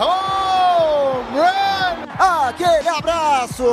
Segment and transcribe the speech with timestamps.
[0.00, 2.06] Home run!
[2.18, 3.64] Aquele abraço.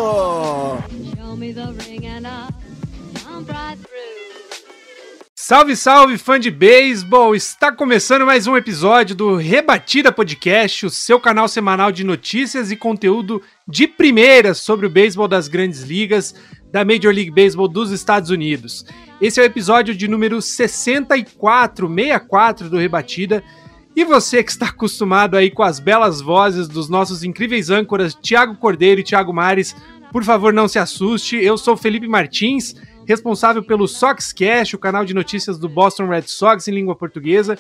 [5.36, 7.34] Salve, salve, fã de beisebol!
[7.34, 12.76] Está começando mais um episódio do Rebatida Podcast, o seu canal semanal de notícias e
[12.76, 16.36] conteúdo de primeira sobre o beisebol das grandes ligas
[16.70, 18.86] da Major League Baseball dos Estados Unidos.
[19.22, 23.42] Esse é o episódio de número 64, 64 do Rebatida.
[23.98, 28.56] E você que está acostumado aí com as belas vozes dos nossos incríveis âncoras Thiago
[28.56, 29.76] Cordeiro e Thiago Mares,
[30.12, 31.36] por favor não se assuste.
[31.36, 32.76] Eu sou Felipe Martins,
[33.08, 37.58] responsável pelo Soxcast, o canal de notícias do Boston Red Sox em língua portuguesa.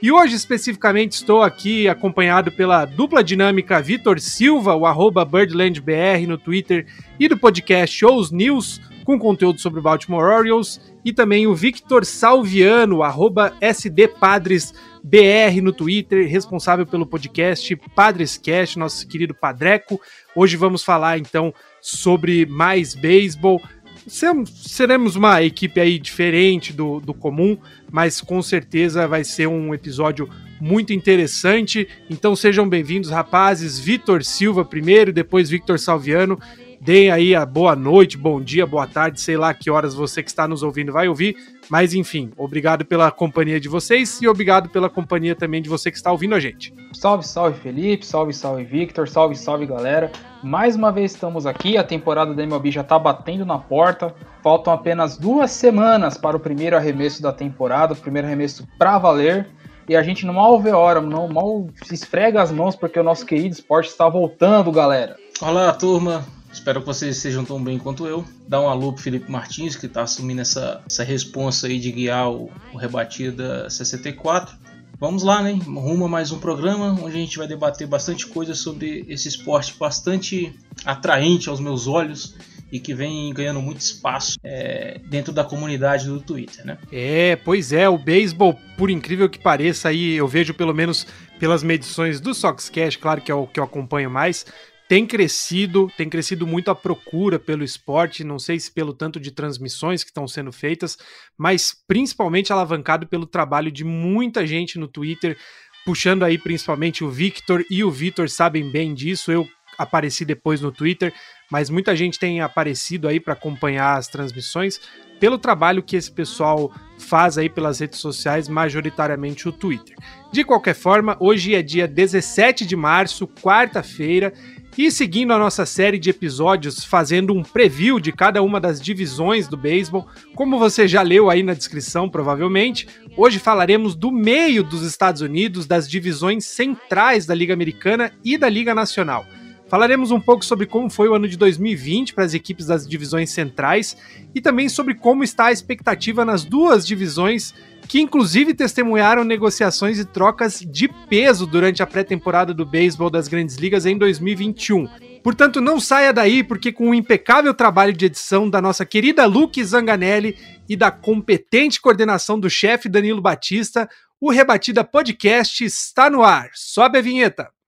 [0.00, 6.38] E hoje, especificamente, estou aqui acompanhado pela dupla dinâmica Vitor Silva, o arroba BirdlandBR no
[6.38, 6.86] Twitter,
[7.18, 8.80] e do podcast Shows News,
[9.10, 16.28] com conteúdo sobre o Baltimore Orioles, e também o Victor Salviano, arroba SDPadresBR no Twitter,
[16.28, 20.00] responsável pelo podcast Padrescast, nosso querido Padreco.
[20.36, 23.60] Hoje vamos falar, então, sobre mais beisebol,
[24.06, 27.58] seremos uma equipe aí diferente do, do comum,
[27.90, 31.88] mas com certeza vai ser um episódio muito interessante.
[32.08, 33.78] Então sejam bem-vindos, rapazes.
[33.78, 36.38] Vitor Silva primeiro, depois Victor Salviano.
[36.80, 40.30] Deem aí a boa noite, bom dia, boa tarde, sei lá que horas você que
[40.30, 41.36] está nos ouvindo vai ouvir.
[41.68, 45.98] Mas enfim, obrigado pela companhia de vocês e obrigado pela companhia também de você que
[45.98, 46.72] está ouvindo a gente.
[46.94, 50.10] Salve, salve Felipe, salve, salve Victor, salve, salve galera.
[50.42, 54.14] Mais uma vez estamos aqui, a temporada da MLB já tá batendo na porta.
[54.42, 59.46] Faltam apenas duas semanas para o primeiro arremesso da temporada, o primeiro arremesso pra valer.
[59.86, 63.04] E a gente não mal vê hora, não mal se esfrega as mãos porque o
[63.04, 65.16] nosso querido esporte está voltando, galera.
[65.42, 66.24] Olá, turma.
[66.52, 68.24] Espero que vocês estejam tão bem quanto eu.
[68.46, 72.30] Dá um alô pro Felipe Martins, que está assumindo essa, essa responsa aí de guiar
[72.30, 74.56] o, o Rebatida 64.
[74.98, 75.52] Vamos lá, né?
[75.52, 79.74] Rumo a mais um programa onde a gente vai debater bastante coisa sobre esse esporte
[79.78, 80.52] bastante
[80.84, 82.36] atraente aos meus olhos
[82.72, 86.78] e que vem ganhando muito espaço é, dentro da comunidade do Twitter, né?
[86.92, 91.06] É, pois é, o beisebol, por incrível que pareça, aí eu vejo pelo menos
[91.38, 94.44] pelas medições do Soxcast, claro que é o que eu acompanho mais,
[94.90, 99.30] tem crescido, tem crescido muito a procura pelo esporte, não sei se pelo tanto de
[99.30, 100.98] transmissões que estão sendo feitas,
[101.38, 105.38] mas principalmente alavancado pelo trabalho de muita gente no Twitter,
[105.86, 110.72] puxando aí principalmente o Victor e o Vitor sabem bem disso, eu apareci depois no
[110.72, 111.14] Twitter,
[111.48, 114.80] mas muita gente tem aparecido aí para acompanhar as transmissões
[115.20, 119.94] pelo trabalho que esse pessoal faz aí pelas redes sociais, majoritariamente o Twitter.
[120.32, 124.32] De qualquer forma, hoje é dia 17 de março, quarta-feira,
[124.76, 129.48] e seguindo a nossa série de episódios, fazendo um preview de cada uma das divisões
[129.48, 132.86] do beisebol, como você já leu aí na descrição, provavelmente,
[133.16, 138.48] hoje falaremos do meio dos Estados Unidos, das divisões centrais da Liga Americana e da
[138.48, 139.26] Liga Nacional.
[139.70, 143.30] Falaremos um pouco sobre como foi o ano de 2020 para as equipes das divisões
[143.30, 143.96] centrais
[144.34, 147.54] e também sobre como está a expectativa nas duas divisões
[147.86, 153.56] que inclusive testemunharam negociações e trocas de peso durante a pré-temporada do beisebol das Grandes
[153.56, 154.88] Ligas em 2021.
[155.22, 159.62] Portanto, não saia daí, porque com o impecável trabalho de edição da nossa querida Luke
[159.62, 160.36] Zanganelli
[160.68, 163.88] e da competente coordenação do chefe Danilo Batista,
[164.20, 166.50] o Rebatida Podcast está no ar.
[166.54, 167.59] Sobe a vinheta!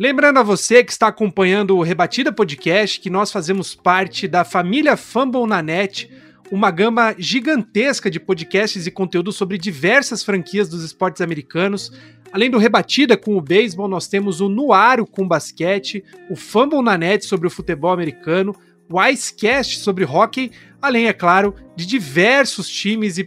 [0.00, 4.96] Lembrando a você que está acompanhando o Rebatida Podcast que nós fazemos parte da família
[4.96, 6.08] Fumble na Net,
[6.52, 11.90] uma gama gigantesca de podcasts e conteúdos sobre diversas franquias dos esportes americanos.
[12.30, 16.96] Além do Rebatida com o beisebol, nós temos o Nuaro com basquete, o Fumble na
[16.96, 18.54] Net sobre o futebol americano,
[18.88, 23.24] o Icecast sobre hockey, além, é claro, de diversos times e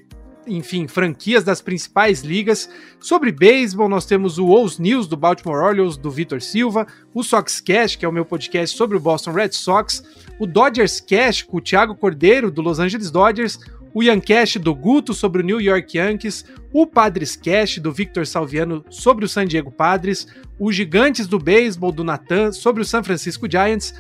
[0.48, 2.70] enfim, franquias das principais ligas.
[3.00, 7.98] Sobre beisebol, nós temos o O's News do Baltimore Orioles, do Vitor Silva, o Soxcast,
[7.98, 10.04] que é o meu podcast sobre o Boston Red Sox,
[10.40, 13.60] o Dodgers Cast com o Thiago Cordeiro, do Los Angeles Dodgers,
[13.94, 18.86] o Yancast do Guto sobre o New York Yankees, o Padres Cast do Victor Salviano
[18.90, 20.28] sobre o San Diego Padres,
[20.58, 23.94] o Gigantes do Beisebol do Natan sobre o San Francisco Giants,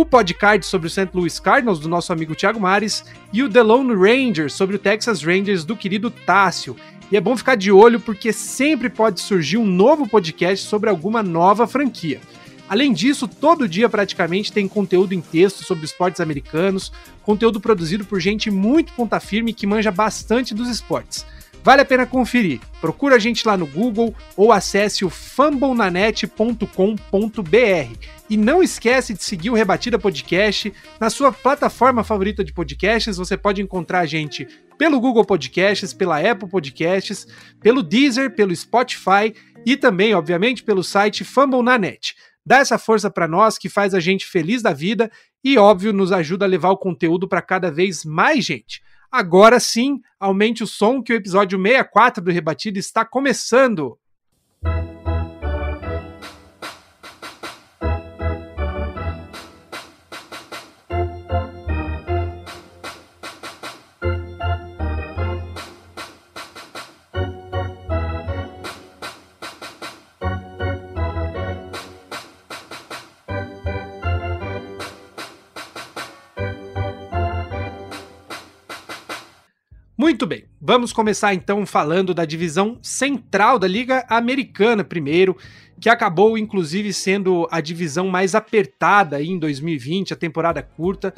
[0.00, 1.08] o podcast sobre o St.
[1.12, 5.22] Louis Cardinals do nosso amigo Thiago Mares e o The Lone Ranger sobre o Texas
[5.22, 6.76] Rangers do querido Tássio.
[7.10, 11.20] E é bom ficar de olho porque sempre pode surgir um novo podcast sobre alguma
[11.22, 12.20] nova franquia.
[12.68, 16.92] Além disso, todo dia praticamente tem conteúdo em texto sobre esportes americanos,
[17.22, 21.26] conteúdo produzido por gente muito ponta firme que manja bastante dos esportes.
[21.62, 22.60] Vale a pena conferir.
[22.80, 28.08] Procura a gente lá no Google ou acesse o fumblenanet.com.br.
[28.30, 33.16] E não esquece de seguir o Rebatida Podcast na sua plataforma favorita de podcasts.
[33.16, 34.46] Você pode encontrar a gente
[34.78, 37.26] pelo Google Podcasts, pela Apple Podcasts,
[37.60, 39.34] pelo Deezer, pelo Spotify
[39.66, 42.14] e também, obviamente, pelo site Fumblenanet.
[42.46, 45.10] Dá essa força para nós que faz a gente feliz da vida
[45.44, 48.80] e, óbvio, nos ajuda a levar o conteúdo para cada vez mais gente.
[49.10, 53.98] Agora sim, aumente o som que o episódio 64 do Rebatido está começando.
[80.08, 85.36] Muito bem, vamos começar então falando da divisão central da Liga Americana primeiro,
[85.78, 91.12] que acabou inclusive sendo a divisão mais apertada em 2020, a temporada curta.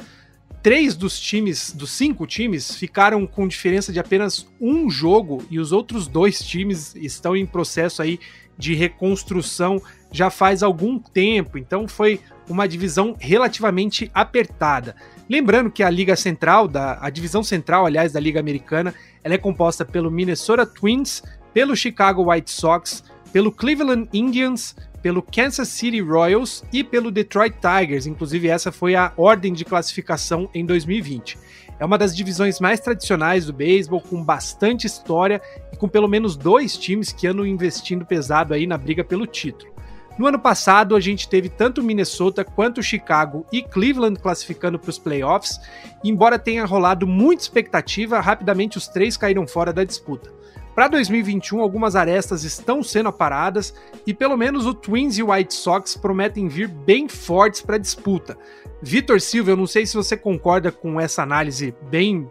[0.61, 5.71] Três dos times, dos cinco times, ficaram com diferença de apenas um jogo e os
[5.71, 8.19] outros dois times estão em processo aí
[8.57, 12.19] de reconstrução já faz algum tempo, então foi
[12.51, 14.95] uma divisão relativamente apertada.
[15.29, 18.93] Lembrando que a Liga Central, da, a divisão central, aliás, da Liga Americana,
[19.23, 25.69] ela é composta pelo Minnesota Twins, pelo Chicago White Sox, pelo Cleveland Indians, pelo Kansas
[25.69, 28.05] City Royals e pelo Detroit Tigers.
[28.05, 31.37] Inclusive, essa foi a ordem de classificação em 2020.
[31.79, 35.41] É uma das divisões mais tradicionais do beisebol, com bastante história
[35.73, 39.71] e com pelo menos dois times que andam investindo pesado aí na briga pelo título.
[40.17, 44.99] No ano passado, a gente teve tanto Minnesota quanto Chicago e Cleveland classificando para os
[44.99, 45.59] playoffs.
[46.03, 50.31] Embora tenha rolado muita expectativa, rapidamente os três caíram fora da disputa.
[50.75, 53.73] Para 2021, algumas arestas estão sendo aparadas
[54.07, 57.79] e pelo menos o Twins e o White Sox prometem vir bem fortes para a
[57.79, 58.37] disputa.
[58.81, 62.29] Vitor Silva, eu não sei se você concorda com essa análise bem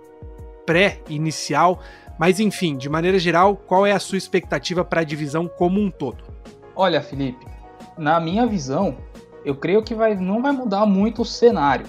[0.65, 1.83] pré-inicial,
[2.19, 5.91] mas enfim, de maneira geral, qual é a sua expectativa para a divisão como um
[5.91, 6.25] todo?
[6.75, 7.45] Olha, Felipe,
[8.01, 8.97] na minha visão,
[9.45, 11.87] eu creio que vai, não vai mudar muito o cenário.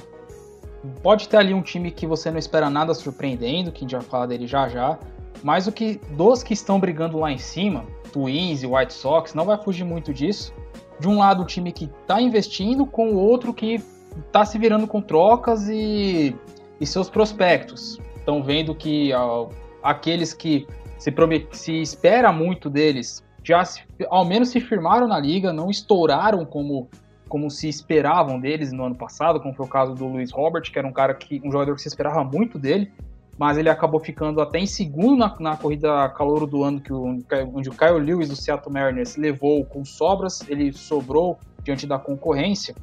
[1.02, 4.02] Pode ter ali um time que você não espera nada surpreendendo, que a gente vai
[4.02, 5.00] falar dele já já,
[5.42, 9.46] mas o que dos que estão brigando lá em cima, Twins e White Sox, não
[9.46, 10.54] vai fugir muito disso.
[11.00, 13.82] De um lado, o time que está investindo, com o outro que
[14.26, 16.36] está se virando com trocas e,
[16.80, 18.00] e seus prospectos.
[18.18, 19.48] Estão vendo que ó,
[19.82, 20.68] aqueles que
[21.00, 21.14] se,
[21.52, 26.90] se espera muito deles já se, ao menos se firmaram na liga, não estouraram como,
[27.28, 30.78] como se esperavam deles no ano passado, como foi o caso do Luiz Robert, que
[30.78, 32.92] era um cara que um jogador que se esperava muito dele,
[33.38, 37.20] mas ele acabou ficando até em segundo na, na corrida calor do ano, que o,
[37.54, 42.76] onde o Kyle Lewis do Seattle Mariners levou com sobras, ele sobrou diante da concorrência.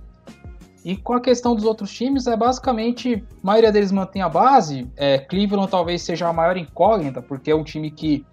[0.84, 4.90] E com a questão dos outros times, é basicamente a maioria deles mantém a base.
[4.96, 8.24] É, Cleveland talvez seja a maior incógnita, porque é um time que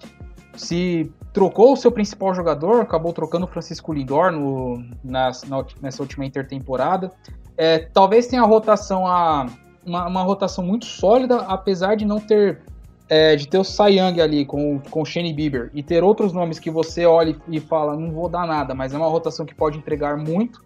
[0.56, 6.02] se trocou o seu principal jogador, acabou trocando o Francisco Lindor no, nas, na, nessa
[6.02, 7.12] última intertemporada.
[7.58, 9.46] É, talvez tenha a rotação a,
[9.86, 12.62] uma, uma, rotação muito sólida, apesar de não ter
[13.10, 16.58] é, de ter o Young ali com, com o Shane Bieber e ter outros nomes
[16.58, 19.78] que você olha e fala, não vou dar nada, mas é uma rotação que pode
[19.78, 20.64] entregar muito.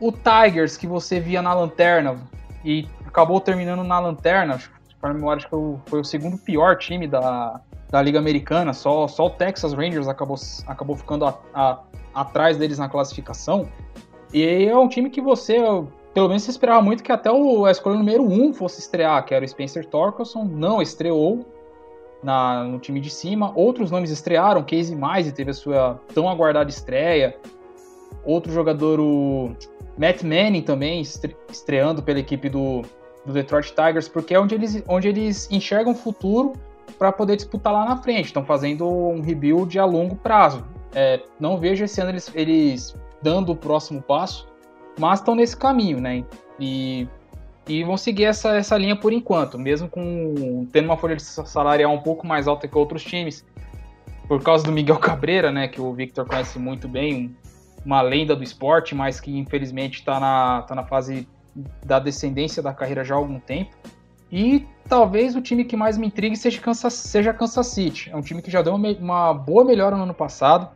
[0.00, 2.16] O Tigers, que você via na lanterna
[2.64, 4.58] e acabou terminando na lanterna,
[5.00, 7.60] para memória, acho que foi o segundo pior time da,
[7.92, 11.78] da Liga Americana, só, só o Texas Rangers acabou, acabou ficando a, a,
[12.14, 13.68] atrás deles na classificação.
[14.32, 15.58] E é um time que você,
[16.14, 19.34] pelo menos, esperava muito que até o, a escolha número 1 um fosse estrear, que
[19.34, 21.44] era o Spencer Torkelson, não estreou
[22.22, 23.52] na, no time de cima.
[23.54, 27.36] Outros nomes estrearam, Casey Mize teve a sua tão aguardada estreia.
[28.24, 29.54] Outro jogador, o
[29.98, 31.02] Matt Manning também
[31.50, 32.80] estreando pela equipe do,
[33.26, 36.54] do Detroit Tigers, porque é onde eles, onde eles enxergam o futuro
[37.02, 38.26] para poder disputar lá na frente.
[38.26, 40.64] Estão fazendo um rebuild a longo prazo.
[40.94, 44.46] É, não vejo esse ano eles, eles dando o próximo passo,
[44.96, 46.24] mas estão nesse caminho, né?
[46.60, 47.08] E
[47.66, 52.00] E vão seguir essa, essa linha por enquanto, mesmo com tendo uma folha salarial um
[52.00, 53.44] pouco mais alta que outros times.
[54.28, 57.36] Por causa do Miguel Cabreira, né, que o Victor conhece muito bem,
[57.84, 61.26] uma lenda do esporte, mas que infelizmente está na, tá na fase
[61.84, 63.76] da descendência da carreira já há algum tempo.
[64.32, 68.10] E talvez o time que mais me intrigue seja Kansas, seja Kansas City.
[68.10, 70.70] É um time que já deu uma, uma boa melhora no ano passado,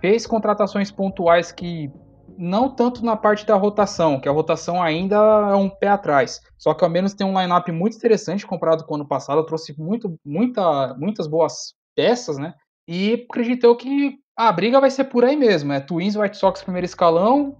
[0.00, 1.92] fez contratações pontuais que
[2.36, 6.40] não tanto na parte da rotação, que a rotação ainda é um pé atrás.
[6.56, 9.44] Só que ao menos tem um lineup muito interessante comparado com o ano passado.
[9.46, 12.54] trouxe muito, muita, muitas boas peças, né?
[12.86, 15.72] E acredito que a briga vai ser por aí mesmo.
[15.72, 17.56] É Twins, White Sox primeiro escalão,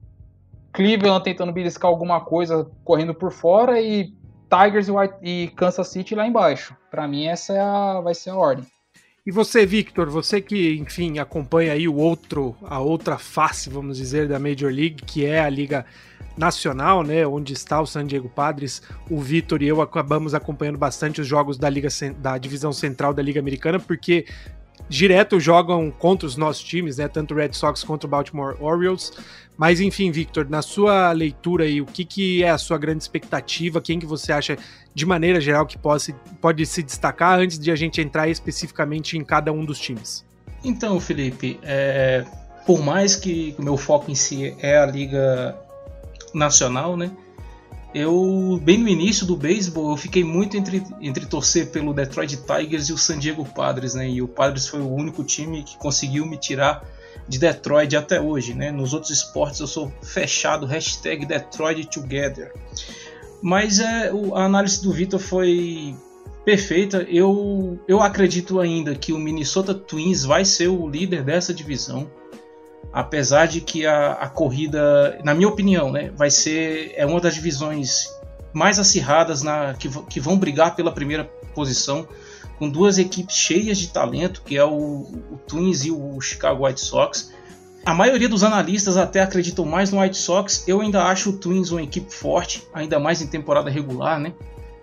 [0.73, 4.13] Cleveland tentando beliscar alguma coisa correndo por fora e
[4.49, 4.89] Tigers
[5.23, 6.75] e, Kansas City lá embaixo.
[6.91, 8.67] Para mim essa é a, vai ser a ordem.
[9.27, 14.27] E você, Victor, você que, enfim, acompanha aí o outro, a outra face, vamos dizer,
[14.27, 15.85] da Major League, que é a Liga
[16.35, 18.81] Nacional, né, onde está o San Diego Padres.
[19.11, 23.23] O Victor e eu acabamos acompanhando bastante os jogos da Liga da divisão central da
[23.23, 24.25] Liga Americana, porque
[24.89, 29.13] direto jogam contra os nossos times, né, tanto Red Sox quanto o Baltimore Orioles.
[29.57, 33.81] Mas enfim, Victor, na sua leitura aí, o que, que é a sua grande expectativa?
[33.81, 34.57] Quem que você acha,
[34.95, 39.25] de maneira geral, que pode, pode se destacar antes de a gente entrar especificamente em
[39.25, 40.25] cada um dos times?
[40.63, 42.25] Então, Felipe, é,
[42.65, 45.57] por mais que o meu foco em si é a Liga
[46.33, 47.11] Nacional, né?
[47.95, 52.89] Eu, bem no início do beisebol, eu fiquei muito entre, entre torcer pelo Detroit Tigers
[52.89, 54.09] e o San Diego Padres, né?
[54.09, 56.85] E o Padres foi o único time que conseguiu me tirar
[57.27, 58.71] de Detroit até hoje, né?
[58.71, 62.53] Nos outros esportes eu sou fechado, hashtag Detroit Together.
[63.41, 65.95] Mas é, a análise do Vitor foi
[66.45, 67.07] perfeita.
[67.09, 72.11] Eu, eu acredito ainda que o Minnesota Twins vai ser o líder dessa divisão.
[72.93, 77.35] Apesar de que a, a corrida, na minha opinião, né, vai ser é uma das
[77.35, 78.09] divisões
[78.53, 82.09] mais acirradas na, que, que vão brigar pela primeira posição
[82.59, 86.81] com duas equipes cheias de talento, que é o, o Twins e o Chicago White
[86.81, 87.33] Sox.
[87.87, 90.65] A maioria dos analistas até acreditam mais no White Sox.
[90.67, 94.33] Eu ainda acho o Twins uma equipe forte, ainda mais em temporada regular, né?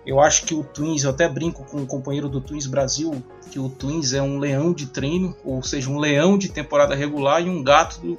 [0.06, 3.58] Eu acho que o Twins, eu até brinco com o companheiro do Twins Brasil, que
[3.58, 7.50] o Twins é um leão de treino, ou seja, um leão de temporada regular e
[7.50, 8.18] um gato do,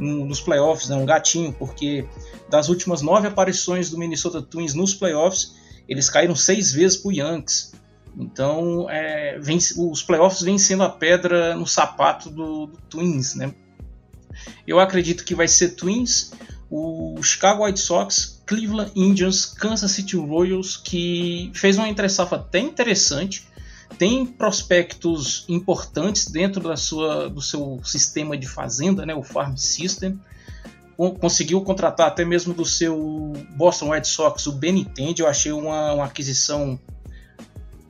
[0.00, 0.96] um, nos playoffs, né?
[0.96, 2.06] um gatinho, porque
[2.48, 5.56] das últimas nove aparições do Minnesota Twins nos playoffs,
[5.88, 7.72] eles caíram seis vezes para o Yankees.
[8.16, 13.54] Então, é, vem, os playoffs vêm sendo a pedra no sapato do, do, Twins, né?
[14.66, 16.32] Eu acredito que vai ser Twins,
[16.70, 22.58] o Chicago White Sox, Cleveland Indians, Kansas City Royals, que fez uma entre safra até
[22.58, 23.46] interessante,
[23.98, 30.18] tem prospectos importantes dentro da sua, do seu sistema de fazenda, né, o Farm System.
[31.20, 36.04] Conseguiu contratar até mesmo do seu Boston Red Sox o Benintendi, eu achei uma, uma
[36.06, 36.80] aquisição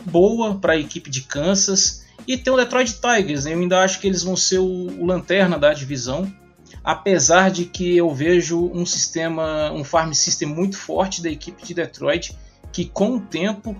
[0.04, 2.04] boa para a equipe de Kansas.
[2.26, 3.54] E tem o Detroit Tigers, né?
[3.54, 6.30] eu ainda acho que eles vão ser o, o, lanterna da divisão.
[6.88, 11.74] Apesar de que eu vejo um sistema, um farm system muito forte da equipe de
[11.74, 12.34] Detroit,
[12.72, 13.76] que com o tempo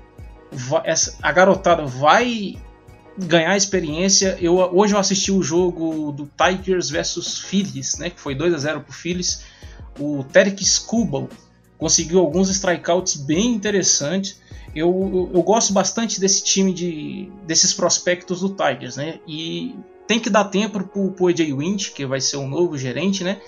[1.23, 2.59] a garotada vai
[3.17, 4.37] ganhar experiência.
[4.39, 8.59] Eu, hoje eu assisti o jogo do Tigers versus Phillies, né, que foi 2 a
[8.59, 9.43] 0 para o Phillies.
[9.99, 11.31] O Tarek Skubal
[11.79, 14.39] conseguiu alguns strikeouts bem interessantes
[14.75, 19.19] eu, eu, gosto bastante desse time de desses prospectos do Tigers, né?
[19.27, 19.75] E
[20.09, 23.41] tem que dar tempo pro, pro AJ Wind, que vai ser o novo gerente, né?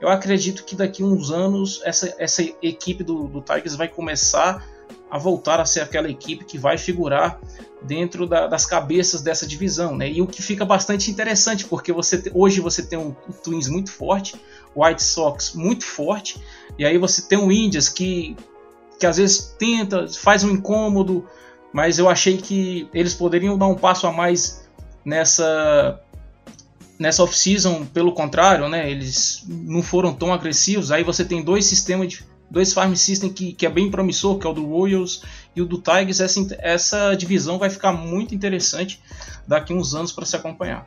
[0.00, 4.64] Eu acredito que daqui a uns anos essa, essa equipe do, do Tigers vai começar
[5.10, 7.40] a voltar a ser aquela equipe que vai figurar
[7.82, 10.08] dentro da, das cabeças dessa divisão, né?
[10.10, 13.90] E o que fica bastante interessante, porque você hoje você tem um, um Twins muito
[13.90, 14.40] forte,
[14.74, 16.40] White Sox muito forte,
[16.78, 18.36] e aí você tem o Indians que
[19.00, 21.26] que às vezes tenta, faz um incômodo,
[21.72, 24.64] mas eu achei que eles poderiam dar um passo a mais
[25.04, 26.00] nessa
[26.98, 30.90] nessa off-season, pelo contrário, né, eles não foram tão agressivos.
[30.90, 34.46] Aí você tem dois sistemas de dois farm system que, que é bem promissor, que
[34.46, 35.22] é o do Royals
[35.56, 36.20] e o do Tigers.
[36.20, 39.00] Essa, essa divisão vai ficar muito interessante
[39.46, 40.86] daqui uns anos para se acompanhar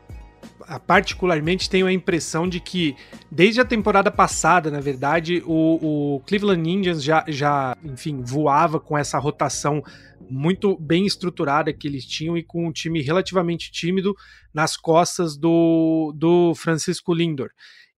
[0.85, 2.95] particularmente tenho a impressão de que
[3.31, 8.97] desde a temporada passada, na verdade, o, o, Cleveland Indians já, já, enfim, voava com
[8.97, 9.81] essa rotação
[10.29, 14.15] muito bem estruturada que eles tinham e com um time relativamente tímido
[14.53, 17.49] nas costas do, do Francisco Lindor.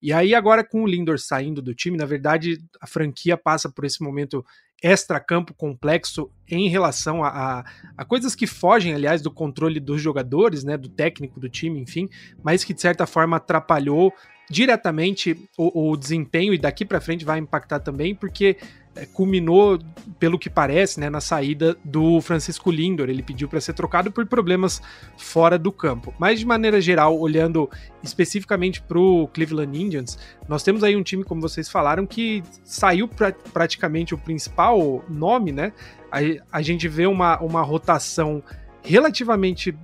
[0.02, 3.84] E aí agora com o Lindor saindo do time, na verdade, a franquia passa por
[3.84, 4.46] esse momento
[4.82, 7.66] extra-campo complexo em relação a, a,
[7.98, 12.08] a, coisas que fogem, aliás, do controle dos jogadores, né, do técnico do time, enfim,
[12.42, 14.14] mas que de certa forma atrapalhou
[14.50, 18.58] diretamente o, o desempenho e daqui para frente vai impactar também, porque
[19.06, 19.80] culminou,
[20.20, 23.10] pelo que parece, né, na saída do Francisco Lindor.
[23.10, 24.82] Ele pediu para ser trocado por problemas
[25.18, 26.14] fora do campo.
[26.18, 27.70] Mas de maneira geral, olhando
[28.04, 33.08] especificamente para o Cleveland Indians, nós temos aí um time, como vocês falaram, que saiu
[33.08, 35.74] pra, praticamente o principal nome, né?
[36.12, 38.44] A, a gente vê uma, uma rotação
[38.84, 39.76] relativamente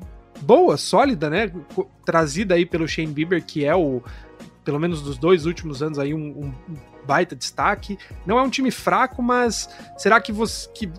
[0.42, 1.52] boa, sólida, né?
[2.06, 4.02] Trazida aí pelo Shane Bieber, que é o,
[4.64, 7.98] pelo menos dos dois últimos anos aí, um, um baita destaque.
[8.26, 10.92] Não é um time fraco, mas será que, você, que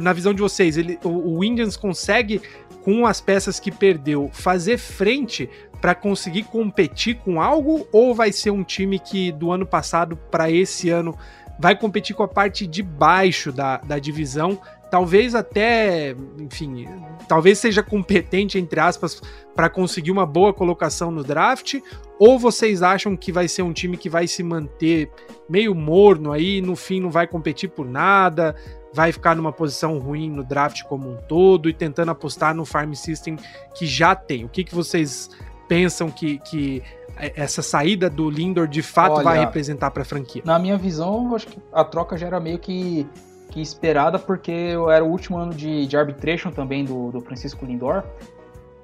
[0.00, 2.40] na visão de vocês, ele, o, o Indians consegue,
[2.82, 5.48] com as peças que perdeu, fazer frente
[5.80, 7.86] para conseguir competir com algo?
[7.92, 11.16] Ou vai ser um time que do ano passado para esse ano
[11.58, 14.60] vai competir com a parte de baixo da, da divisão?
[14.90, 16.86] Talvez até, enfim,
[17.28, 19.20] talvez seja competente, entre aspas,
[19.54, 21.80] para conseguir uma boa colocação no draft,
[22.18, 25.10] ou vocês acham que vai ser um time que vai se manter
[25.48, 28.54] meio morno aí, no fim não vai competir por nada,
[28.92, 32.92] vai ficar numa posição ruim no draft como um todo e tentando apostar no farm
[32.94, 33.36] system
[33.74, 34.44] que já tem?
[34.44, 35.30] O que, que vocês
[35.68, 36.82] pensam que, que
[37.16, 40.42] essa saída do Lindor de fato Olha, vai representar para a franquia?
[40.44, 43.06] Na minha visão, acho que a troca já era meio que
[43.50, 48.04] que esperada porque era o último ano de, de arbitration também do, do Francisco Lindor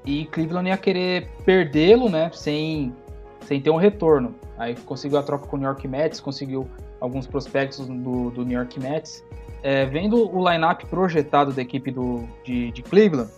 [0.04, 2.94] e Cleveland ia querer perdê-lo, né, sem,
[3.42, 4.34] sem ter um retorno.
[4.58, 6.68] Aí conseguiu a troca com o New York Mets, conseguiu
[7.00, 9.24] alguns prospectos do, do New York Mets.
[9.62, 13.30] É, vendo o lineup projetado da equipe do, de, de Cleveland,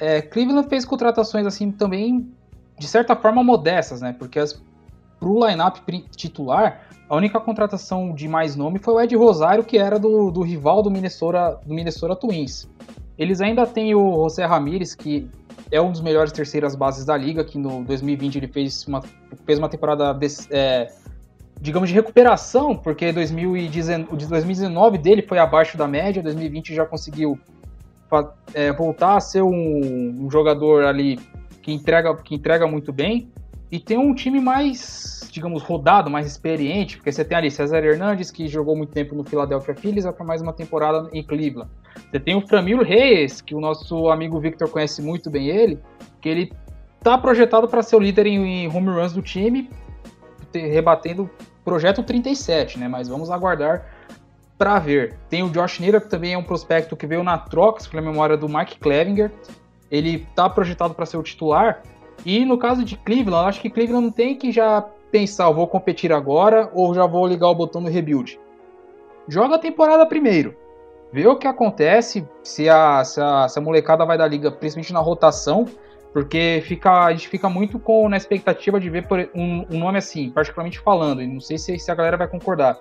[0.00, 2.32] é, Cleveland fez contratações assim também
[2.78, 4.16] de certa forma modestas, né?
[4.18, 4.69] Porque para
[5.28, 5.76] o lineup
[6.16, 10.42] titular a única contratação de mais nome foi o Ed Rosário, que era do, do
[10.42, 12.70] rival do Minnesota, do Minnesota Twins.
[13.18, 15.28] Eles ainda têm o José Ramírez, que
[15.72, 19.02] é um dos melhores terceiras bases da liga, que no 2020 ele fez uma,
[19.44, 20.86] fez uma temporada, de, é,
[21.60, 27.36] digamos, de recuperação, porque 2019, 2019 dele foi abaixo da média, 2020 já conseguiu
[28.54, 31.18] é, voltar a ser um, um jogador ali
[31.60, 33.28] que entrega, que entrega muito bem
[33.70, 38.30] e tem um time mais, digamos, rodado, mais experiente, porque você tem ali César Hernandes,
[38.30, 41.70] que jogou muito tempo no Philadelphia Phillies, vai para mais uma temporada em Cleveland.
[42.10, 45.78] Você tem o Framilo Reis, que o nosso amigo Victor conhece muito bem ele,
[46.20, 46.52] que ele
[47.00, 49.70] tá projetado para ser o líder em, home runs do time,
[50.52, 51.30] rebatendo
[51.64, 52.88] projeto 37, né?
[52.88, 53.86] Mas vamos aguardar
[54.58, 55.16] para ver.
[55.28, 58.36] Tem o Josh Nader, que também é um prospecto que veio na troca, pela memória
[58.36, 59.30] do Mike Clevinger.
[59.90, 61.82] Ele tá projetado para ser o titular,
[62.24, 66.12] e no caso de Cleveland, acho que Cleveland não tem que já pensar, vou competir
[66.12, 68.38] agora ou já vou ligar o botão do rebuild.
[69.28, 70.56] Joga a temporada primeiro.
[71.12, 74.92] Vê o que acontece, se a, se a, se a molecada vai da liga, principalmente
[74.92, 75.66] na rotação,
[76.12, 80.30] porque fica, a gente fica muito com na expectativa de ver um, um nome assim,
[80.30, 82.78] particularmente falando, e não sei se, se, a galera vai concordar.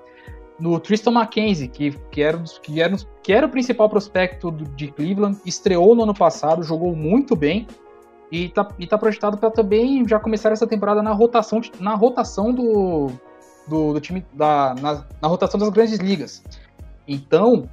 [0.60, 5.39] No Tristan McKenzie, que, que, era, que, era, que era o principal prospecto de Cleveland,
[5.45, 7.65] estreou no ano passado, jogou muito bem,
[8.32, 12.54] e tá, e tá projetado para também já começar essa temporada na rotação, na rotação
[12.54, 13.12] do,
[13.68, 16.44] do, do time, da, na, na, rotação das grandes ligas.
[17.08, 17.68] Então,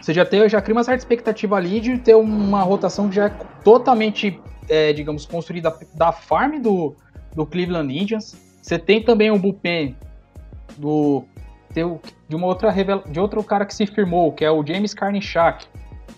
[0.00, 3.26] você já, tem, já cria uma certa expectativa ali de ter uma rotação que já
[3.26, 3.30] é
[3.64, 6.94] totalmente, é, digamos, construída da farm do,
[7.34, 8.36] do Cleveland Indians.
[8.60, 9.96] Você tem também o bullpen
[10.76, 11.24] do,
[12.28, 12.70] de uma outra
[13.08, 15.66] de outro cara que se firmou, que é o James Carnichak,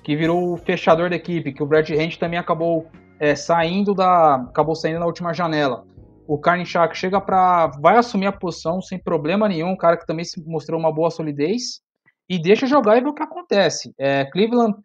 [0.02, 2.86] que virou o fechador da equipe, que o Brad Hand também acabou
[3.18, 4.36] é, saindo da.
[4.36, 5.86] acabou saindo na última janela.
[6.26, 7.68] O Karnichak chega para.
[7.80, 11.80] vai assumir a posição sem problema nenhum, um cara que também mostrou uma boa solidez,
[12.28, 13.94] e deixa jogar e ver o que acontece.
[13.98, 14.76] É, Cleveland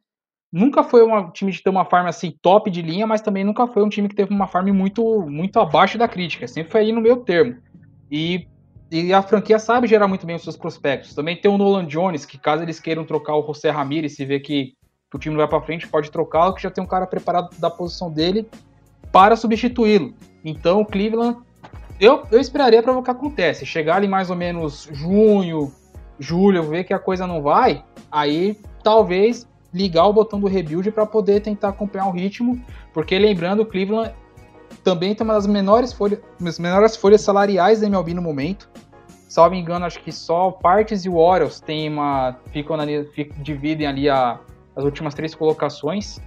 [0.51, 3.67] nunca foi um time de ter uma farm assim top de linha, mas também nunca
[3.67, 6.91] foi um time que teve uma farm muito, muito abaixo da crítica, sempre foi aí
[6.91, 7.57] no meio termo.
[8.11, 8.47] E,
[8.91, 11.13] e a franquia sabe gerar muito bem os seus prospectos.
[11.13, 14.39] Também tem o Nolan Jones, que caso eles queiram trocar o José Ramirez e ver
[14.39, 14.73] que
[15.09, 17.69] que o time vai para frente, pode trocá-lo, que já tem um cara preparado da
[17.69, 18.47] posição dele
[19.11, 20.13] para substituí-lo.
[20.45, 21.37] Então, o Cleveland,
[21.99, 23.65] eu, eu esperaria para ver o que acontece.
[23.65, 25.73] Chegar ali mais ou menos junho,
[26.19, 31.05] julho, ver que a coisa não vai, aí talvez ligar o botão do rebuild para
[31.05, 34.13] poder tentar acompanhar o ritmo, porque lembrando, o Cleveland
[34.83, 36.19] também tem uma das menores folhas,
[36.59, 38.69] menores folhas salariais da MLB no momento.
[39.27, 42.85] Salvo engano, acho que só Partes e o Orioles tem uma, ficam na,
[43.43, 44.39] dividem ali a,
[44.75, 46.19] as últimas três colocações.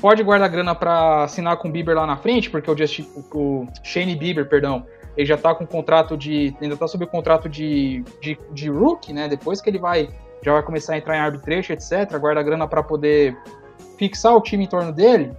[0.00, 3.66] Pode guardar grana para assinar com o Bieber lá na frente, porque o, Justin, o
[3.84, 4.84] Shane Bieber, perdão,
[5.16, 6.56] ele já tá com contrato de.
[6.60, 9.28] ainda tá sob o contrato de, de, de rookie, né?
[9.28, 10.08] Depois que ele vai.
[10.42, 12.18] Já vai começar a entrar em arbitration, etc.
[12.18, 13.36] Guarda grana para poder
[13.96, 15.32] fixar o time em torno dele.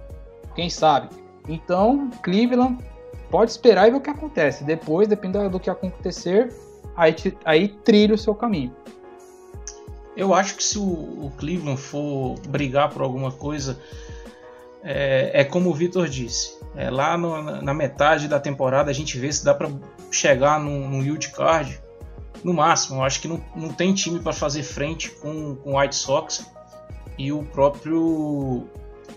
[0.54, 1.08] Quem sabe?
[1.46, 2.78] Então, Cleveland
[3.30, 4.64] pode esperar e ver o que acontece.
[4.64, 6.50] Depois, dependendo do que acontecer,
[6.96, 8.74] aí, aí trilha o seu caminho.
[10.16, 13.78] Eu acho que se o, o Cleveland for brigar por alguma coisa,
[14.82, 16.58] é, é como o Vitor disse.
[16.76, 19.70] É, lá no, na metade da temporada a gente vê se dá para
[20.10, 21.80] chegar num, num wild card.
[22.42, 25.96] No máximo, eu acho que não, não tem time para fazer frente com o White
[25.96, 26.44] Sox
[27.16, 28.68] e o próprio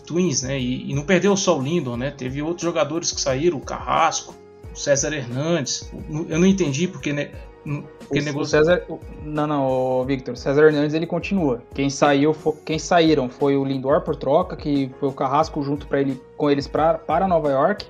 [0.06, 0.58] Twins, né?
[0.58, 2.12] E, e, não perdeu só o Lindon, né?
[2.12, 4.34] Teve outros jogadores que saíram, o Carrasco,
[4.74, 5.92] o César Hernandes.
[6.30, 7.32] Eu não entendi porque né,
[7.64, 8.42] porque o, negócio...
[8.42, 8.84] o César,
[9.24, 11.62] não, não, o Victor, o César Hernandes ele continua.
[11.74, 16.02] Quem saiu, quem saíram foi o Lindor por troca, que foi o Carrasco junto para
[16.02, 17.86] ele com eles pra, para Nova York.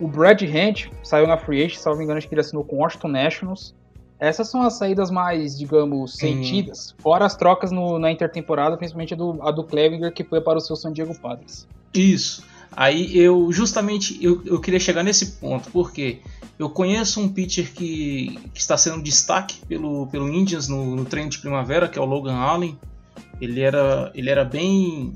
[0.00, 2.78] O Brad Hand saiu na free agent, salvo engano, acho que ele assinou com o
[2.80, 3.74] Washington Nationals.
[4.18, 6.92] Essas são as saídas mais, digamos, sentidas.
[6.92, 7.02] Hum.
[7.02, 10.58] Fora as trocas no, na intertemporada, principalmente a do, a do Clevinger, que foi para
[10.58, 11.66] o seu San Diego Padres.
[11.92, 12.44] Isso.
[12.74, 16.20] Aí eu justamente eu, eu queria chegar nesse ponto, porque
[16.58, 21.28] eu conheço um pitcher que, que está sendo destaque pelo, pelo Indians no, no, treino
[21.28, 22.78] de primavera, que é o Logan Allen.
[23.40, 25.12] Ele era, ele era bem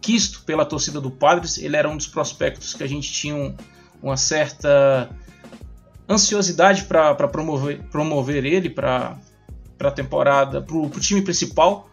[0.00, 3.54] quisto pela torcida do Padres, ele era um dos prospectos que a gente tinha um,
[4.02, 5.10] uma certa
[6.08, 9.18] ansiosidade para promover, promover ele para
[9.78, 11.89] a temporada, para o time principal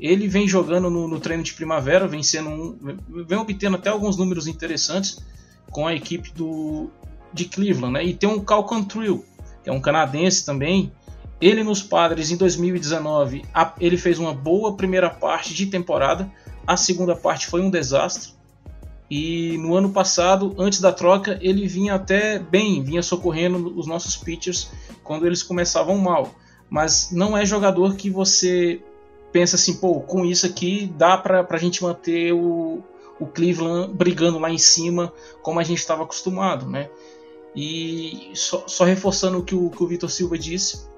[0.00, 4.46] ele vem jogando no, no treino de primavera, vem, um, vem obtendo até alguns números
[4.46, 5.22] interessantes
[5.70, 6.90] com a equipe do,
[7.32, 7.92] de Cleveland.
[7.92, 8.04] Né?
[8.06, 9.24] E tem um Cal Cantrell,
[9.62, 10.90] que é um canadense também.
[11.40, 13.44] Ele nos Padres em 2019,
[13.78, 16.30] ele fez uma boa primeira parte de temporada.
[16.66, 18.32] A segunda parte foi um desastre.
[19.10, 24.16] E no ano passado, antes da troca, ele vinha até bem, vinha socorrendo os nossos
[24.16, 24.70] pitchers
[25.02, 26.32] quando eles começavam mal.
[26.68, 28.80] Mas não é jogador que você
[29.32, 32.82] pensa assim, pô, com isso aqui dá pra, pra gente manter o,
[33.18, 35.12] o Cleveland brigando lá em cima
[35.42, 36.90] como a gente estava acostumado, né?
[37.54, 40.88] E só, só, reforçando o que o, que o Vitor Silva disse,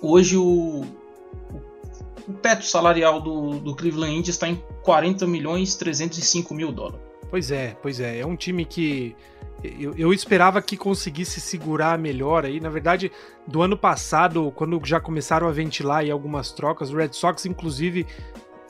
[0.00, 0.84] hoje o,
[2.28, 7.00] o teto salarial do, do Cleveland Indians está em 40 milhões 305 mil dólares.
[7.28, 8.20] Pois é, pois é.
[8.20, 9.16] É um time que
[9.62, 12.60] eu, eu, esperava que conseguisse segurar melhor aí.
[12.60, 13.12] Na verdade,
[13.46, 18.06] do ano passado, quando já começaram a ventilar aí algumas trocas, o Red Sox, inclusive,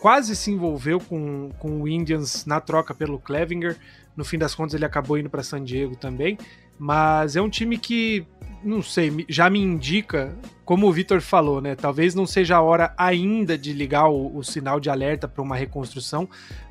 [0.01, 3.77] quase se envolveu com, com o Indians na troca pelo Clevinger.
[4.17, 6.37] No fim das contas, ele acabou indo para San Diego também.
[6.79, 8.27] Mas é um time que,
[8.65, 11.75] não sei, já me indica, como o Vitor falou, né?
[11.75, 15.57] Talvez não seja a hora ainda de ligar o, o sinal de alerta para uma
[15.57, 16.27] reconstrução,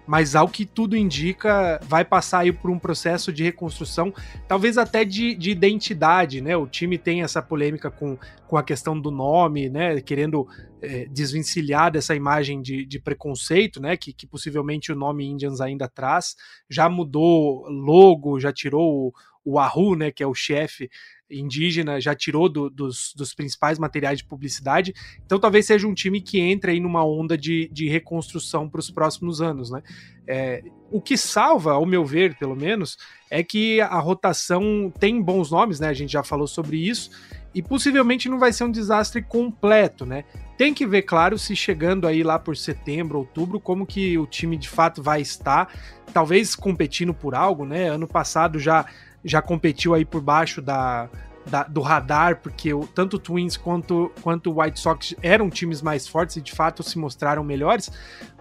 [0.09, 4.11] mas ao que tudo indica, vai passar aí por um processo de reconstrução,
[4.47, 6.57] talvez até de, de identidade, né?
[6.57, 8.17] O time tem essa polêmica com,
[8.47, 10.01] com a questão do nome, né?
[10.01, 10.47] Querendo
[10.81, 13.95] é, desvencilhar dessa imagem de, de preconceito, né?
[13.95, 16.35] Que, que, possivelmente o nome Indians ainda traz.
[16.67, 19.13] Já mudou logo, já tirou o,
[19.45, 20.11] o Ahu, né?
[20.11, 20.89] Que é o chefe
[21.29, 24.93] indígena já tirou do, dos, dos, principais materiais de publicidade.
[25.25, 28.89] Então talvez seja um time que entre aí numa onda de, de reconstrução para os
[28.89, 29.81] próximos anos, né?
[30.27, 32.97] É, o que salva, ao meu ver, pelo menos,
[33.29, 35.87] é que a rotação tem bons nomes, né?
[35.87, 37.11] A gente já falou sobre isso.
[37.53, 40.23] E possivelmente não vai ser um desastre completo, né?
[40.55, 44.55] Tem que ver, claro, se chegando aí lá por setembro, outubro, como que o time
[44.55, 45.73] de fato vai estar.
[46.13, 47.89] Talvez competindo por algo, né?
[47.89, 48.85] Ano passado já
[49.23, 51.09] já competiu aí por baixo da,
[51.45, 55.81] da, do radar, porque o, tanto o Twins quanto, quanto o White Sox eram times
[55.81, 57.91] mais fortes e de fato se mostraram melhores,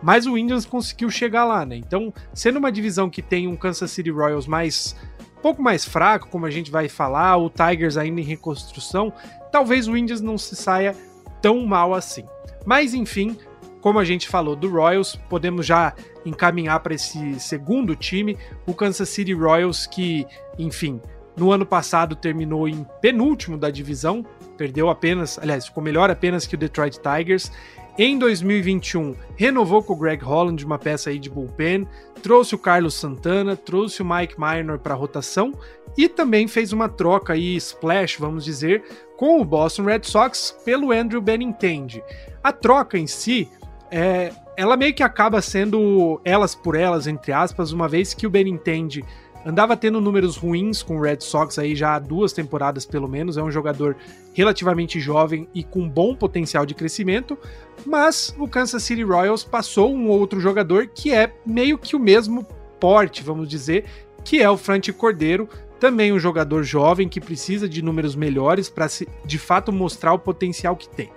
[0.03, 1.77] mas o Indians conseguiu chegar lá, né?
[1.77, 4.95] Então, sendo uma divisão que tem um Kansas City Royals mais
[5.39, 9.13] um pouco mais fraco, como a gente vai falar, o Tigers ainda em reconstrução,
[9.53, 10.97] talvez o Indians não se saia
[11.41, 12.25] tão mal assim.
[12.67, 13.39] Mas enfim,
[13.81, 15.95] como a gente falou do Royals, podemos já
[16.29, 18.37] encaminhar para esse segundo time,
[18.67, 20.27] o Kansas City Royals, que,
[20.59, 21.01] enfim,
[21.37, 24.25] no ano passado terminou em penúltimo da divisão,
[24.57, 27.53] perdeu apenas, aliás, ficou melhor apenas que o Detroit Tigers.
[27.97, 31.87] Em 2021, renovou com o Greg Holland uma peça aí de bullpen,
[32.23, 35.53] trouxe o Carlos Santana, trouxe o Mike Minor para rotação
[35.97, 38.85] e também fez uma troca aí splash, vamos dizer,
[39.17, 42.03] com o Boston Red Sox pelo Andrew Benintendi.
[42.43, 43.49] A troca em si
[43.91, 48.31] é, ela meio que acaba sendo elas por elas, entre aspas, uma vez que o
[48.31, 49.05] Benintendi
[49.47, 53.37] andava tendo números ruins com o Red Sox aí já há duas temporadas pelo menos,
[53.37, 53.97] é um jogador
[54.35, 57.39] relativamente jovem e com bom potencial de crescimento,
[57.87, 62.45] mas o Kansas City Royals passou um outro jogador que é meio que o mesmo
[62.81, 63.85] porte, vamos dizer,
[64.25, 68.89] que é o Franti Cordeiro, também um jogador jovem que precisa de números melhores para
[69.25, 71.13] de fato mostrar o potencial que tem.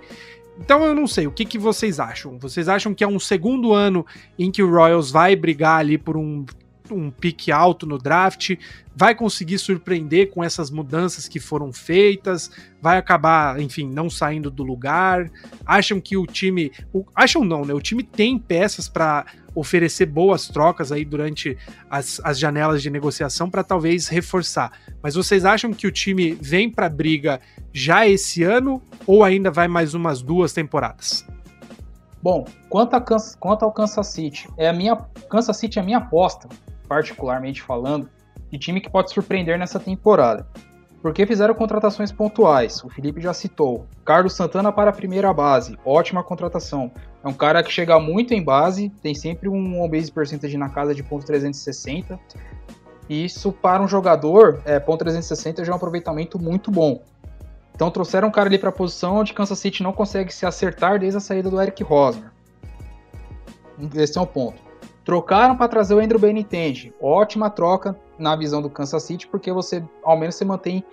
[0.58, 2.38] Então eu não sei, o que, que vocês acham?
[2.38, 4.06] Vocês acham que é um segundo ano
[4.38, 6.44] em que o Royals vai brigar ali por um,
[6.90, 8.56] um pique alto no draft,
[8.94, 14.62] vai conseguir surpreender com essas mudanças que foram feitas, vai acabar, enfim, não saindo do
[14.62, 15.30] lugar.
[15.64, 17.72] Acham que o time, o, acham não, né?
[17.72, 21.56] O time tem peças para oferecer boas trocas aí durante
[21.90, 24.72] as, as janelas de negociação para talvez reforçar.
[25.02, 27.40] Mas vocês acham que o time vem para briga
[27.72, 31.26] já esse ano ou ainda vai mais umas duas temporadas?
[32.22, 33.04] Bom, quanto, a,
[33.40, 34.96] quanto ao Kansas City, é a minha
[35.28, 36.48] Kansas City é a minha aposta,
[36.86, 38.08] particularmente falando,
[38.50, 40.46] de time que pode surpreender nessa temporada.
[41.02, 42.82] Porque fizeram contratações pontuais.
[42.84, 43.88] O Felipe já citou.
[44.04, 45.76] Carlos Santana para a primeira base.
[45.84, 46.92] Ótima contratação.
[47.24, 50.94] É um cara que chega muito em base, tem sempre um on-base percentage na casa
[50.94, 52.18] de ponto .360.
[53.08, 57.02] E isso para um jogador, é, ponto .360 já é um aproveitamento muito bom.
[57.74, 60.98] Então trouxeram um cara ali para a posição onde Kansas City não consegue se acertar
[60.98, 62.30] desde a saída do Eric Rosner.
[63.94, 64.60] Esse é um ponto.
[65.04, 66.92] Trocaram para trazer o Andrew Benintendi.
[67.00, 70.84] Ótima troca na visão do Kansas City, porque você ao menos você mantém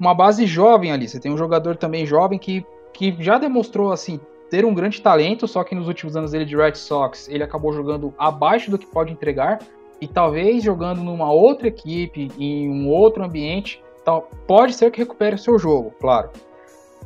[0.00, 1.08] uma base jovem ali.
[1.08, 4.18] Você tem um jogador também jovem que, que já demonstrou assim
[4.52, 7.72] ter um grande talento, só que nos últimos anos dele de Red Sox, ele acabou
[7.72, 9.60] jogando abaixo do que pode entregar
[9.98, 15.36] e talvez jogando numa outra equipe, em um outro ambiente, então, pode ser que recupere
[15.36, 16.28] o seu jogo, claro.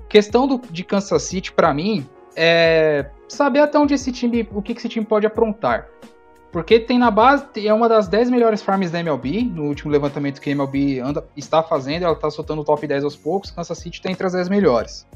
[0.09, 2.05] Questão do, de Kansas City, para mim,
[2.35, 5.89] é saber até onde esse time, o que esse time pode aprontar.
[6.51, 10.41] Porque tem na base, é uma das 10 melhores farms da MLB, no último levantamento
[10.41, 13.79] que a MLB anda, está fazendo, ela está soltando o top 10 aos poucos, Kansas
[13.79, 15.07] City está entre as 10 melhores.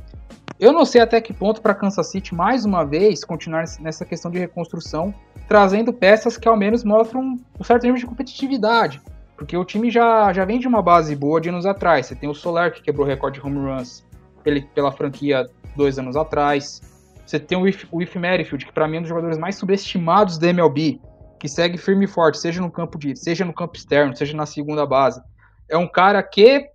[0.58, 4.30] Eu não sei até que ponto para Kansas City, mais uma vez, continuar nessa questão
[4.30, 5.14] de reconstrução,
[5.48, 9.00] trazendo peças que ao menos mostram um certo nível de competitividade.
[9.36, 12.06] Porque o time já, já vem de uma base boa de anos atrás.
[12.06, 14.04] Você tem o Solar, que quebrou o recorde de home runs
[14.44, 16.82] pela, pela franquia dois anos atrás.
[17.24, 19.56] Você tem o If, o If Merrifield, que para mim é um dos jogadores mais
[19.56, 21.00] subestimados da MLB,
[21.38, 24.44] que segue firme e forte, seja no campo de, seja no campo externo, seja na
[24.44, 25.22] segunda base.
[25.70, 26.68] É um cara que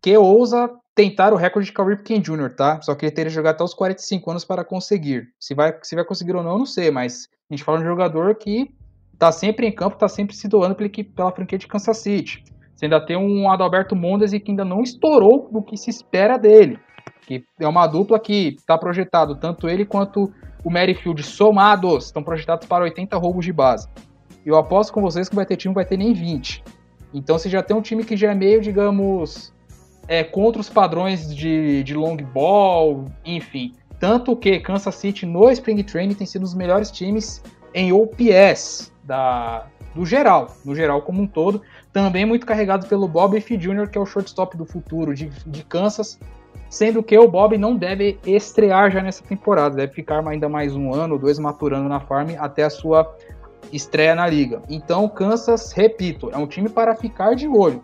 [0.00, 2.80] que ousa tentar o recorde de Cal Ripken Jr., tá?
[2.80, 5.28] Só que ele teria jogado até os 45 anos para conseguir.
[5.38, 7.88] Se vai, se vai conseguir ou não, não sei, mas a gente fala de um
[7.88, 8.74] jogador que
[9.18, 12.42] tá sempre em campo, tá sempre se doando pela, pela franquia de Kansas City.
[12.74, 16.78] Você ainda tem um Adalberto Mondesi que ainda não estourou no que se espera dele.
[17.26, 20.32] Que é uma dupla que está projetado, tanto ele quanto
[20.64, 23.86] o Merrifield somados, estão projetados para 80 roubos de base.
[24.44, 26.64] Eu aposto com vocês que vai ter time, vai ter nem 20.
[27.12, 29.54] Então você já tem um time que já é meio, digamos,
[30.08, 33.74] é, contra os padrões de, de long ball, enfim.
[33.98, 37.42] Tanto que Kansas City no Spring Training tem sido um dos melhores times
[37.74, 41.62] em OPS da, do geral, no geral como um todo.
[41.92, 43.56] Também muito carregado pelo Bob F.
[43.56, 46.18] Jr., que é o shortstop do futuro de, de Kansas.
[46.68, 50.92] Sendo que o Bob não deve estrear já nessa temporada, deve ficar ainda mais um
[50.92, 53.16] ano ou dois maturando na farm até a sua
[53.72, 54.60] estreia na liga.
[54.68, 57.82] Então, Kansas, repito, é um time para ficar de olho.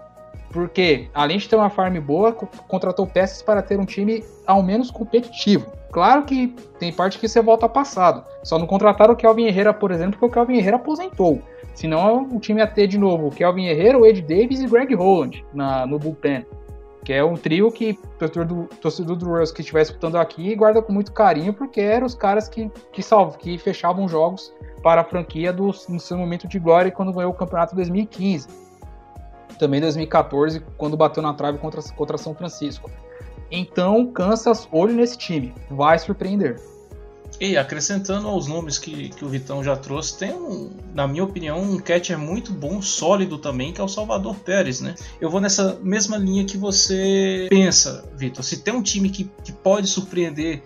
[0.53, 4.91] Porque, além de ter uma farm boa, contratou peças para ter um time ao menos
[4.91, 5.67] competitivo.
[5.91, 8.25] Claro que tem parte que você volta ao passado.
[8.43, 11.41] Só não contrataram o Kelvin Herrera, por exemplo, porque o Kelvin Herrera aposentou.
[11.75, 14.95] Senão o time ia ter de novo o Kelvin Herrera, o Ed Davis e Greg
[14.95, 16.45] Holland na, no bullpen.
[17.05, 20.55] Que é um trio que o torcedor do, torcedor do Royals que estiver escutando aqui
[20.55, 25.01] guarda com muito carinho, porque eram os caras que, que, salvo, que fechavam jogos para
[25.01, 28.62] a franquia do, no seu momento de glória quando ganhou o campeonato 2015.
[29.59, 32.91] Também 2014, quando bateu na trave contra, contra São Francisco.
[33.51, 36.59] Então, Kansas, olho nesse time, vai surpreender.
[37.41, 41.61] E acrescentando aos nomes que, que o Vitão já trouxe, tem, um, na minha opinião,
[41.61, 44.95] um catcher muito bom, sólido também, que é o Salvador Pérez, né?
[45.21, 48.45] Eu vou nessa mesma linha que você pensa, Vitor.
[48.45, 50.63] Se tem um time que, que pode surpreender,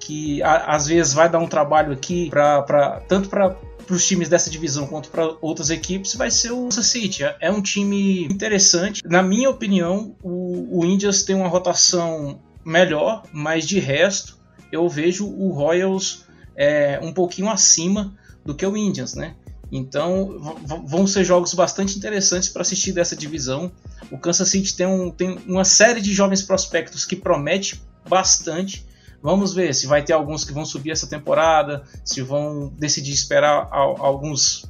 [0.00, 3.56] que a, às vezes vai dar um trabalho aqui, pra, pra, tanto para
[3.90, 7.24] para os times dessa divisão quanto para outras equipes vai ser o Kansas City.
[7.24, 9.02] É, é um time interessante.
[9.04, 14.38] Na minha opinião, o, o Indians tem uma rotação melhor, mas de resto
[14.70, 16.24] eu vejo o Royals
[16.54, 19.34] é, um pouquinho acima do que o Indians, né?
[19.72, 23.72] Então vão ser jogos bastante interessantes para assistir dessa divisão.
[24.08, 28.86] O Kansas City tem, um, tem uma série de jovens prospectos que promete bastante.
[29.22, 33.68] Vamos ver se vai ter alguns que vão subir essa temporada, se vão decidir esperar
[33.70, 34.64] alguns,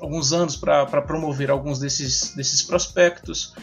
[0.00, 3.54] alguns anos para promover alguns desses, desses prospectos.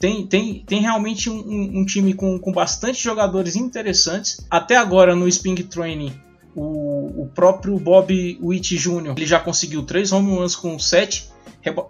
[0.00, 4.46] Tem, tem, tem realmente um, um time com, com bastante jogadores interessantes.
[4.48, 6.18] Até agora no Spring Training,
[6.54, 9.14] o, o próprio Bob Witt Jr.
[9.16, 11.30] ele já conseguiu três home runs com sete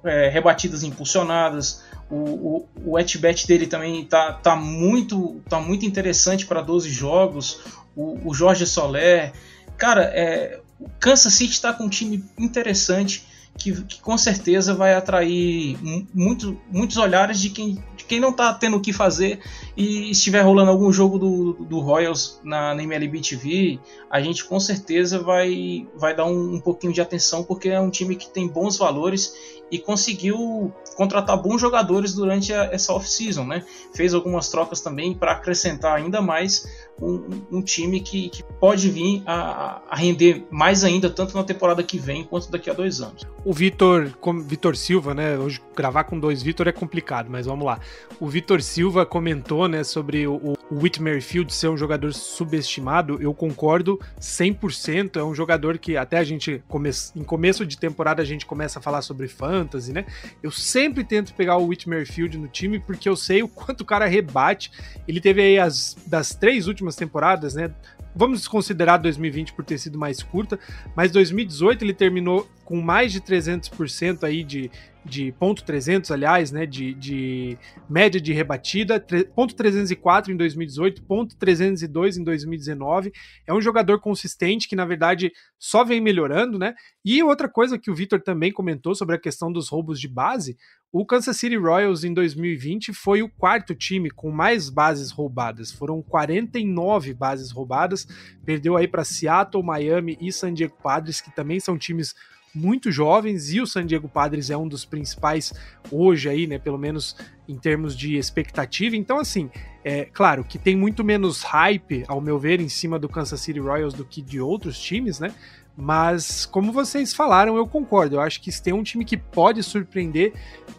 [0.05, 1.83] é, rebatidas impulsionadas.
[2.11, 7.61] O, o, o at-bat dele também tá, tá, muito, tá muito interessante para 12 jogos.
[7.95, 9.33] O, o Jorge Soler.
[9.77, 13.27] Cara, é, o Kansas City está com um time interessante
[13.59, 15.77] que, que com certeza vai atrair
[16.15, 19.41] muito, muitos olhares de quem, de quem não está tendo o que fazer
[19.79, 23.79] e estiver rolando algum jogo do, do Royals na, na MLB TV,
[24.11, 27.89] a gente com certeza vai, vai dar um, um pouquinho de atenção porque é um
[27.89, 29.33] time que tem bons valores
[29.71, 33.65] e conseguiu contratar bons jogadores durante a, essa off-season, né?
[33.95, 36.67] Fez algumas trocas também para acrescentar ainda mais
[37.01, 41.83] um, um time que, que, pode vir a, a, render mais ainda, tanto na temporada
[41.83, 43.25] que vem quanto daqui a dois anos.
[43.45, 44.11] O Vitor,
[44.45, 45.39] Vitor Silva, né?
[45.39, 47.79] Hoje gravar com dois Vitor é complicado, mas vamos lá.
[48.19, 53.19] O Vitor Silva comentou, né, sobre o, o Field ser um jogador subestimado.
[53.21, 55.17] Eu concordo 100%.
[55.17, 58.79] É um jogador que até a gente, come, em começo de temporada, a gente começa
[58.79, 60.05] a falar sobre fantasy, né?
[60.43, 63.85] Eu sempre tento pegar o Whitmer Field no time porque eu sei o quanto o
[63.85, 64.71] cara rebate.
[65.07, 67.71] Ele teve aí as das três últimas temporadas, né?
[68.15, 70.59] Vamos considerar 2020 por ter sido mais curta,
[70.97, 74.71] mas 2018 ele terminou com mais de 300% aí de,
[75.09, 81.37] de ponto 300, aliás, né, de, de média de rebatida, ponto 304 em 2018, ponto
[81.37, 83.13] 302 em 2019.
[83.47, 86.75] É um jogador consistente que, na verdade, só vem melhorando, né?
[87.05, 90.57] E outra coisa que o Vitor também comentou sobre a questão dos roubos de base,
[90.91, 95.71] o Kansas City Royals em 2020 foi o quarto time com mais bases roubadas.
[95.71, 98.07] Foram 49 bases roubadas.
[98.45, 102.15] Perdeu aí para Seattle, Miami e San Diego Padres, que também são times
[102.59, 105.55] muito jovens e o San Diego Padres é um dos principais
[105.91, 107.17] hoje aí, né, pelo menos
[107.49, 108.95] em termos de expectativa.
[108.95, 109.49] Então, assim,
[109.85, 113.61] é claro que tem muito menos hype, ao meu ver, em cima do Kansas City
[113.61, 115.33] Royals do que de outros times, né?
[115.81, 118.17] Mas, como vocês falaram, eu concordo.
[118.17, 120.33] Eu acho que tem um time que pode surpreender,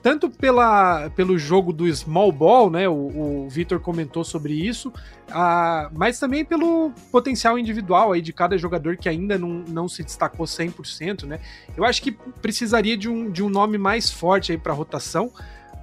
[0.04, 2.90] tanto pela, pelo jogo do small ball, né?
[2.90, 4.90] O, o Vitor comentou sobre isso,
[5.30, 10.04] uh, mas também pelo potencial individual aí de cada jogador que ainda não, não se
[10.04, 11.40] destacou 100%, né?
[11.78, 15.32] Eu acho que precisaria de um, de um nome mais forte aí para rotação.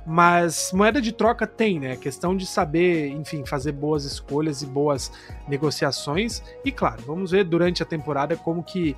[0.07, 1.97] Mas moeda de troca tem, né?
[1.97, 5.11] Questão de saber, enfim, fazer boas escolhas e boas
[5.49, 6.43] negociações.
[6.65, 8.97] E claro, vamos ver durante a temporada como que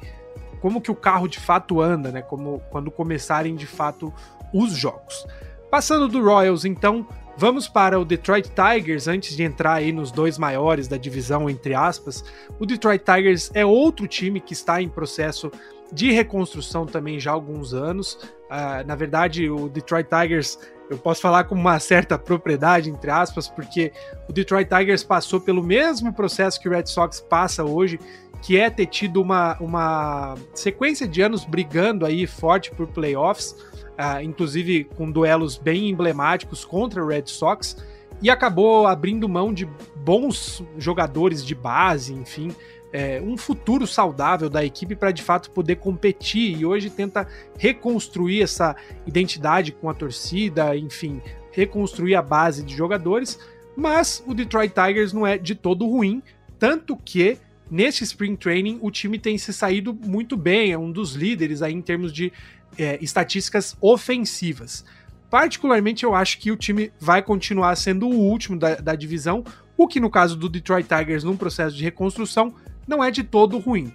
[0.61, 2.21] como que o carro de fato anda, né?
[2.21, 4.12] Como quando começarem de fato
[4.53, 5.27] os jogos.
[5.71, 10.37] Passando do Royals, então, vamos para o Detroit Tigers antes de entrar aí nos dois
[10.37, 12.25] maiores da divisão entre aspas.
[12.59, 15.51] O Detroit Tigers é outro time que está em processo
[15.92, 18.14] de reconstrução também já há alguns anos.
[18.51, 20.59] Uh, na verdade, o Detroit Tigers
[20.90, 23.92] eu posso falar com uma certa propriedade, entre aspas, porque
[24.29, 28.01] o Detroit Tigers passou pelo mesmo processo que o Red Sox passa hoje,
[28.42, 33.53] que é ter tido uma, uma sequência de anos brigando aí forte por playoffs,
[33.98, 37.77] uh, inclusive com duelos bem emblemáticos contra o Red Sox,
[38.22, 42.55] e acabou abrindo mão de bons jogadores de base, enfim,
[42.92, 47.27] é, um futuro saudável da equipe para de fato poder competir e hoje tenta
[47.59, 48.74] reconstruir essa
[49.07, 51.20] identidade com a torcida, enfim,
[51.53, 53.38] reconstruir a base de jogadores.
[53.77, 56.22] Mas o Detroit Tigers não é de todo ruim,
[56.59, 57.38] tanto que
[57.70, 61.74] nesse Spring Training o time tem se saído muito bem, é um dos líderes aí
[61.74, 62.33] em termos de
[62.77, 64.85] é, estatísticas ofensivas.
[65.31, 69.44] Particularmente, eu acho que o time vai continuar sendo o último da, da divisão,
[69.77, 72.55] o que no caso do Detroit Tigers, num processo de reconstrução,
[72.88, 73.92] não é de todo ruim.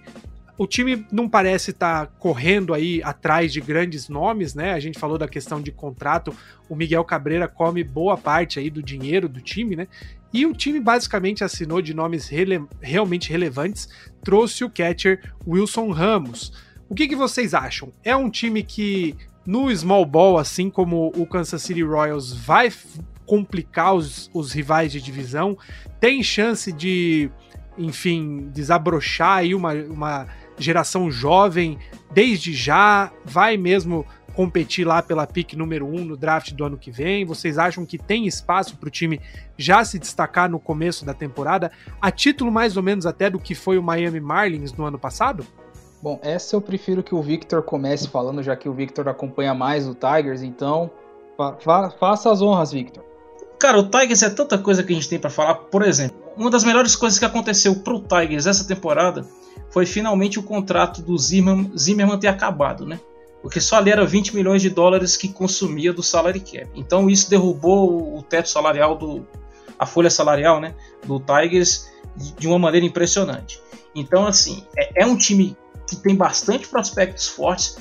[0.56, 4.72] O time não parece estar tá correndo aí atrás de grandes nomes, né?
[4.72, 6.32] A gente falou da questão de contrato.
[6.68, 9.88] O Miguel Cabreira come boa parte aí do dinheiro do time, né?
[10.32, 13.88] E o time basicamente assinou de nomes rele realmente relevantes,
[14.22, 16.52] trouxe o catcher Wilson Ramos.
[16.88, 17.92] O que, que vocês acham?
[18.04, 22.72] É um time que no small ball, assim como o Kansas City Royals, vai
[23.26, 25.56] complicar os, os rivais de divisão?
[26.00, 27.30] Tem chance de
[27.76, 30.26] enfim, desabrochar aí uma, uma
[30.58, 31.78] geração jovem
[32.12, 36.76] desde já, vai mesmo competir lá pela pick número 1 um no draft do ano
[36.76, 37.24] que vem?
[37.24, 39.20] Vocês acham que tem espaço para o time
[39.56, 43.54] já se destacar no começo da temporada, a título mais ou menos até do que
[43.54, 45.46] foi o Miami Marlins no ano passado?
[46.02, 49.88] Bom, essa eu prefiro que o Victor comece falando, já que o Victor acompanha mais
[49.88, 50.90] o Tigers, então
[51.36, 53.13] fa fa faça as honras, Victor.
[53.58, 55.54] Cara, o Tigers é tanta coisa que a gente tem para falar.
[55.54, 59.26] Por exemplo, uma das melhores coisas que aconteceu pro Tigers essa temporada
[59.70, 63.00] foi finalmente o contrato do Zimmerman, Zimmerman ter acabado, né?
[63.42, 66.68] Porque só ali era 20 milhões de dólares que consumia do salary cap.
[66.74, 69.26] Então isso derrubou o teto salarial do
[69.78, 70.74] a folha salarial, né,
[71.04, 71.90] do Tigers
[72.38, 73.60] de uma maneira impressionante.
[73.94, 75.56] Então assim, é, é um time
[75.88, 77.76] que tem bastante prospectos fortes,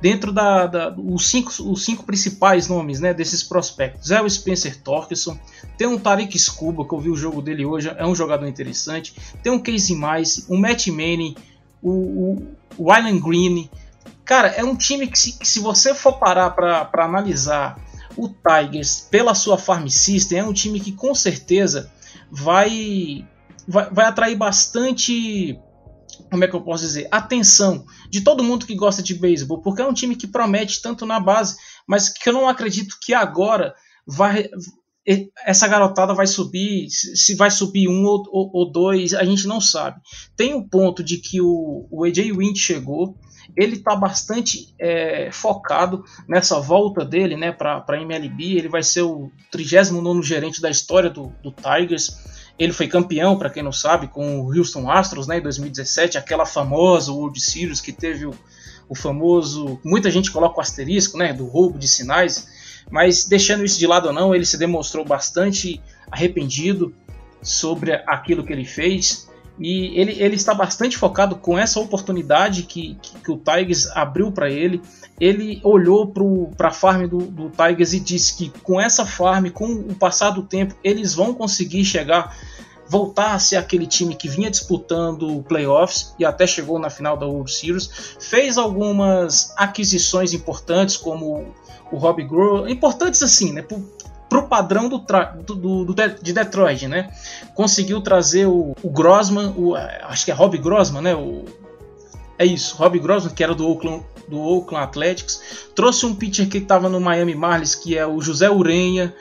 [0.00, 4.10] dentro da, da os, cinco, os cinco principais nomes né, desses prospectos.
[4.10, 5.38] É o Spencer Torkelson,
[5.76, 9.14] tem um Tariq Scuba, que eu vi o jogo dele hoje, é um jogador interessante,
[9.42, 11.36] tem um Casey Mice, o Matt Manning,
[11.82, 12.46] o, o,
[12.78, 13.68] o Green,
[14.24, 17.80] Cara, é um time que se, que se você for parar para analisar
[18.16, 21.90] o Tigers pela sua farm system, é um time que com certeza
[22.30, 23.26] vai,
[23.66, 25.58] vai, vai atrair bastante
[26.30, 29.82] como é que eu posso dizer, atenção de todo mundo que gosta de beisebol, porque
[29.82, 31.56] é um time que promete tanto na base,
[31.86, 33.74] mas que eu não acredito que agora
[34.06, 34.48] vai
[35.44, 39.60] essa garotada vai subir, se vai subir um ou, ou, ou dois, a gente não
[39.60, 39.98] sabe.
[40.36, 43.16] Tem o um ponto de que o, o AJ Wind chegou,
[43.56, 48.56] ele está bastante é, focado nessa volta dele né, para a MLB.
[48.56, 52.16] Ele vai ser o 39 gerente da história do, do Tigers.
[52.60, 56.44] Ele foi campeão, para quem não sabe, com o Houston Astros né, em 2017, aquela
[56.44, 58.34] famosa World Series que teve o,
[58.86, 59.80] o famoso.
[59.82, 64.08] Muita gente coloca o asterisco né, do roubo de sinais, mas deixando isso de lado
[64.08, 65.80] ou não, ele se demonstrou bastante
[66.10, 66.94] arrependido
[67.40, 69.29] sobre aquilo que ele fez.
[69.60, 74.32] E ele, ele está bastante focado com essa oportunidade que, que, que o Tigers abriu
[74.32, 74.80] para ele.
[75.20, 76.10] Ele olhou
[76.56, 80.30] para a farm do, do Tigers e disse que com essa farm, com o passar
[80.30, 82.34] do tempo, eles vão conseguir chegar,
[82.88, 87.26] voltar a ser aquele time que vinha disputando playoffs e até chegou na final da
[87.26, 88.16] World Series.
[88.18, 91.54] Fez algumas aquisições importantes, como
[91.92, 93.62] o Rob Grohl, importantes assim, né?
[94.30, 97.10] Pro padrão do, do, do, de Detroit, né?
[97.52, 101.14] Conseguiu trazer o, o Grossman, o, acho que é Rob Grossman, né?
[101.16, 101.44] O,
[102.38, 105.68] é isso, Rob Grossman, que era do Oakland, do Oakland Athletics.
[105.74, 109.12] Trouxe um pitcher que estava no Miami Marlins, que é o José Urenha.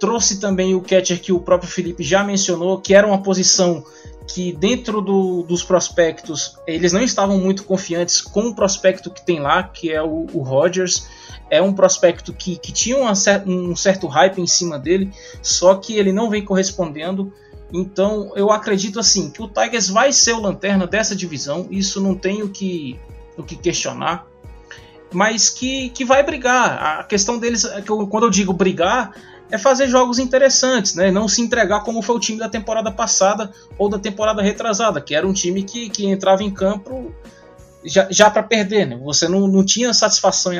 [0.00, 3.84] Trouxe também o catcher que o próprio Felipe já mencionou, que era uma posição
[4.26, 9.40] que dentro do, dos prospectos eles não estavam muito confiantes com o prospecto que tem
[9.40, 11.06] lá, que é o, o Rogers
[11.50, 13.12] é um prospecto que, que tinha uma,
[13.46, 15.12] um certo hype em cima dele,
[15.42, 17.32] só que ele não vem correspondendo.
[17.72, 22.14] Então eu acredito assim que o Tigers vai ser o lanterna dessa divisão, isso não
[22.14, 22.98] tem o que,
[23.36, 24.26] o que questionar,
[25.12, 27.00] mas que, que vai brigar.
[27.00, 29.12] A questão deles, é que eu, quando eu digo brigar,
[29.54, 31.12] é fazer jogos interessantes, né?
[31.12, 35.14] Não se entregar como foi o time da temporada passada ou da temporada retrasada, que
[35.14, 37.14] era um time que, que entrava em campo
[37.84, 38.96] já, já para perder, né?
[39.04, 40.58] Você não, não tinha satisfação em,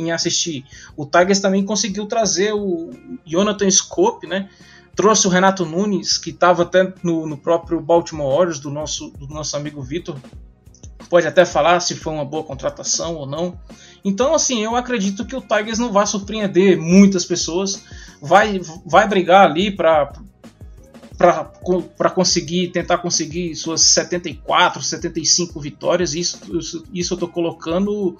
[0.00, 0.64] em, assistir.
[0.96, 2.90] O Tigers também conseguiu trazer o
[3.24, 4.48] Jonathan Scope, né?
[4.94, 9.26] Trouxe o Renato Nunes, que estava até no, no, próprio Baltimore Orioles, do nosso, do
[9.26, 10.16] nosso amigo Vitor.
[11.10, 13.58] Pode até falar se foi uma boa contratação ou não.
[14.04, 17.82] Então, assim, eu acredito que o Tigers não vai surpreender muitas pessoas.
[18.20, 20.12] Vai, vai brigar ali para
[21.18, 26.14] para conseguir tentar conseguir suas 74, 75 vitórias.
[26.14, 28.18] Isso, isso, isso eu estou colocando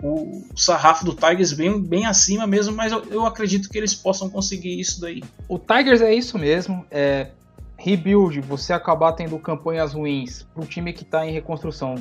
[0.00, 3.94] o, o sarrafo do Tigers bem, bem acima mesmo, mas eu, eu, acredito que eles
[3.94, 5.24] possam conseguir isso daí.
[5.48, 6.86] O Tigers é isso mesmo.
[6.88, 7.30] É
[7.78, 11.96] rebuild, você acabar tendo campanhas ruins para um time que está em reconstrução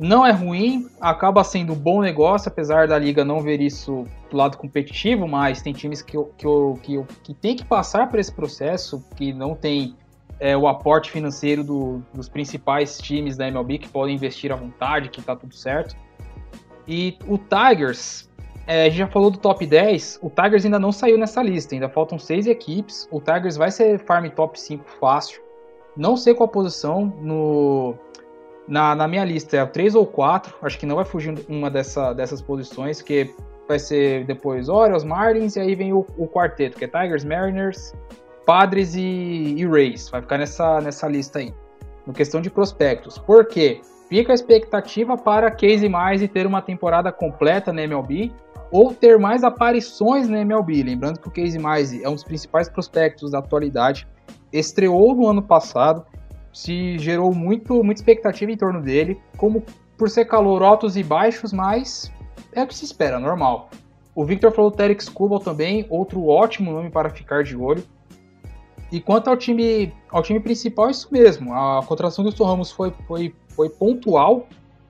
[0.00, 4.36] não é ruim, acaba sendo um bom negócio, apesar da liga não ver isso do
[4.36, 6.46] lado competitivo, mas tem times que, que,
[6.82, 9.94] que, que tem que passar por esse processo, que não tem
[10.40, 15.10] é, o aporte financeiro do, dos principais times da MLB, que podem investir à vontade,
[15.10, 15.94] que tá tudo certo.
[16.88, 18.26] E o Tigers,
[18.66, 21.74] é, a gente já falou do top 10, o Tigers ainda não saiu nessa lista,
[21.74, 25.42] ainda faltam seis equipes, o Tigers vai ser farm top 5 fácil,
[25.94, 27.94] não sei qual a posição no
[28.68, 32.12] na, na minha lista é 3 ou 4, acho que não vai fugir uma dessa,
[32.12, 33.34] dessas posições, que
[33.66, 37.94] vai ser depois Orioles, Marlins, e aí vem o, o quarteto, que é Tigers, Mariners,
[38.44, 40.08] Padres e, e Rays.
[40.08, 41.54] Vai ficar nessa, nessa lista aí.
[42.06, 43.18] No questão de prospectos.
[43.18, 43.80] Por quê?
[44.08, 48.32] Fica a expectativa para Casey mais e ter uma temporada completa na MLB
[48.72, 50.82] ou ter mais aparições na MLB.
[50.82, 54.06] Lembrando que o Casey Mize é um dos principais prospectos da atualidade.
[54.52, 56.04] Estreou no ano passado,
[56.52, 59.62] se gerou muito, muita expectativa em torno dele, como
[59.96, 62.10] por ser calor altos e baixos, mas
[62.52, 63.70] é o que se espera, normal.
[64.14, 67.84] O Victor falou Terex Kubal também, outro ótimo nome para ficar de olho.
[68.90, 71.54] E quanto ao time, ao time principal, é isso mesmo.
[71.54, 74.48] A contratação do Wilson Ramos foi, foi, foi pontual.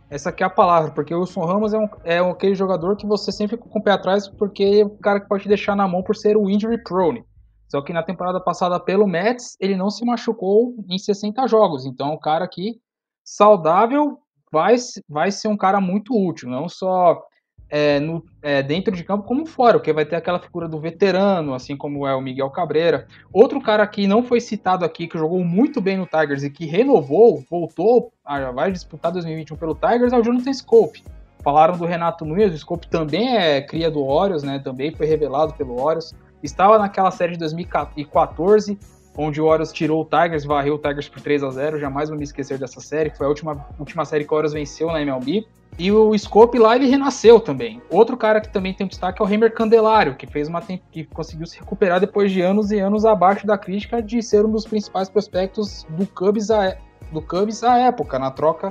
[0.08, 3.06] Essa aqui é a palavra, porque o Wilson Ramos é, um, é aquele jogador que
[3.06, 5.76] você sempre fica com o pé atrás, porque é o cara que pode te deixar
[5.76, 7.24] na mão por ser o injury prone.
[7.71, 11.87] Só que na temporada passada pelo Mets, ele não se machucou em 60 jogos.
[11.87, 12.81] Então, o cara aqui
[13.25, 14.18] saudável
[14.51, 14.75] vai,
[15.09, 17.23] vai ser um cara muito útil, não só
[17.68, 21.55] é, no, é, dentro de campo como fora, porque vai ter aquela figura do veterano,
[21.55, 23.07] assim como é o Miguel Cabreira.
[23.33, 26.66] Outro cara que não foi citado aqui, que jogou muito bem no Tigers e que
[26.66, 31.05] renovou, voltou, a, vai disputar 2021 pelo Tigers, é o Jonathan Scope.
[31.45, 34.59] Falaram do Renato Nunes, o Scope também é cria do Orioles, né?
[34.59, 36.12] Também foi revelado pelo Orioles
[36.43, 38.78] estava naquela série de 2014,
[39.16, 42.16] onde o Orioles tirou o Tigers, varreu o Tigers por 3 a 0 Jamais vou
[42.16, 45.47] me esquecer dessa série, foi a última, última série que o Orioles venceu na MLB.
[45.78, 47.80] E o Scope lá ele renasceu também.
[47.88, 51.05] Outro cara que também tem um destaque é o Heimer Candelário, que fez uma que
[51.05, 54.66] conseguiu se recuperar depois de anos e anos abaixo da crítica de ser um dos
[54.66, 56.76] principais prospectos do Cubs à,
[57.12, 58.70] do Cubs à época, na troca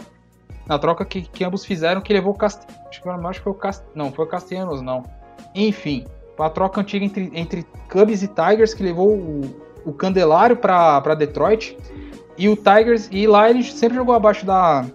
[0.70, 3.26] na troca que, que ambos fizeram, que levou o Castellanos.
[3.26, 3.84] Acho que foi o Cast...
[3.95, 5.03] Não, foi o Castellanos, não.
[5.55, 6.05] Enfim,
[6.47, 9.41] a troca antiga entre, entre Cubs e Tigers que levou o,
[9.85, 11.77] o Candelário para Detroit.
[12.37, 14.85] E o Tigers, e lá ele sempre jogou abaixo da,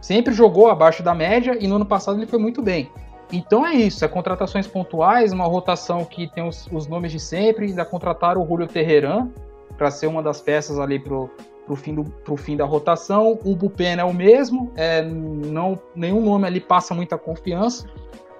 [0.00, 2.90] sempre jogou abaixo da média e no ano passado ele foi muito bem.
[3.32, 7.66] Então é isso, é contratações pontuais, uma rotação que tem os, os nomes de sempre,
[7.66, 9.28] ainda contrataram o Julio Terreran
[9.78, 11.30] para ser uma das peças ali pro,
[11.64, 13.38] pro fim, do, pro fim da rotação.
[13.42, 17.86] O Bupen é o mesmo, é, não, nenhum nome ali passa muita confiança.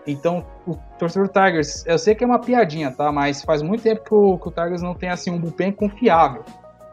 [0.07, 3.13] Então, o torcedor do Tigers, eu sei que é uma piadinha, tá?
[3.13, 6.45] Mas faz muito tempo que o, que o Tigers não tem assim um bullpen confiável.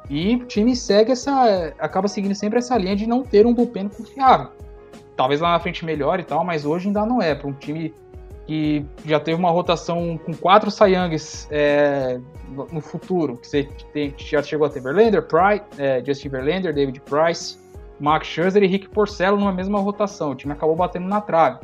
[0.09, 1.73] E o time segue essa.
[1.79, 4.49] acaba seguindo sempre essa linha de não ter um bullpen confiável.
[5.15, 7.35] Talvez lá na frente melhore e tal, mas hoje ainda não é.
[7.35, 7.93] Para um time
[8.47, 12.19] que já teve uma rotação com quatro Sayangs é,
[12.71, 16.99] no futuro, que você tem, já chegou a ter Verlander, Price, é, Justin Verlander, David
[17.01, 17.59] Price,
[17.99, 20.31] Max Scherzer e Rick Porcello numa mesma rotação.
[20.31, 21.59] O time acabou batendo na trave.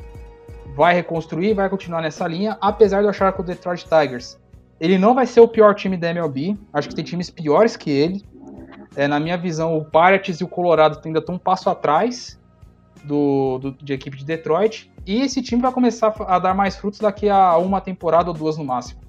[0.76, 4.38] Vai reconstruir, vai continuar nessa linha, apesar de eu achar que o Detroit Tigers
[4.80, 6.58] ele não vai ser o pior time da MLB.
[6.74, 8.24] Acho que tem times piores que ele.
[8.96, 12.40] É, na minha visão, o Pirates e o Colorado ainda estão um passo atrás
[13.04, 14.92] do, do, de equipe de Detroit.
[15.06, 18.58] E esse time vai começar a dar mais frutos daqui a uma temporada ou duas
[18.58, 19.00] no máximo.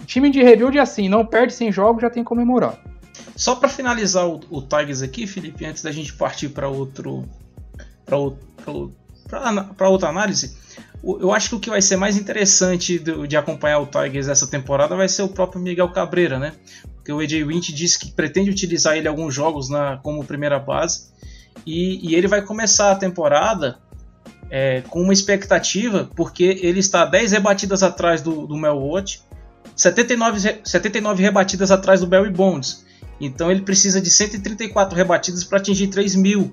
[0.00, 2.78] O time de rebuild é assim, não perde sem jogos, já tem que comemorar.
[3.36, 7.24] Só para finalizar o, o Tigers aqui, Felipe, antes da gente partir para outro
[8.06, 10.56] para outra análise,
[11.20, 14.96] eu acho que o que vai ser mais interessante de, acompanhar o Tigers essa temporada
[14.96, 16.52] vai ser o próprio Miguel Cabreira, né?
[16.94, 21.12] Porque o AJ Wint disse que pretende utilizar ele alguns jogos na, como primeira base.
[21.66, 23.78] E, e ele vai começar a temporada
[24.50, 29.22] é, com uma expectativa, porque ele está 10 rebatidas atrás do, do Mel Watt,
[29.76, 32.84] 79, 79 rebatidas atrás do Barry Bonds.
[33.20, 36.52] Então ele precisa de 134 rebatidas para atingir 3 mil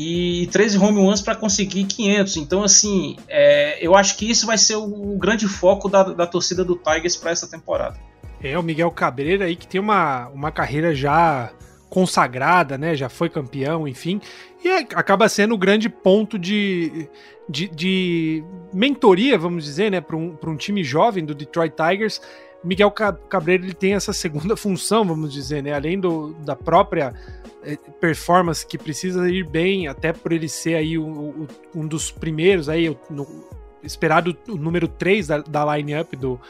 [0.00, 2.36] e 13 home runs para conseguir 500.
[2.36, 6.64] Então, assim, é, eu acho que isso vai ser o, grande foco da, da torcida
[6.64, 7.98] do Tigers para essa temporada.
[8.40, 11.50] É, o Miguel Cabreira aí que tem uma, uma carreira já
[11.90, 12.94] consagrada, né?
[12.94, 14.20] Já foi campeão, enfim.
[14.64, 17.08] E é, acaba sendo o grande ponto de,
[17.48, 20.00] de, de mentoria, vamos dizer, né?
[20.00, 22.20] Para um, um time jovem do Detroit Tigers.
[22.64, 25.72] Miguel Cabreira ele tem essa segunda função, vamos dizer, né?
[25.72, 27.14] Além do, da própria
[27.62, 32.10] é, performance que precisa ir bem, até por ele ser aí o, o, um dos
[32.10, 33.26] primeiros aí, no,
[33.82, 36.40] esperado o número 3 da, da line-up do,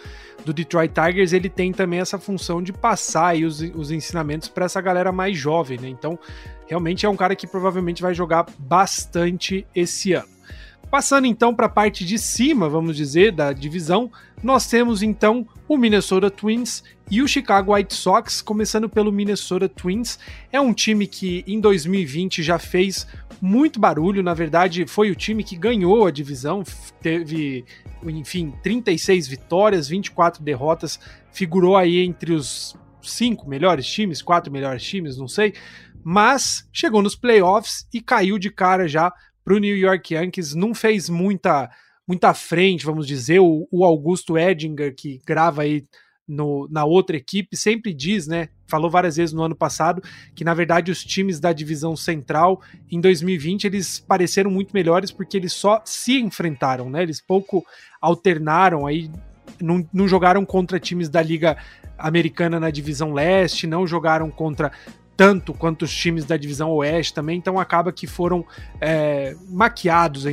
[0.45, 4.65] do Detroit Tigers, ele tem também essa função de passar aí os, os ensinamentos para
[4.65, 5.89] essa galera mais jovem, né?
[5.89, 6.19] Então,
[6.67, 10.38] realmente é um cara que provavelmente vai jogar bastante esse ano.
[10.91, 14.11] Passando então para a parte de cima, vamos dizer, da divisão,
[14.43, 20.19] nós temos então o Minnesota Twins e o Chicago White Sox, começando pelo Minnesota Twins.
[20.51, 23.07] É um time que em 2020 já fez
[23.41, 26.65] muito barulho, na verdade, foi o time que ganhou a divisão,
[27.03, 27.67] teve,
[28.05, 30.99] enfim, 36 vitórias, 24 derrotas,
[31.31, 35.55] figurou aí entre os cinco melhores times, quatro melhores times, não sei,
[36.03, 39.13] mas chegou nos playoffs e caiu de cara já
[39.49, 41.71] para o New York Yankees, não fez muita
[42.07, 43.39] muita frente, vamos dizer.
[43.39, 45.87] O, o Augusto Edinger, que grava aí
[46.27, 48.51] no, na outra equipe, sempre diz, né?
[48.67, 50.03] Falou várias vezes no ano passado
[50.35, 55.39] que, na verdade, os times da divisão central em 2020 eles pareceram muito melhores porque
[55.39, 57.03] eles só se enfrentaram, né?
[57.03, 57.65] Eles pouco
[58.03, 59.11] alternaram aí,
[59.59, 61.57] não, não jogaram contra times da Liga
[61.97, 64.71] Americana na divisão leste, não jogaram contra
[65.19, 68.47] tanto quanto os times da divisão oeste também, então acaba que foram
[68.81, 70.27] é, maquiados,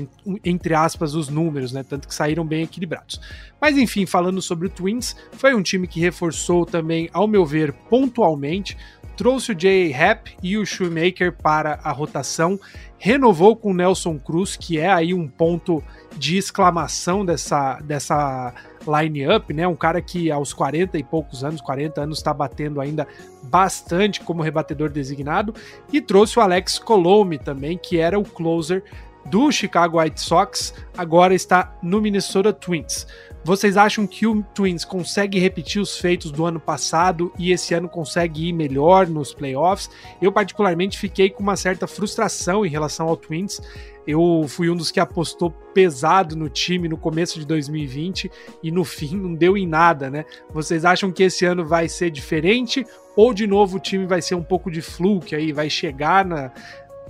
[0.44, 1.84] entre aspas, os números, né?
[1.84, 3.20] Tanto que saíram bem equilibrados.
[3.60, 7.74] Mas enfim, falando sobre o Twins, foi um time que reforçou também, ao meu ver,
[7.90, 8.78] pontualmente.
[9.18, 12.60] Trouxe o Jay Happ e o Shoemaker para a rotação,
[13.00, 15.84] renovou com o Nelson Cruz, que é aí um ponto
[16.16, 18.54] de exclamação dessa, dessa
[18.88, 19.68] line-up, né?
[19.68, 23.08] Um cara que aos 40 e poucos anos, 40 anos, está batendo ainda
[23.44, 25.54] bastante como rebatedor designado.
[25.92, 28.84] E trouxe o Alex Colome também, que era o closer
[29.26, 33.08] do Chicago White Sox, agora está no Minnesota Twins.
[33.44, 37.88] Vocês acham que o Twins consegue repetir os feitos do ano passado e esse ano
[37.88, 39.90] consegue ir melhor nos playoffs?
[40.20, 43.62] Eu, particularmente, fiquei com uma certa frustração em relação ao Twins.
[44.08, 48.32] Eu fui um dos que apostou pesado no time no começo de 2020
[48.62, 50.26] e no fim não deu em nada, né?
[50.54, 52.86] Vocês acham que esse ano vai ser diferente
[53.16, 56.52] ou de novo o time vai ser um pouco de fluke aí, vai chegar na,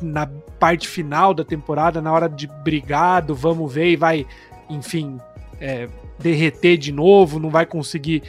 [0.02, 0.28] na
[0.60, 4.26] parte final da temporada, na hora de brigar, do vamos ver e vai,
[4.70, 5.20] enfim,
[5.60, 5.90] é,
[6.20, 8.24] derreter de novo, não vai conseguir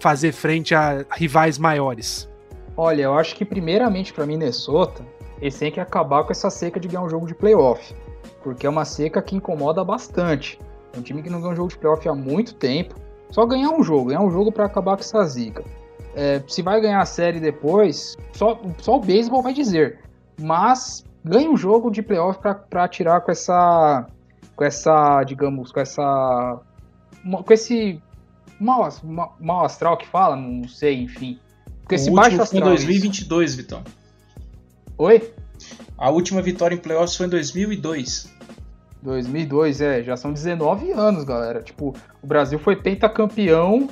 [0.00, 2.28] fazer frente a rivais maiores?
[2.76, 5.04] Olha, eu acho que primeiramente para Minnesota,
[5.40, 7.94] eles têm que acabar com essa seca de ganhar um jogo de playoff,
[8.42, 10.58] porque é uma seca que incomoda bastante.
[10.94, 12.94] É um time que não ganha um jogo de playoff há muito tempo.
[13.30, 15.64] Só ganhar um jogo, ganhar um jogo para acabar com essa zica.
[16.14, 20.00] É, se vai ganhar a série depois, só, só o beisebol vai dizer.
[20.40, 24.06] Mas ganha um jogo de playoff para tirar com essa,
[24.56, 26.60] com essa, digamos, com essa,
[27.22, 28.02] com esse
[28.58, 28.88] mal,
[29.40, 31.38] mal astral que fala, não sei, enfim.
[31.86, 32.62] Com esse o baixo astral.
[32.62, 33.56] Foi em 2022, isso.
[33.62, 33.82] Vitão.
[34.98, 35.32] Oi?
[35.96, 38.30] A última vitória em playoffs foi em 2002.
[39.02, 41.62] 2002, é, já são 19 anos, galera.
[41.62, 43.88] Tipo, o Brasil foi pentacampeão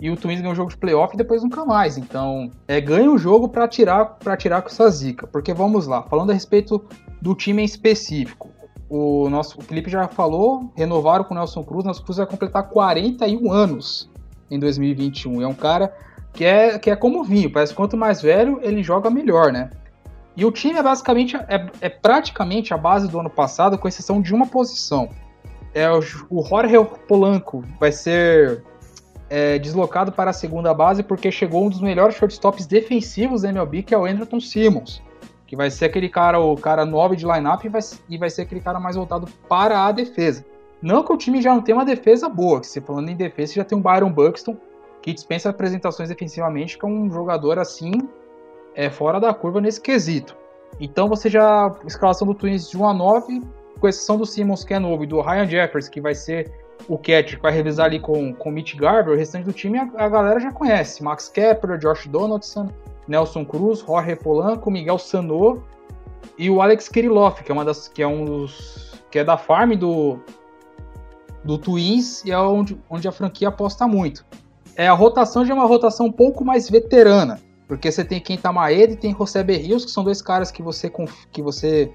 [0.00, 1.96] e o Twins ganhou o jogo de playoff e depois nunca mais.
[1.96, 5.26] Então, é, ganha o jogo para tirar para tirar com essa zica.
[5.26, 6.84] Porque vamos lá, falando a respeito
[7.20, 8.50] do time em específico.
[8.88, 11.84] O nosso o Felipe já falou, renovaram com o Nelson Cruz.
[11.84, 14.10] Nelson Cruz vai completar 41 anos
[14.50, 15.40] em 2021.
[15.40, 15.94] É um cara
[16.32, 19.70] que é, que é como vinho, parece que quanto mais velho ele joga melhor, né?
[20.36, 24.20] E o time é basicamente é, é praticamente a base do ano passado, com exceção
[24.20, 25.10] de uma posição.
[25.74, 26.74] É o, o Jorge
[27.06, 28.62] Polanco vai ser
[29.28, 33.82] é, deslocado para a segunda base porque chegou um dos melhores shortstops defensivos da MLB,
[33.82, 35.02] que é o Anderson Simmons,
[35.46, 38.42] que vai ser aquele cara, o cara 9 de lineup e vai, e vai ser
[38.42, 40.44] aquele cara mais voltado para a defesa.
[40.82, 43.54] Não que o time já não tenha uma defesa boa, que se falando em defesa,
[43.54, 44.56] já tem um Byron Buxton,
[45.00, 47.92] que dispensa apresentações defensivamente, que é um jogador assim,
[48.74, 50.36] é fora da curva nesse quesito.
[50.80, 53.42] Então você já, escalação do Twins de 1 a 9,
[53.78, 56.50] com exceção do Simmons, que é novo, e do Ryan Jeffers, que vai ser
[56.88, 60.08] o catcher vai revisar ali com, com Mitch Garber, o restante do time a, a
[60.08, 61.02] galera já conhece.
[61.02, 62.68] Max Kepler, Josh Donaldson,
[63.06, 65.62] Nelson Cruz, Jorge Polanco, Miguel Sanô
[66.38, 69.36] e o Alex Kirilloff, que é uma das que é um dos que é da
[69.36, 70.18] farm do
[71.44, 74.24] do Twins e é onde, onde a franquia aposta muito.
[74.76, 77.40] É a rotação já é uma rotação um pouco mais veterana,
[77.72, 80.92] porque você tem Kenta Maeda e tem José Berrios, que são dois caras que você
[81.30, 81.90] que você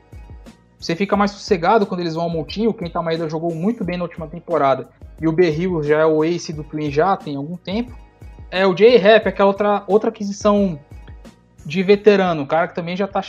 [0.80, 2.72] você fica mais sossegado quando eles vão ao montinho.
[2.72, 4.90] O Kenta Maeda jogou muito bem na última temporada.
[5.22, 7.96] E o Berril já é o ace do Twin já tem algum tempo.
[8.50, 10.80] É o J-Rap, aquela outra, outra aquisição
[11.64, 12.42] de veterano.
[12.42, 13.22] O cara que também já, tá,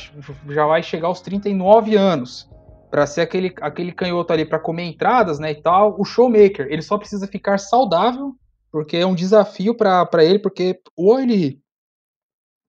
[0.48, 2.48] já vai chegar aos 39 anos.
[2.90, 6.00] para ser aquele, aquele canhoto ali para comer entradas, né, e tal.
[6.00, 8.34] O Showmaker, ele só precisa ficar saudável,
[8.72, 11.60] porque é um desafio para ele, porque ou ele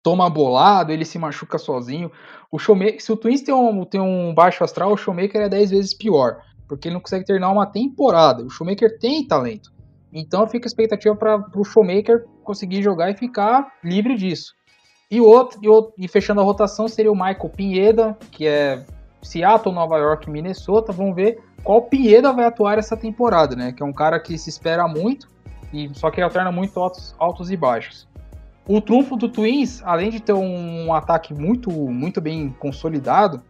[0.03, 2.11] toma bolado, ele se machuca sozinho.
[2.51, 5.71] O Showmaker, se o Twins tem um, tem um baixo astral, o Showmaker é 10
[5.71, 8.43] vezes pior, porque ele não consegue terminar uma temporada.
[8.43, 9.71] O Showmaker tem talento.
[10.11, 14.53] Então fica a expectativa para o Showmaker conseguir jogar e ficar livre disso.
[15.11, 18.85] E outro, e outro, e fechando a rotação seria o Michael Pineda, que é
[19.21, 20.91] Seattle, Nova York, Minnesota.
[20.91, 23.71] Vamos ver qual Pineda vai atuar essa temporada, né?
[23.71, 25.27] Que é um cara que se espera muito,
[25.73, 28.08] e só que alterna muito altos, altos e baixos.
[28.69, 33.41] O trunfo do Twins, além de ter um ataque muito, muito bem consolidado,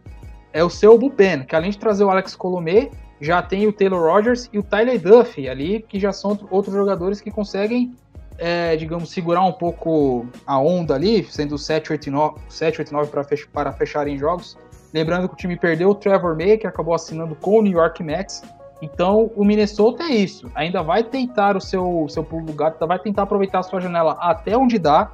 [0.50, 2.90] é o seu bullpen, que além de trazer o Alex Colomé,
[3.20, 7.20] já tem o Taylor Rogers e o Tyler Duffy ali, que já são outros jogadores
[7.20, 7.94] que conseguem,
[8.38, 13.10] é, digamos, segurar um pouco a onda ali, sendo 7, 8 9, 7, 8 9
[13.10, 14.56] para, fech para fecharem jogos.
[14.90, 18.02] Lembrando que o time perdeu o Trevor May, que acabou assinando com o New York
[18.02, 18.42] Mets,
[18.82, 20.50] então, o Minnesota é isso.
[20.54, 24.78] Ainda vai tentar o seu, seu gato, vai tentar aproveitar a sua janela até onde
[24.78, 25.12] dá.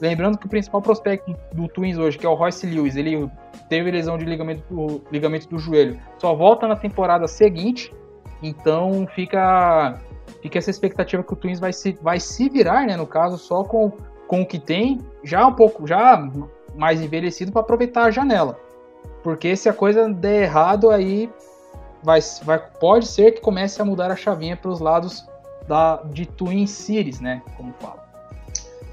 [0.00, 3.30] Lembrando que o principal prospecto do Twins hoje, que é o Royce Lewis, ele
[3.68, 7.92] teve lesão de ligamento do, ligamento do joelho, só volta na temporada seguinte.
[8.42, 10.00] Então, fica,
[10.40, 13.62] fica essa expectativa que o Twins vai se, vai se virar, né, no caso, só
[13.62, 13.92] com,
[14.26, 16.28] com o que tem, já um pouco, já
[16.74, 18.58] mais envelhecido para aproveitar a janela.
[19.22, 21.30] Porque se a coisa der errado, aí
[22.02, 25.24] vai, vai, pode ser que comece a mudar a chavinha para os lados
[25.66, 27.42] da, de Twin Cities, né?
[27.56, 28.02] Como fala.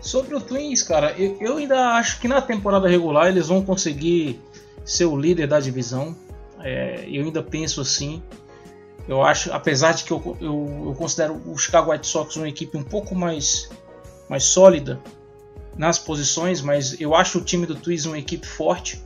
[0.01, 4.41] Sobre o Twins, cara, eu, eu, ainda acho que na temporada regular eles vão conseguir
[4.85, 6.15] ser o líder da divisão.
[6.61, 8.23] É, eu ainda penso assim.
[9.07, 12.77] Eu acho, apesar de que eu, eu, eu, considero o Chicago White Sox uma equipe
[12.77, 13.69] um pouco mais,
[14.29, 15.01] mais sólida
[15.75, 19.03] nas posições, mas eu acho o time do Twins uma equipe forte.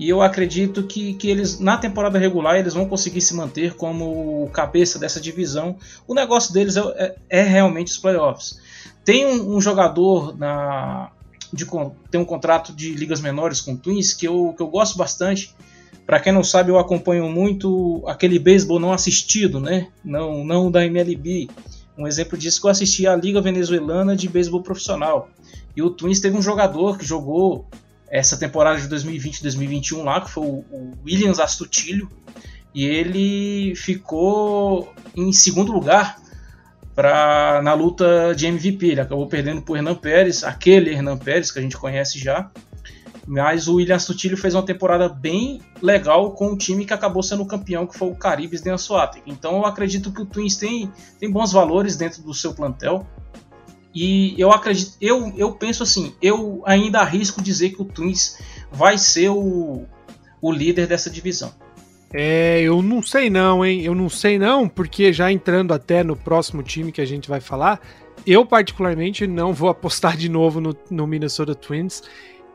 [0.00, 4.48] E eu acredito que, que eles, na temporada regular, eles vão conseguir se manter como
[4.50, 5.76] cabeça dessa divisão.
[6.08, 8.58] O negócio deles é, é, é realmente os playoffs.
[9.04, 11.10] Tem um, um jogador na,
[11.52, 11.66] de,
[12.10, 15.54] tem um contrato de ligas menores com o Twins que eu, que eu gosto bastante
[16.06, 19.88] Para quem não sabe, eu acompanho muito aquele beisebol não assistido, né?
[20.02, 21.50] Não, não da MLB.
[21.98, 25.28] Um exemplo disso que eu assisti a Liga Venezuelana de Beisebol Profissional.
[25.76, 27.66] E o Twins teve um jogador que jogou
[28.10, 32.10] essa temporada de 2020-2021 lá, que foi o Williams Astutilho,
[32.74, 36.18] e ele ficou em segundo lugar
[36.94, 38.86] pra, na luta de MVP.
[38.86, 42.50] Ele acabou perdendo para o Hernan Pérez, aquele Hernan Pérez que a gente conhece já.
[43.26, 47.46] Mas o William Sutilho fez uma temporada bem legal com o time que acabou sendo
[47.46, 49.22] campeão, que foi o Caribes de Ansoatek.
[49.30, 53.06] Então eu acredito que o Twins tem, tem bons valores dentro do seu plantel.
[53.94, 58.38] E eu acredito, eu, eu penso assim, eu ainda arrisco dizer que o Twins
[58.70, 59.84] vai ser o,
[60.40, 61.52] o líder dessa divisão.
[62.12, 63.82] É, eu não sei não, hein?
[63.82, 67.40] Eu não sei não, porque já entrando até no próximo time que a gente vai
[67.40, 67.80] falar,
[68.26, 72.02] eu particularmente não vou apostar de novo no, no Minnesota Twins.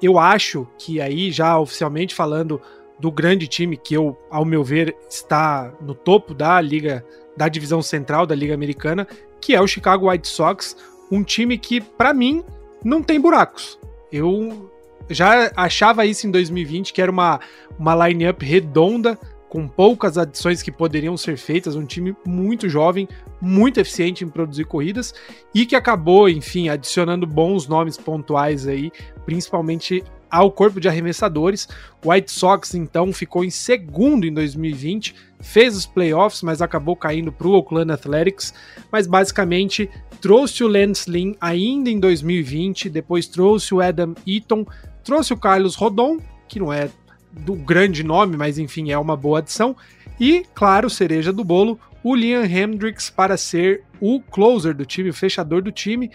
[0.02, 2.62] Eu acho que aí, já oficialmente falando
[3.00, 7.06] do grande time que eu, ao meu ver, está no topo da liga,
[7.36, 9.08] da divisão central da liga americana,
[9.42, 10.76] que é o Chicago White Sox,
[11.12, 12.44] um time que para mim
[12.84, 13.80] não tem buracos.
[14.12, 14.72] Eu
[15.10, 17.40] já achava isso em 2020 que era uma
[17.78, 19.18] uma line-up redonda
[19.56, 23.08] com poucas adições que poderiam ser feitas, um time muito jovem,
[23.40, 25.14] muito eficiente em produzir corridas
[25.54, 28.92] e que acabou, enfim, adicionando bons nomes pontuais aí,
[29.26, 31.68] principalmente ao corpo de arremessadores.
[32.04, 37.32] O White Sox então ficou em segundo em 2020, fez os playoffs, mas acabou caindo
[37.32, 38.54] para o Oakland Athletics,
[38.92, 39.90] mas basicamente
[40.22, 44.66] trouxe o Lance Lynn ainda em 2020, depois trouxe o Adam Eaton,
[45.04, 46.90] trouxe o Carlos Rodon, que não é
[47.32, 49.76] do grande nome, mas enfim, é uma boa adição.
[50.20, 55.14] E, claro, cereja do bolo, o Liam Hendricks para ser o closer do time, o
[55.14, 56.12] fechador do time.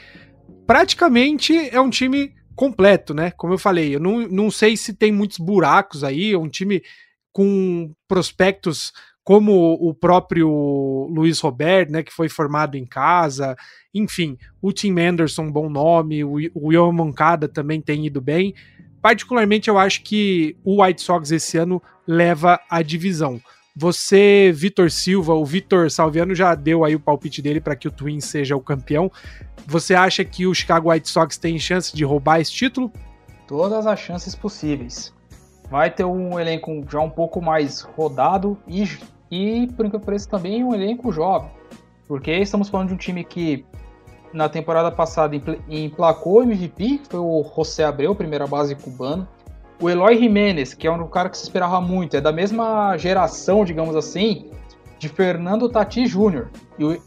[0.67, 3.31] Praticamente é um time completo, né?
[3.31, 6.83] Como eu falei, eu não, não sei se tem muitos buracos aí, um time
[7.33, 8.93] com prospectos
[9.25, 13.57] como o próprio Luiz Robert, né, que foi formado em casa,
[13.95, 16.39] enfim, o Tim Anderson, bom nome, o,
[16.71, 18.55] Ian Moncada também tem ido bem,
[19.03, 23.41] Particularmente, eu acho que o White Sox esse ano leva a divisão.
[23.75, 27.91] Você, Vitor Silva, o Vitor Salviano já deu aí o palpite dele para que o
[27.91, 29.11] Twins seja o campeão.
[29.67, 32.93] Você acha que o Chicago White Sox tem chance de roubar esse título?
[33.47, 35.15] Todas as chances possíveis.
[35.71, 38.89] Vai ter um elenco já um pouco mais rodado e,
[39.31, 41.51] e por que pareça, também um elenco jovem.
[42.09, 43.65] Porque estamos falando de um time que
[44.33, 45.37] na temporada passada
[45.69, 49.29] emplacou o MVP, foi o José Abreu, primeira base cubano.
[49.81, 53.65] O Eloy Jimenez, que é um cara que se esperava muito, é da mesma geração,
[53.65, 54.51] digamos assim,
[54.99, 56.49] de Fernando Tati Jr.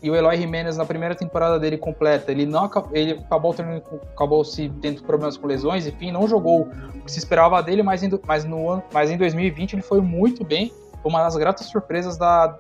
[0.01, 4.43] E o, Eloy Jimenez, na primeira temporada dele completa, ele não ele acabou, tendo, acabou
[4.43, 6.61] se tendo problemas com lesões, enfim, não jogou
[6.95, 10.43] o que se esperava dele, mas em, mas no, mas em 2020 ele foi muito
[10.43, 10.74] bem.
[11.03, 12.57] Uma das gratas surpresas da,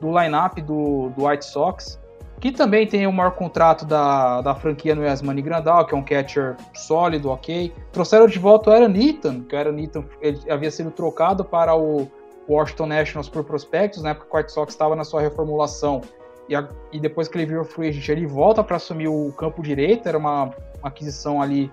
[0.00, 2.01] do line-up do, do White Sox
[2.42, 6.02] que também tem o maior contrato da, da franquia no Yasmani Grandal, que é um
[6.02, 7.72] catcher sólido, ok.
[7.92, 11.76] Trouxeram de volta o Aaron Eaton, que o Aaron Eaton ele havia sido trocado para
[11.76, 12.08] o
[12.48, 16.00] Washington Nationals por prospectos, né, porque o White Sox estava na sua reformulação.
[16.48, 19.62] E, a, e depois que ele virou free agent, ele volta para assumir o campo
[19.62, 21.70] direito, era uma, uma aquisição ali,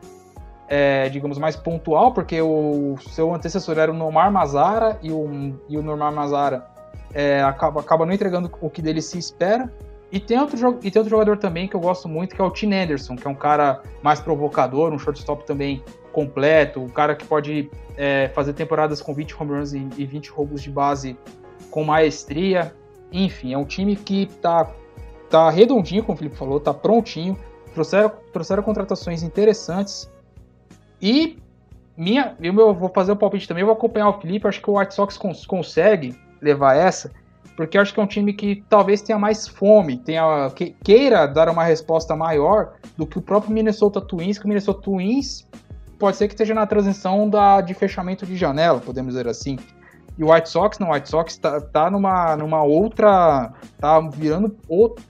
[0.67, 5.79] é, digamos, mais pontual, porque o seu antecessor era o Nomar Mazara, e o, e
[5.79, 6.63] o Nomar Mazara
[7.11, 9.67] é, acaba, acaba não entregando o que dele se espera,
[10.11, 12.49] e tem, outro, e tem outro jogador também que eu gosto muito, que é o
[12.49, 17.25] Tim Anderson, que é um cara mais provocador, um shortstop também completo, um cara que
[17.25, 21.15] pode é, fazer temporadas com 20 home runs e, e 20 roubos de base
[21.69, 22.73] com maestria.
[23.11, 24.71] Enfim, é um time que tá,
[25.29, 27.37] tá redondinho, como o Felipe falou, tá prontinho.
[27.73, 30.11] Trouxeram, trouxeram contratações interessantes.
[30.99, 31.37] E
[31.95, 34.47] minha, eu vou fazer o palpite também, eu vou acompanhar o Felipe.
[34.47, 37.11] Acho que o White Sox cons consegue levar essa
[37.59, 41.27] porque eu acho que é um time que talvez tenha mais fome, tenha, que, queira
[41.27, 45.45] dar uma resposta maior do que o próprio Minnesota Twins, que o Minnesota Twins
[45.99, 49.59] pode ser que esteja na transição da, de fechamento de janela, podemos dizer assim.
[50.17, 53.51] E o White Sox, não, o White Sox tá, tá numa, numa outra.
[53.77, 54.55] tá virando,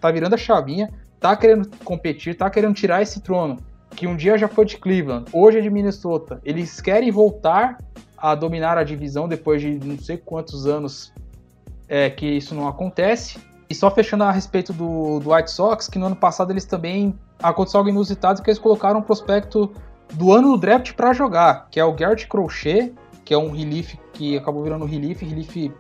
[0.02, 3.58] tá virando a chavinha, tá querendo competir, tá querendo tirar esse trono,
[3.91, 6.41] que um dia já foi de Cleveland, hoje é de Minnesota.
[6.43, 7.78] Eles querem voltar
[8.18, 11.14] a dominar a divisão depois de não sei quantos anos
[11.90, 13.40] é, que isso não acontece.
[13.70, 17.18] E só fechando a respeito do, do White Sox, que no ano passado eles também
[17.42, 19.72] aconteceu algo inusitado que eles colocaram um prospecto
[20.14, 23.96] do ano do draft para jogar, que é o Garrett Crochet, que é um relief
[24.14, 25.72] que acabou virando relief, relief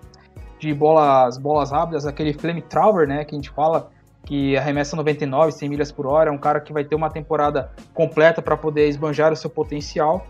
[0.59, 3.89] de bolas, bolas rápidas, aquele flame thrower, né, que a gente fala
[4.25, 7.71] que arremessa 99, 100 milhas por hora, é um cara que vai ter uma temporada
[7.93, 10.27] completa para poder esbanjar o seu potencial.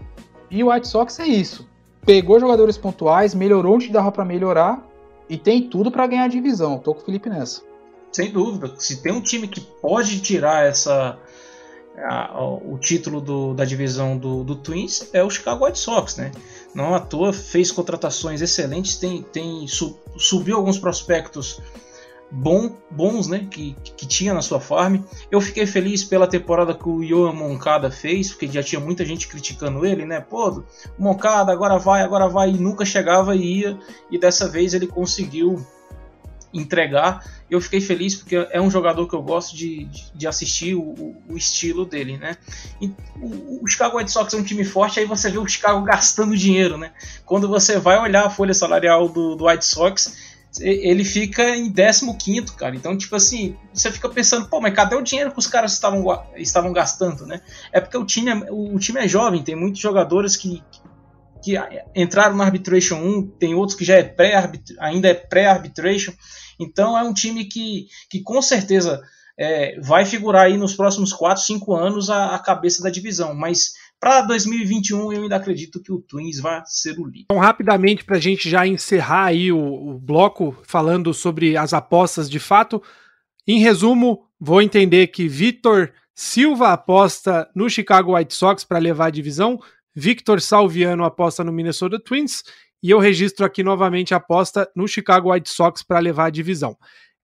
[0.49, 1.67] E o White Sox é isso.
[2.05, 4.81] pegou jogadores pontuais, melhorou onde dava para melhorar
[5.29, 6.79] e tem tudo para ganhar a divisão.
[6.79, 7.61] Tô com o Felipe nessa.
[8.11, 8.73] Sem dúvida.
[8.77, 11.17] Se tem um time que pode tirar essa
[11.97, 16.31] a, o título do, da divisão do, do, Twins é o Chicago White Sox, né?
[16.73, 21.59] Não à toa fez contratações excelentes, tem, tem sub, subiu alguns prospectos
[22.31, 23.47] bom, bons, né?
[23.49, 25.01] Que, que tinha na sua farm.
[25.31, 29.27] Eu fiquei feliz pela temporada que o Yoan Moncada fez, porque já tinha muita gente
[29.27, 30.19] criticando ele, né?
[30.19, 30.63] Pô,
[30.97, 33.79] Moncada agora vai, agora vai, e nunca chegava e ia,
[34.11, 35.65] e dessa vez ele conseguiu
[36.53, 37.23] entregar.
[37.49, 41.35] Eu fiquei feliz porque é um jogador que eu gosto de, de assistir o, o,
[41.35, 42.37] estilo dele, né?
[42.79, 42.87] E
[43.19, 46.37] o, o, Chicago White Sox é um time forte, aí você vê o Chicago gastando
[46.37, 46.91] dinheiro, né?
[47.25, 50.28] Quando você vai olhar a folha salarial do, do White Sox,
[50.59, 52.75] ele fica em 15, cara.
[52.75, 56.05] Então, tipo assim, você fica pensando, pô, mas cadê o dinheiro que os caras estavam,
[56.35, 57.41] estavam gastando, né?
[57.71, 60.63] É porque o time é, o, time é jovem, tem muitos jogadores que,
[61.43, 61.53] que
[61.95, 66.13] entraram no Arbitration 1, tem outros que já é pré ainda é pré-arbitration.
[66.59, 69.01] Então é um time que, que com certeza
[69.37, 73.35] é, vai figurar aí nos próximos 4, 5 anos a, a cabeça da divisão.
[73.35, 77.25] Mas para 2021 eu ainda acredito que o Twins vai ser o líder.
[77.25, 82.29] Então, rapidamente, para a gente já encerrar aí o, o bloco falando sobre as apostas
[82.29, 82.81] de fato.
[83.45, 89.11] Em resumo, vou entender que Vitor Silva aposta no Chicago White Sox para levar a
[89.11, 89.59] divisão.
[89.95, 92.43] Victor Salviano aposta no Minnesota Twins
[92.81, 96.77] e eu registro aqui novamente a aposta no Chicago White Sox para levar a divisão.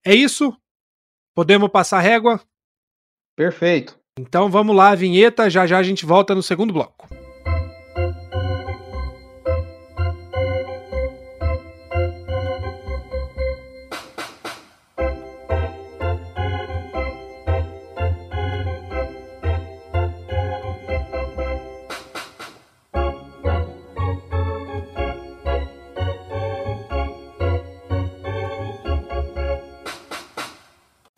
[0.04, 0.54] É isso?
[1.34, 2.40] Podemos passar régua?
[3.34, 3.98] Perfeito.
[4.18, 7.06] Então vamos lá, vinheta, já já a gente volta no segundo bloco.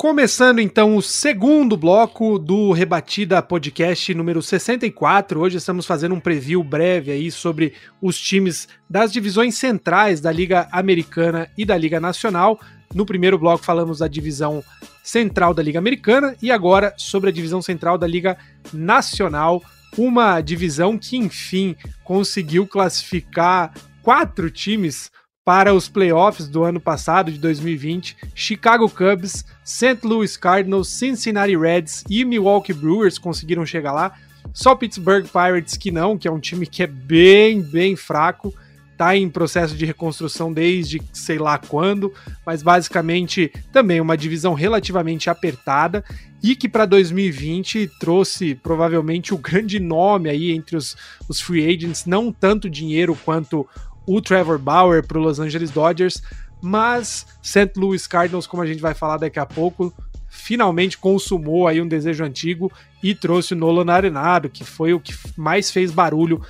[0.09, 5.39] Começando então o segundo bloco do Rebatida Podcast número 64.
[5.39, 10.67] Hoje estamos fazendo um preview breve aí sobre os times das divisões centrais da Liga
[10.73, 12.59] Americana e da Liga Nacional.
[12.95, 14.65] No primeiro bloco falamos da divisão
[15.05, 18.39] central da Liga Americana e agora sobre a divisão central da Liga
[18.73, 19.63] Nacional,
[19.99, 25.11] uma divisão que enfim conseguiu classificar quatro times
[25.49, 30.01] para os playoffs do ano passado, de 2020, Chicago Cubs, St.
[30.05, 34.13] Louis Cardinals, Cincinnati Reds e Milwaukee Brewers conseguiram chegar lá.
[34.53, 38.55] Só Pittsburgh Pirates que não, que é um time que é bem, bem fraco,
[38.99, 42.13] tá em processo de reconstrução desde sei lá quando,
[42.45, 46.05] mas basicamente também uma divisão relativamente apertada
[46.43, 50.95] e que para 2020 trouxe provavelmente o grande nome aí entre os,
[51.29, 53.67] os free agents, não tanto dinheiro quanto
[54.09, 56.23] o Trevor Bauer para o Los Angeles Dodgers,
[56.63, 57.73] mas St.
[57.77, 59.93] Louis Cardinals, como a gente vai falar daqui a pouco,
[60.31, 65.15] finalmente consumou aí um desejo antigo e trouxe o Nolan Arenado, que foi o que
[65.37, 66.41] mais fez barulho,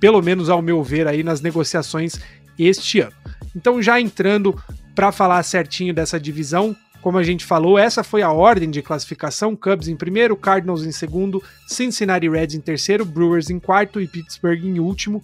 [0.00, 2.18] pelo menos ao meu ver aí nas negociações
[2.58, 3.14] este ano.
[3.54, 4.60] Então já entrando
[4.92, 9.54] para falar certinho dessa divisão, como a gente falou, essa foi a ordem de classificação:
[9.54, 14.64] Cubs em primeiro, Cardinals em segundo, Cincinnati Reds em terceiro, Brewers em quarto e Pittsburgh
[14.64, 15.22] em último.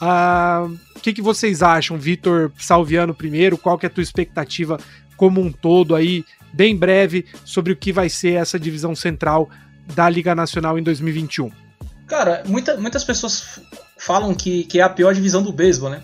[0.00, 3.58] Uh, o que, que vocês acham, Vitor Salviano primeiro?
[3.58, 4.78] Qual que é a tua expectativa
[5.16, 9.50] como um todo aí, bem breve, sobre o que vai ser essa divisão central
[9.94, 11.50] da Liga Nacional em 2021?
[12.06, 13.60] Cara, muita, muitas pessoas
[13.98, 16.02] falam que, que é a pior divisão do beisebol, né?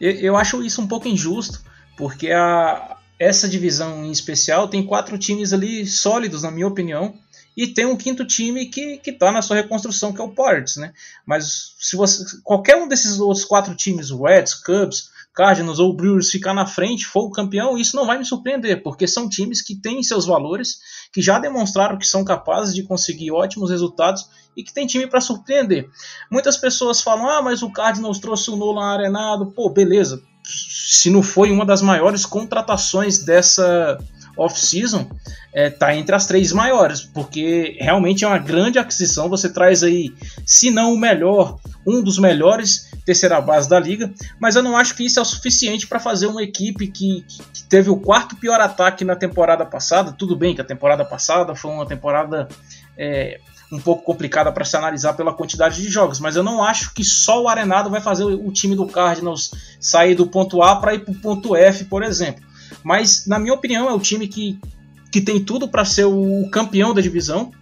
[0.00, 1.60] Eu, eu acho isso um pouco injusto,
[1.96, 7.14] porque a, essa divisão em especial tem quatro times ali sólidos, na minha opinião,
[7.56, 10.92] e tem um quinto time que está na sua reconstrução, que é o Pirates, né?
[11.24, 16.54] Mas se você qualquer um desses outros quatro times, Reds, Cubs, Cardinals ou Brewers ficar
[16.54, 20.02] na frente, for o campeão, isso não vai me surpreender, porque são times que têm
[20.02, 20.78] seus valores,
[21.12, 25.20] que já demonstraram que são capazes de conseguir ótimos resultados e que tem time para
[25.20, 25.88] surpreender.
[26.30, 29.46] Muitas pessoas falam: "Ah, mas o Cardinals trouxe o Nolan Arenado".
[29.46, 30.22] Pô, beleza.
[30.44, 33.98] Se não foi uma das maiores contratações dessa
[34.36, 35.08] off-season
[35.52, 39.28] é, tá entre as três maiores, porque realmente é uma grande aquisição.
[39.28, 40.12] Você traz aí,
[40.44, 44.10] se não o melhor, um dos melhores terceira base da liga,
[44.40, 47.62] mas eu não acho que isso é o suficiente para fazer uma equipe que, que,
[47.68, 50.12] teve o quarto pior ataque na temporada passada.
[50.12, 52.48] Tudo bem que a temporada passada foi uma temporada
[52.96, 56.94] é, um pouco complicada para se analisar pela quantidade de jogos, mas eu não acho
[56.94, 60.94] que só o Arenado vai fazer o time do Cardinals sair do ponto A para
[60.94, 62.42] ir para o ponto F, por exemplo.
[62.82, 64.58] Mas, na minha opinião, é o time que,
[65.10, 67.52] que tem tudo para ser o campeão da divisão.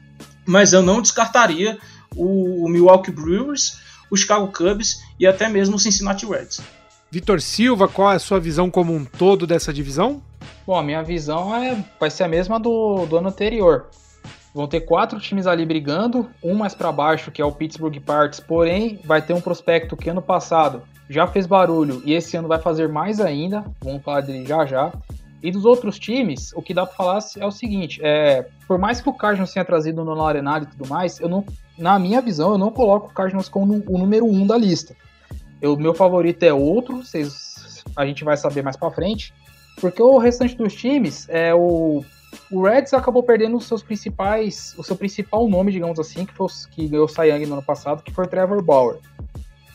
[0.46, 1.78] Mas eu não descartaria
[2.16, 3.78] o, o Milwaukee Brewers,
[4.10, 6.60] o Chicago Cubs e até mesmo o Cincinnati Reds.
[7.10, 10.22] Vitor Silva, qual é a sua visão como um todo dessa divisão?
[10.66, 13.86] Bom, a minha visão é, vai ser a mesma do, do ano anterior.
[14.54, 18.40] Vão ter quatro times ali brigando, um mais para baixo, que é o Pittsburgh Pirates,
[18.40, 22.58] porém vai ter um prospecto que ano passado já fez barulho e esse ano vai
[22.58, 24.92] fazer mais ainda, vamos falar dele já já.
[25.42, 29.00] E dos outros times, o que dá para falar é o seguinte: é, por mais
[29.00, 31.44] que o Cardinals tenha trazido no Arenado e tudo mais, eu não,
[31.76, 34.94] na minha visão, eu não coloco o Cardinals como o número um da lista.
[35.60, 39.34] O meu favorito é outro, vocês, a gente vai saber mais para frente,
[39.80, 42.04] porque o restante dos times é o
[42.50, 46.46] o Reds acabou perdendo os seus principais, o seu principal nome, digamos assim, que foi
[46.70, 48.98] que ganhou o Cy Young no ano passado, que foi o Trevor Bauer.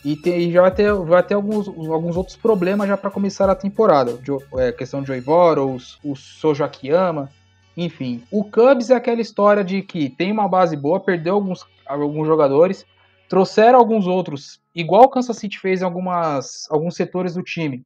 [0.07, 3.55] E, tem, já vai ter, vai ter alguns, alguns outros problemas já para começar a
[3.55, 4.17] temporada.
[4.23, 7.29] Jo, é, questão de Boros, o Sojo Akiyama,
[7.75, 8.23] enfim.
[8.31, 12.85] O Cubs é aquela história de que tem uma base boa, perdeu alguns, alguns jogadores,
[13.27, 17.83] trouxeram alguns outros, igual o Kansas City fez em algumas, alguns setores do time.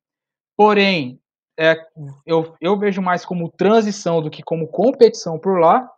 [0.56, 1.20] Porém,
[1.60, 1.76] é,
[2.24, 5.90] eu, eu vejo mais como transição do que como competição por lá.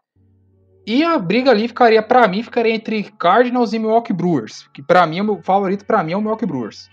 [0.85, 5.07] E a briga ali ficaria, para mim, ficaria entre Cardinals e Milwaukee Brewers, que para
[5.07, 6.91] mim, o meu favorito para mim é o Milwaukee Brewers.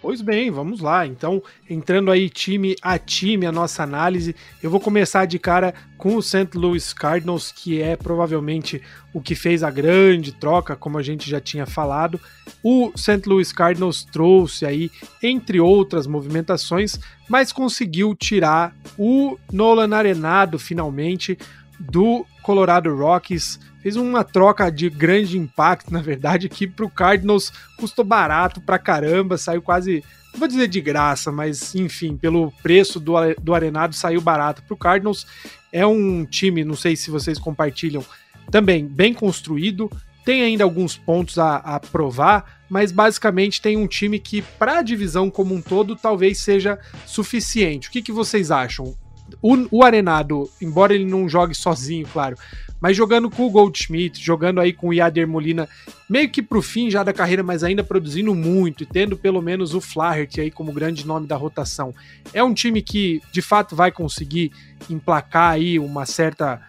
[0.00, 1.06] Pois bem, vamos lá.
[1.06, 6.14] Então, entrando aí time a time, a nossa análise, eu vou começar de cara com
[6.14, 6.50] o St.
[6.54, 8.80] Louis Cardinals, que é provavelmente
[9.12, 12.20] o que fez a grande troca, como a gente já tinha falado.
[12.62, 13.22] O St.
[13.26, 14.90] Louis Cardinals trouxe aí,
[15.22, 21.36] entre outras movimentações, mas conseguiu tirar o Nolan Arenado finalmente
[21.78, 27.52] do Colorado Rockies fez uma troca de grande impacto, na verdade, que para o Cardinals
[27.78, 30.02] custou barato pra caramba, saiu quase,
[30.32, 34.74] não vou dizer de graça, mas enfim, pelo preço do, do Arenado saiu barato para
[34.74, 35.26] o Cardinals.
[35.72, 38.04] É um time, não sei se vocês compartilham,
[38.50, 39.90] também bem construído,
[40.24, 44.82] tem ainda alguns pontos a, a provar, mas basicamente tem um time que, para a
[44.82, 47.88] divisão como um todo, talvez seja suficiente.
[47.88, 48.96] O que, que vocês acham?
[49.42, 52.36] O, o Arenado, embora ele não jogue sozinho, claro,
[52.80, 55.68] mas jogando com o Goldschmidt, jogando aí com o Yader Molina,
[56.08, 59.74] meio que pro fim já da carreira, mas ainda produzindo muito e tendo pelo menos
[59.74, 61.94] o Flaherty aí como grande nome da rotação.
[62.32, 64.52] É um time que de fato vai conseguir
[64.90, 66.60] emplacar aí uma certa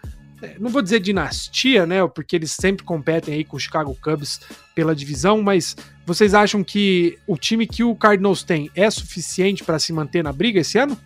[0.42, 2.06] é, não vou dizer dinastia, né?
[2.08, 4.40] Porque eles sempre competem aí com o Chicago Cubs
[4.76, 9.80] pela divisão, mas vocês acham que o time que o Cardinals tem é suficiente para
[9.80, 10.98] se manter na briga esse ano?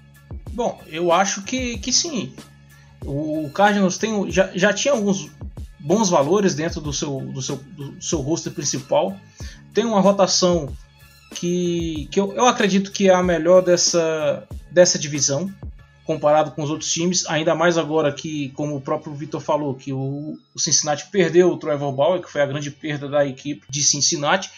[0.53, 2.33] Bom, eu acho que, que sim.
[3.05, 5.31] O Cardinals tem, já, já tinha alguns
[5.79, 9.17] bons valores dentro do seu, do seu, do seu roster principal.
[9.73, 10.71] Tem uma rotação
[11.33, 15.51] que, que eu, eu acredito que é a melhor dessa, dessa divisão,
[16.05, 19.93] comparado com os outros times, ainda mais agora que, como o próprio Vitor falou, que
[19.93, 23.81] o, o, Cincinnati perdeu o Trevor Bauer, que foi a grande perda da equipe de
[23.81, 24.51] Cincinnati.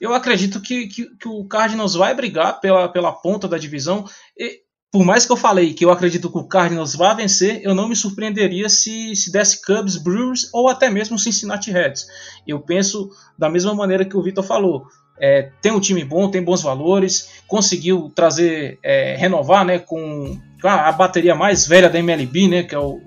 [0.00, 4.08] Eu acredito que, que, que o Cardinals vai brigar pela, pela ponta da divisão.
[4.36, 4.60] E,
[4.90, 7.88] por mais que eu falei que eu acredito que o Cardinals vai vencer, eu não
[7.88, 12.06] me surpreenderia se, se desse Cubs, Brewers ou até mesmo Cincinnati Reds.
[12.46, 14.86] Eu penso da mesma maneira que o Vitor falou.
[15.20, 20.88] É, tem um time bom, tem bons valores, conseguiu trazer, é, renovar né, com a,
[20.88, 23.00] a, bateria mais velha da MLB, né, que é o,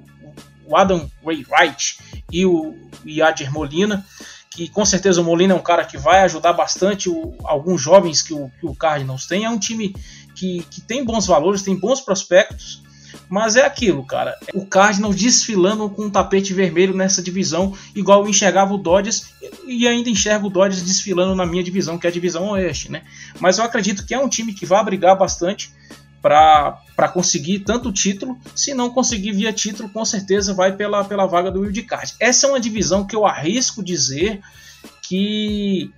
[0.68, 1.98] o Adam Ray Wright
[2.32, 2.76] e o
[3.06, 4.06] Yadir Molina,
[4.52, 8.22] que com certeza o Molina é um cara que vai ajudar bastante o, alguns jovens
[8.22, 9.46] que o, que o Cardinals tem.
[9.46, 9.96] É um time
[10.42, 12.82] que, que tem bons valores, tem bons prospectos,
[13.30, 14.36] mas é aquilo, cara.
[14.56, 19.34] O Cardinals desfilando com um tapete vermelho nessa divisão, igual eu enxergava o Dodgers
[19.68, 23.04] e ainda enxergo o Dodgers desfilando na minha divisão, que é a divisão Oeste, né?
[23.40, 25.72] Mas eu acredito que é um time que vai brigar bastante
[26.20, 28.36] para conseguir tanto título.
[28.56, 32.16] Se não conseguir via título, com certeza vai pela, pela vaga do Card.
[32.20, 34.42] Essa é uma divisão que eu arrisco dizer
[35.04, 35.92] que,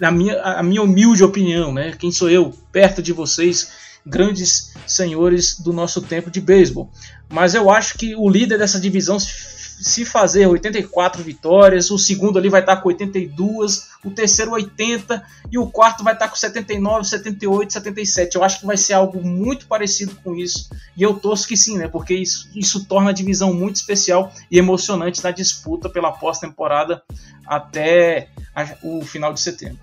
[0.00, 1.92] na minha, a minha humilde opinião, né?
[1.96, 3.83] Quem sou eu perto de vocês?
[4.06, 6.90] Grandes senhores do nosso tempo de beisebol.
[7.28, 12.48] Mas eu acho que o líder dessa divisão, se fazer 84 vitórias, o segundo ali
[12.48, 17.72] vai estar com 82, o terceiro 80 e o quarto vai estar com 79, 78,
[17.72, 18.36] 77.
[18.36, 20.68] Eu acho que vai ser algo muito parecido com isso.
[20.96, 21.88] E eu torço que sim, né?
[21.88, 27.02] Porque isso, isso torna a divisão muito especial e emocionante na disputa pela pós-temporada
[27.46, 29.78] até a, o final de setembro.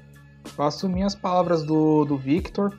[0.56, 2.78] Faço minhas palavras do, do Victor.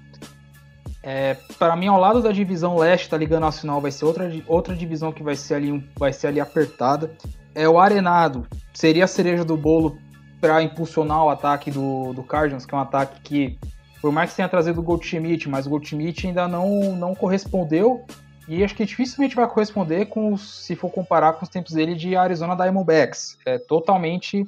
[1.02, 4.74] É, para mim, ao lado da divisão leste da Liga Nacional, vai ser outra, outra
[4.74, 7.12] divisão que vai ser ali, vai ser ali apertada.
[7.54, 9.98] É o Arenado, seria a cereja do bolo
[10.40, 13.58] para impulsionar o ataque do, do Cardinals, que é um ataque que,
[14.00, 18.04] por mais que tenha trazido o Goldschmidt, mas o Goldschmidt ainda não, não correspondeu.
[18.48, 22.16] E acho que dificilmente vai corresponder com se for comparar com os tempos dele de
[22.16, 23.38] Arizona Diamondbacks.
[23.46, 24.44] É totalmente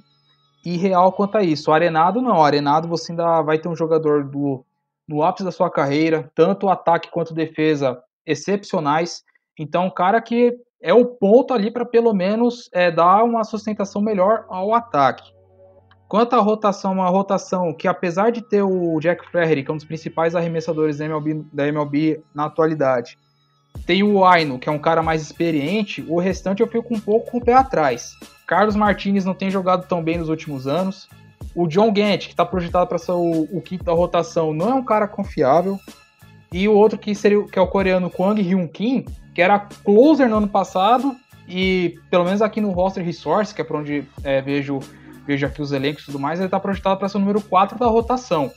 [0.65, 1.71] irreal quanto a isso.
[1.71, 2.39] O Arenado não.
[2.39, 4.65] O Arenado você ainda vai ter um jogador do
[5.09, 9.23] no ápice da sua carreira, tanto ataque quanto defesa excepcionais.
[9.59, 14.03] Então, um cara que é o ponto ali para pelo menos é, dar uma sustentação
[14.03, 15.33] melhor ao ataque.
[16.09, 19.77] Quanto à rotação, uma rotação que apesar de ter o Jack Flaherty, que é um
[19.77, 23.19] dos principais arremessadores da MLB, da MLB na atualidade,
[23.87, 27.31] tem o Aino, que é um cara mais experiente, o restante eu fico um pouco
[27.31, 28.13] com o pé atrás.
[28.47, 31.09] Carlos Martinez não tem jogado tão bem nos últimos anos.
[31.55, 34.75] O John Gant, que está projetado para ser o, o, quinto da rotação, não é
[34.75, 35.79] um cara confiável.
[36.53, 40.29] E o outro que seria que é o coreano Kwang Hyun Kim, que era closer
[40.29, 41.17] no ano passado
[41.49, 44.81] e pelo menos aqui no roster resource, que é para onde é, vejo
[45.27, 47.79] vejo aqui os elencos e tudo mais, ele está projetado para ser o número 4
[47.79, 48.53] da rotação.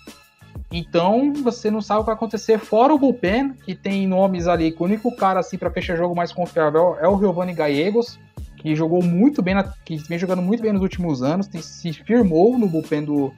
[0.71, 4.71] Então, você não sabe o que vai acontecer fora o bullpen, que tem nomes ali,
[4.71, 8.19] que o único cara assim para fechar jogo mais confiável é o Giovanni Gallegos,
[8.67, 11.93] que jogou muito bem, na, que vem jogando muito bem nos últimos anos, tem, se
[11.93, 13.33] firmou no bullpen do,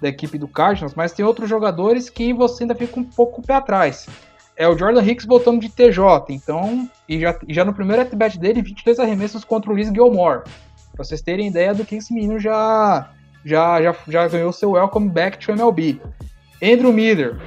[0.00, 3.54] da equipe do Cardinals, mas tem outros jogadores que você ainda fica um pouco pé
[3.54, 4.08] atrás.
[4.56, 6.00] É o Jordan Hicks voltando de TJ,
[6.30, 10.44] então, e já, e já no primeiro at-bat dele, 22 arremessos contra o Liz Gilmore.
[10.94, 13.10] Pra vocês terem ideia do que esse menino já,
[13.44, 16.00] já, já, já ganhou seu welcome back to MLB.
[16.62, 17.38] Andrew Miller,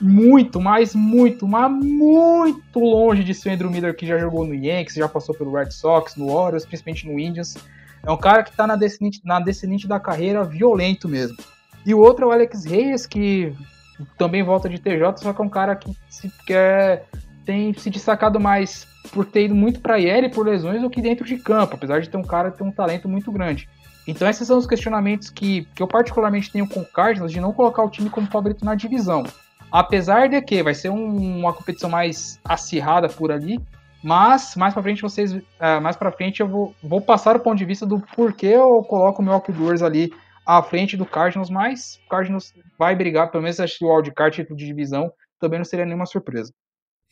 [0.00, 4.54] muito, mas muito, mas muito longe de ser o Andrew Miller que já jogou no
[4.54, 7.56] Yankees, já passou pelo Red Sox, no Orioles, principalmente no Indians.
[8.02, 11.36] É um cara que está na descendente, na descendente da carreira violento mesmo.
[11.84, 13.52] E o outro é o Alex Reyes, que
[14.16, 17.04] também volta de TJ, só que é um cara que, se, que é,
[17.44, 21.24] tem se destacado mais por ter ido muito para IL por lesões do que dentro
[21.24, 23.68] de campo, apesar de ter um cara tem um talento muito grande.
[24.06, 27.52] Então esses são os questionamentos que, que eu particularmente tenho com o Cardinals de não
[27.52, 29.24] colocar o time como favorito na divisão.
[29.70, 33.60] Apesar de que vai ser um, uma competição mais acirrada por ali,
[34.02, 37.58] mas mais para frente vocês, uh, mais para frente eu vou, vou passar o ponto
[37.58, 40.12] de vista do porquê eu coloco o Milwaukee Brewers ali
[40.46, 44.34] à frente do Cardinals, mas o Cardinals vai brigar, pelo menos acho que o wildcard
[44.34, 46.52] título de divisão também não seria nenhuma surpresa.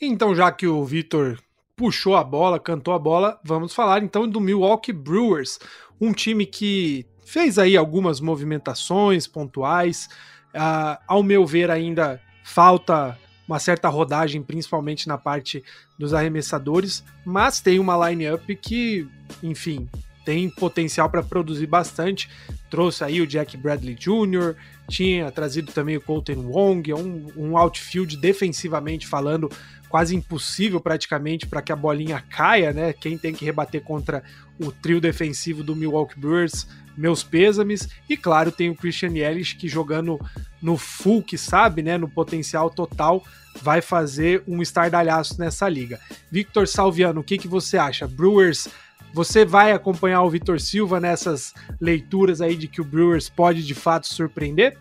[0.00, 1.38] Então, já que o Vitor
[1.76, 5.58] puxou a bola, cantou a bola, vamos falar então do Milwaukee Brewers,
[6.00, 10.08] um time que fez aí algumas movimentações pontuais,
[10.54, 15.64] uh, ao meu ver ainda falta uma certa rodagem, principalmente na parte
[15.98, 19.06] dos arremessadores, mas tem uma line-up que,
[19.42, 19.88] enfim,
[20.24, 22.30] tem potencial para produzir bastante.
[22.70, 24.54] Trouxe aí o Jack Bradley Jr.,
[24.88, 29.50] tinha trazido também o Colton Wong, é um, um outfield defensivamente falando
[29.88, 32.92] quase impossível praticamente para que a bolinha caia, né?
[32.92, 34.22] Quem tem que rebater contra
[34.58, 36.66] o trio defensivo do Milwaukee Brewers
[36.96, 37.88] meus pêsames.
[38.08, 40.18] E claro, tem o Christian Yelich que jogando
[40.60, 43.22] no full, que sabe, né, no potencial total,
[43.62, 46.00] vai fazer um estardalhaço nessa liga.
[46.30, 48.06] Victor Salviano, o que, que você acha?
[48.06, 48.68] Brewers,
[49.12, 53.74] você vai acompanhar o Vitor Silva nessas leituras aí de que o Brewers pode de
[53.74, 54.76] fato surpreender?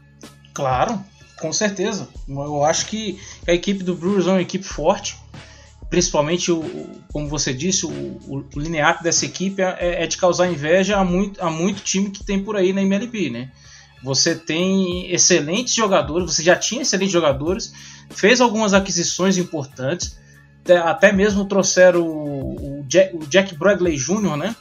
[0.53, 0.99] Claro,
[1.39, 2.09] com certeza.
[2.28, 5.18] Eu acho que a equipe do Brewers é uma equipe forte
[5.90, 6.64] principalmente, o,
[7.12, 7.90] como você disse, o,
[8.28, 12.24] o linear dessa equipe é, é, de causar inveja a muito, a muito time que
[12.24, 13.52] tem por aí na MLB, né?
[14.04, 17.74] Você tem excelentes jogadores, você já tinha excelentes jogadores,
[18.10, 20.18] fez algumas aquisições importantes,
[20.84, 24.56] até mesmo trouxeram o, o, Jack, o Jack, Bradley Jr., né?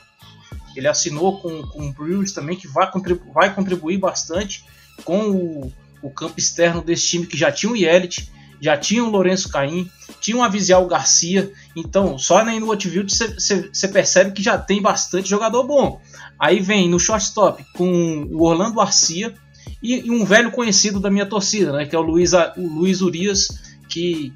[0.77, 4.65] Ele assinou com, com o Brewers também, que vai, contribu vai contribuir bastante
[5.05, 5.73] com o,
[6.03, 9.91] o campo externo desse time que já tinha o Yelich, já tinha o Lourenço Caim,
[10.25, 15.65] tinha o Avisial Garcia, então só na Outfield você percebe que já tem bastante jogador
[15.65, 16.01] bom.
[16.41, 19.35] Aí vem no shortstop com o Orlando Garcia
[19.83, 23.03] e, e, um velho conhecido da minha torcida, né, que é o Luiz, o Luiz
[23.03, 23.49] Urias,
[23.87, 24.33] que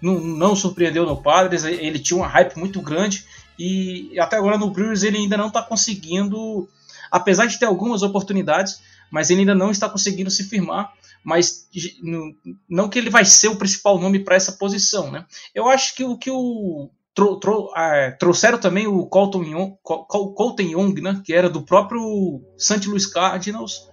[0.00, 3.26] não, não surpreendeu no Padres, ele tinha uma hype muito grande
[3.58, 6.66] e até agora no Brewers ele ainda não está conseguindo,
[7.10, 10.90] apesar de ter algumas oportunidades, mas ele ainda não está conseguindo se firmar
[11.24, 11.68] mas
[12.68, 15.26] não que ele vai ser o principal nome para essa posição, né?
[15.54, 20.62] Eu acho que o que o tro, tro, é, trouxeram também o Colton Young, Colton
[20.62, 21.20] Young, né?
[21.24, 22.88] Que era do próprio St.
[22.88, 23.88] Louis Cardinals,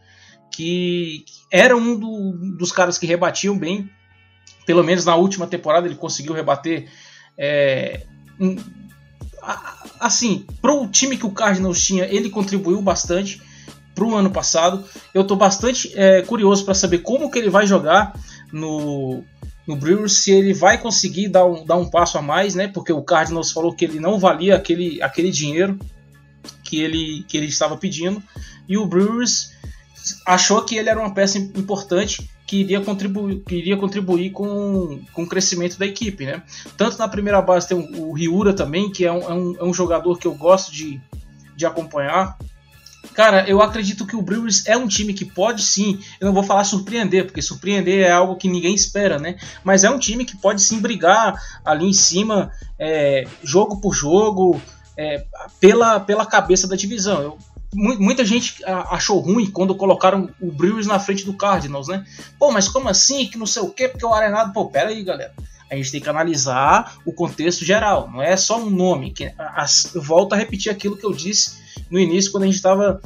[0.54, 3.90] que era um do, dos caras que rebatiam bem.
[4.66, 6.90] Pelo menos na última temporada ele conseguiu rebater.
[7.38, 8.06] É,
[8.40, 8.56] um,
[10.00, 13.42] assim, para o time que o Cardinals tinha, ele contribuiu bastante
[13.96, 14.84] para o ano passado.
[15.14, 18.14] Eu estou bastante é, curioso para saber como que ele vai jogar
[18.52, 19.24] no,
[19.66, 22.68] no Brewers, se ele vai conseguir dar um, dar um passo a mais, né?
[22.68, 25.80] Porque o Cardinals falou que ele não valia aquele, aquele dinheiro
[26.64, 28.22] que ele, que ele estava pedindo.
[28.68, 29.52] E o Brewers
[30.26, 35.24] achou que ele era uma peça importante que iria contribuir, que iria contribuir com, com
[35.24, 36.26] o crescimento da equipe.
[36.26, 36.44] Né?
[36.78, 39.64] Tanto na primeira base tem o, o Ryura também, que é um, é um, é
[39.64, 41.02] um jogador que eu gosto de,
[41.56, 42.38] de acompanhar
[43.14, 46.44] Cara, eu acredito que o Brewers é um time que pode sim, eu não vou
[46.44, 49.38] falar surpreender, porque surpreender é algo que ninguém espera, né?
[49.64, 54.62] Mas é um time que pode sim brigar ali em cima, é, jogo por jogo,
[54.98, 55.26] é,
[55.60, 57.22] pela, pela cabeça da divisão.
[57.22, 57.38] Eu,
[57.74, 62.06] muita gente achou ruim quando colocaram o Brewers na frente do Cardinals, né?
[62.40, 63.28] Pô, mas como assim?
[63.28, 64.54] Que não sei o quê, porque o Arenado.
[64.54, 65.34] Pô, pera aí, galera.
[65.70, 69.12] A gente tem que analisar o contexto geral, não é só um nome.
[69.12, 73.00] Que, as, volto a repetir aquilo que eu disse no início, quando a gente estava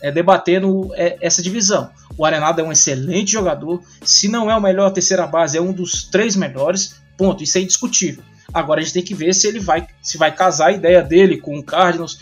[0.00, 1.90] é, debatendo é, essa divisão.
[2.16, 5.72] O Arenado é um excelente jogador, se não é o melhor terceira base, é um
[5.72, 8.22] dos três melhores, ponto, isso é indiscutível.
[8.52, 11.38] Agora a gente tem que ver se ele vai, se vai casar a ideia dele
[11.38, 12.18] com o Cardinals,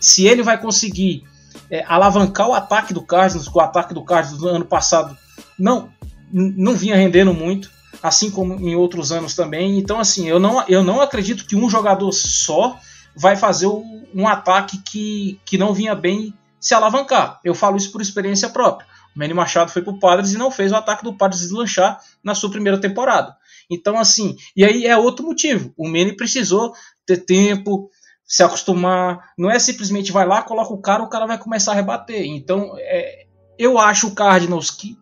[0.00, 1.24] se ele vai conseguir
[1.70, 5.16] é, alavancar o ataque do Cardinals, com o ataque do Cardinals no ano passado
[5.58, 5.88] não,
[6.32, 7.70] não vinha rendendo muito,
[8.02, 9.78] assim como em outros anos também.
[9.78, 12.78] Então, assim, eu não, eu não acredito que um jogador só
[13.18, 17.40] vai fazer um ataque que, que não vinha bem se alavancar.
[17.44, 18.86] Eu falo isso por experiência própria.
[19.14, 22.00] O Manny Machado foi para o Padres e não fez o ataque do Padres deslanchar
[22.22, 23.36] na sua primeira temporada.
[23.70, 25.72] Então, assim, e aí é outro motivo.
[25.76, 26.72] O Manny precisou
[27.04, 27.90] ter tempo,
[28.24, 29.32] se acostumar.
[29.36, 32.24] Não é simplesmente vai lá, coloca o cara, o cara vai começar a rebater.
[32.24, 33.26] Então, é,
[33.58, 34.96] eu acho o Cardinals que,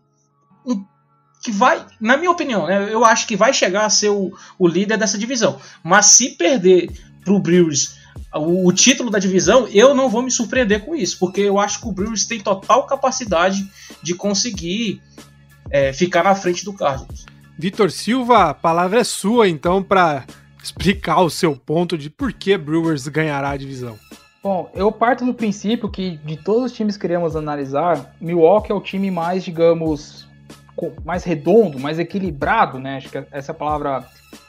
[1.42, 4.66] que vai, na minha opinião, né, eu acho que vai chegar a ser o, o
[4.66, 5.60] líder dessa divisão.
[5.82, 6.90] Mas se perder
[7.24, 7.95] para o Brewers
[8.34, 11.80] o, o, título da divisão, eu não vou me surpreender com isso, porque eu acho
[11.80, 13.68] que o Brewers tem total capacidade
[14.02, 15.00] de conseguir
[15.70, 17.26] é, ficar na frente do Cardinals.
[17.58, 20.24] Vitor Silva, a palavra é sua então para
[20.62, 23.98] explicar o seu ponto de por que Brewers ganhará a divisão.
[24.42, 28.74] Bom, eu parto do princípio que de todos os times que queremos analisar, Milwaukee é
[28.74, 30.28] o time mais, digamos,
[31.04, 32.98] mais redondo, mais equilibrado, né?
[32.98, 34.06] Acho que essa é a palavra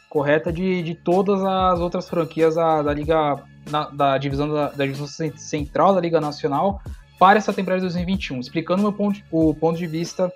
[0.09, 3.37] correta de, de todas as outras franquias da, da Liga,
[3.69, 6.81] na, da, divisão da, da, divisão central da Liga Nacional
[7.19, 8.39] para essa temporada de 2021.
[8.39, 10.31] Explicando meu ponto, o ponto de vista,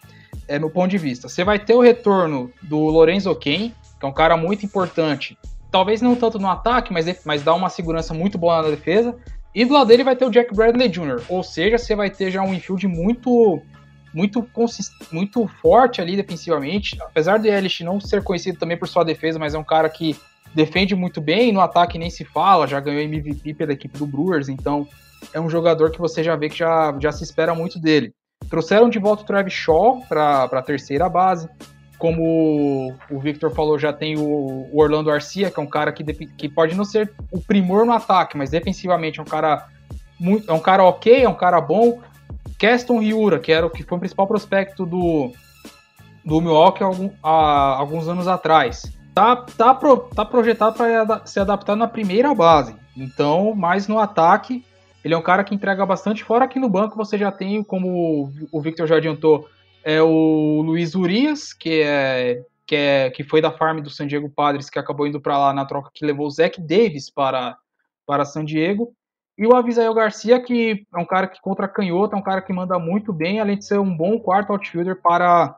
[0.47, 1.29] é meu ponto de vista.
[1.29, 5.37] Você vai ter o retorno do Lorenzo Ken, que é um cara muito importante
[5.71, 9.15] talvez não tanto no ataque, mas, mas dá uma segurança muito boa na defesa.
[9.55, 12.29] E do lado dele vai ter o Jack Bradley Jr., ou seja, você vai ter
[12.29, 13.61] já um infield muito
[14.13, 14.45] muito
[15.09, 16.97] muito forte ali defensivamente.
[17.01, 20.17] Apesar do Elish não ser conhecido também por sua defesa, mas é um cara que
[20.53, 24.49] defende muito bem, no ataque nem se fala, já ganhou MVP pela equipe do Brewers,
[24.49, 24.87] então
[25.33, 28.13] é um jogador que você já vê que já, já se espera muito dele.
[28.49, 31.47] Trouxeram de volta o Travis Shaw para a terceira base
[32.01, 36.49] como o Victor falou, já tem o, Orlando Arcia, que é um cara que, que
[36.49, 39.67] pode não ser o primor no ataque, mas defensivamente é um cara
[40.19, 42.01] muito, é um cara ok, é um cara bom.
[42.57, 45.31] Keston Ryura, que era o que foi o principal prospecto do,
[46.25, 46.83] do Milwaukee
[47.21, 47.27] há
[47.77, 52.75] alguns anos atrás, tá, tá, pro, tá projetado para se adaptar na primeira base.
[52.95, 54.63] Então, mais no ataque,
[55.03, 56.23] ele é um cara que entrega bastante.
[56.23, 59.47] Fora aqui no banco você já tem, como o Victor já adiantou,
[59.83, 64.29] é o Luiz Urias, que é que, é, que foi da farm do San Diego
[64.29, 67.57] Padres, que acabou indo para lá na troca que levou o Zach Davis para,
[68.07, 68.93] para San Diego.
[69.37, 72.53] E o Avisael Garcia, que é um cara que contra canhota, é um cara que
[72.53, 75.53] manda muito bem, além de ser um bom quarto outfielder para,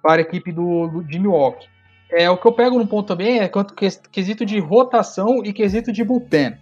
[0.00, 1.66] para a equipe do, do, de Milwaukee.
[2.12, 5.90] É, o que eu pego no ponto também é quanto quesito de rotação e quesito
[5.90, 6.54] de bullpen.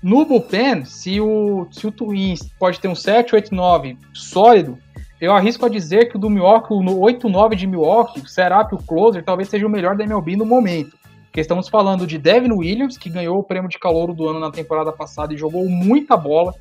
[0.00, 4.78] No bullpen, se o, se o Twins pode ter um 7, 8, 9 sólido,
[5.20, 8.78] eu arrisco a dizer que o do Milwaukee, o 8-9 de Milwaukee, o Serap, o
[8.78, 10.96] Closer, talvez seja o melhor da MLB no momento.
[11.24, 14.50] Porque estamos falando de Devin Williams, que ganhou o prêmio de calor do ano na
[14.50, 16.54] temporada passada e jogou muita bola.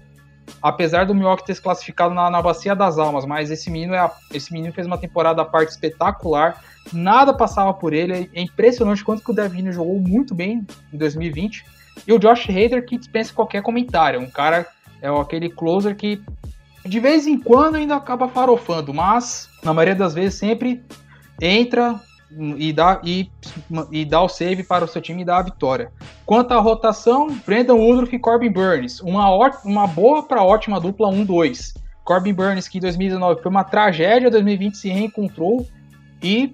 [0.62, 4.10] Apesar do Milwaukee ter se classificado na, na Bacia das Almas, mas esse menino, é,
[4.34, 6.64] esse menino fez uma temporada à parte espetacular.
[6.92, 8.30] Nada passava por ele.
[8.34, 11.66] É impressionante quanto que o Devin jogou muito bem em 2020.
[12.08, 14.20] E o Josh Hader, que dispensa qualquer comentário.
[14.20, 14.68] Um cara,
[15.02, 16.22] é aquele closer que
[16.86, 20.84] de vez em quando ainda acaba farofando, mas na maioria das vezes sempre
[21.40, 22.00] entra
[22.58, 23.30] e dá, e,
[23.92, 25.92] e dá o save para o seu time e dá a vitória.
[26.26, 29.02] Quanto à rotação, Brandon Woodruff e Corbin Burns.
[29.02, 29.30] Uma,
[29.66, 31.76] uma boa para ótima dupla 1-2.
[32.04, 35.68] Corbin Burns, que em 2019 foi uma tragédia, 2020 se reencontrou
[36.22, 36.54] e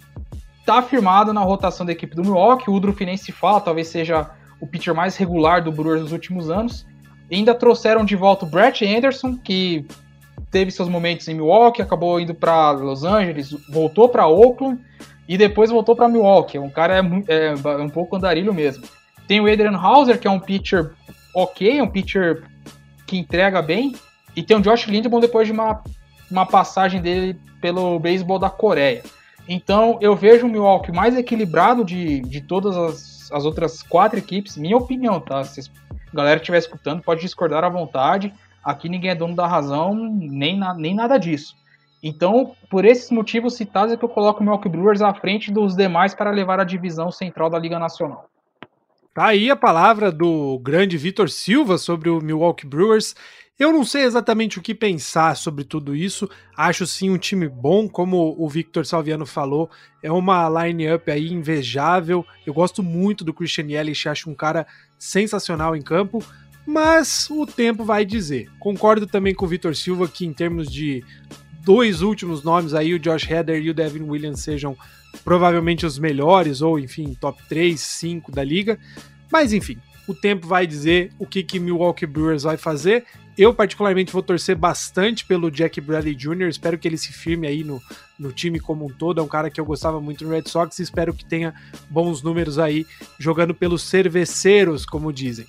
[0.59, 2.69] está firmado na rotação da equipe do Milwaukee.
[2.69, 4.29] O Woodruff nem se fala, talvez seja
[4.59, 6.85] o pitcher mais regular do Brewers nos últimos anos.
[7.31, 9.85] Ainda trouxeram de volta o Brett Anderson, que
[10.49, 14.79] teve seus momentos em Milwaukee, acabou indo para Los Angeles, voltou para Oakland
[15.27, 16.59] e depois voltou para Milwaukee.
[16.59, 18.85] Um cara é, é, um pouco andarilho mesmo.
[19.27, 20.91] Tem o Adrian Hauser, que é um pitcher
[21.33, 22.43] ok, um pitcher
[23.05, 23.95] que entrega bem.
[24.35, 25.83] E tem o Josh Lindblom depois de uma,
[26.29, 29.03] uma passagem dele pelo beisebol da Coreia.
[29.47, 34.57] Então eu vejo o Milwaukee mais equilibrado de, de todas as, as outras quatro equipes,
[34.57, 35.43] minha opinião, tá?
[35.43, 38.33] Se a galera estiver escutando, pode discordar à vontade
[38.67, 41.55] Aqui ninguém é dono da razão, nem, na, nem nada disso.
[42.01, 45.75] Então, por esses motivos citados, é que eu coloco o Milwaukee Brewers à frente dos
[45.75, 48.29] demais para levar a divisão central da Liga Nacional.
[49.13, 53.15] Tá aí a palavra do grande Vitor Silva sobre o Milwaukee Brewers.
[53.57, 56.29] Eu não sei exatamente o que pensar sobre tudo isso.
[56.55, 59.67] Acho sim um time bom, como o Victor Salviano falou.
[60.03, 62.23] É uma line-up aí invejável.
[62.45, 64.67] Eu gosto muito do Christian Yelich, acho um cara
[64.99, 66.23] sensacional em campo.
[66.67, 68.51] Mas o tempo vai dizer.
[68.59, 71.03] Concordo também com o Vitor Silva que, em termos de
[71.67, 74.77] dois últimos nomes aí, o Josh Heather e o Devin Williams, sejam
[75.21, 78.79] provavelmente os melhores, ou enfim, top 3, 5 da liga.
[79.29, 79.77] Mas enfim,
[80.07, 83.03] o tempo vai dizer o que que Milwaukee Brewers vai fazer.
[83.37, 86.47] Eu, particularmente, vou torcer bastante pelo Jack Bradley Jr.
[86.47, 87.81] Espero que ele se firme aí no,
[88.17, 89.19] no time como um todo.
[89.19, 91.53] É um cara que eu gostava muito no Red Sox e espero que tenha
[91.89, 92.85] bons números aí
[93.19, 95.45] jogando pelos cerveceiros, como dizem.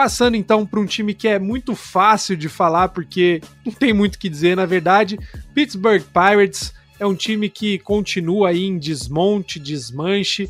[0.00, 4.14] Passando então para um time que é muito fácil de falar, porque não tem muito
[4.14, 5.18] o que dizer, na verdade.
[5.52, 10.48] Pittsburgh Pirates é um time que continua aí em desmonte, desmanche.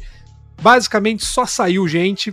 [0.63, 2.33] Basicamente só saiu gente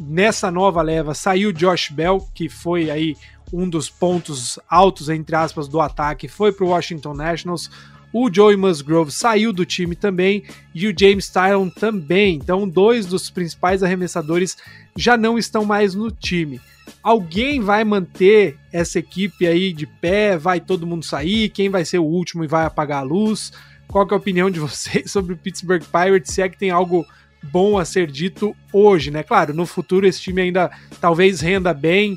[0.00, 1.12] nessa nova leva.
[1.12, 3.14] Saiu Josh Bell, que foi aí
[3.52, 7.70] um dos pontos altos, entre aspas, do ataque, foi para o Washington Nationals.
[8.16, 12.36] O Joey Musgrove saiu do time também e o James Tylon também.
[12.36, 14.56] Então, dois dos principais arremessadores
[14.96, 16.60] já não estão mais no time.
[17.02, 20.38] Alguém vai manter essa equipe aí de pé?
[20.38, 21.48] Vai todo mundo sair?
[21.48, 23.50] Quem vai ser o último e vai apagar a luz?
[23.88, 26.32] Qual é a opinião de vocês sobre o Pittsburgh Pirates?
[26.32, 27.04] Se é que tem algo
[27.42, 29.24] bom a ser dito hoje, né?
[29.24, 30.70] Claro, no futuro esse time ainda
[31.00, 32.16] talvez renda bem,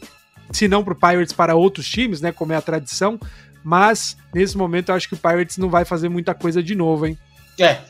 [0.52, 2.32] se não para o Pirates, para outros times, né?
[2.32, 3.20] Como é a tradição.
[3.68, 7.06] Mas nesse momento eu acho que o Pirates não vai fazer muita coisa de novo,
[7.06, 7.18] hein?
[7.60, 7.82] É,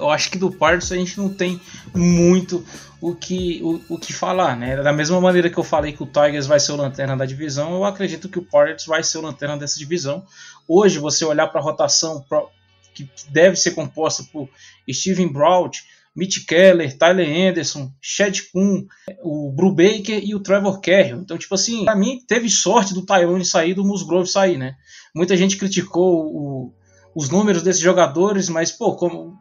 [0.00, 1.60] eu acho que do Pirates a gente não tem
[1.94, 2.66] muito
[3.00, 4.82] o que, o, o que falar, né?
[4.82, 7.72] Da mesma maneira que eu falei que o Tigers vai ser o lanterna da divisão,
[7.72, 10.26] eu acredito que o Pirates vai ser o lanterna dessa divisão.
[10.66, 12.24] Hoje, você olhar para a rotação
[12.92, 14.48] que deve ser composta por
[14.92, 15.84] Steven Brout,
[16.14, 18.84] Mitch Keller, Tyler Anderson, Chad Kuhn,
[19.22, 21.22] o Brubaker e o Trevor Carroll.
[21.22, 24.74] Então, tipo assim, para mim teve sorte do Tyrone sair, do Musgrove sair, né?
[25.14, 26.74] Muita gente criticou o,
[27.14, 29.38] os números desses jogadores, mas, pô, como,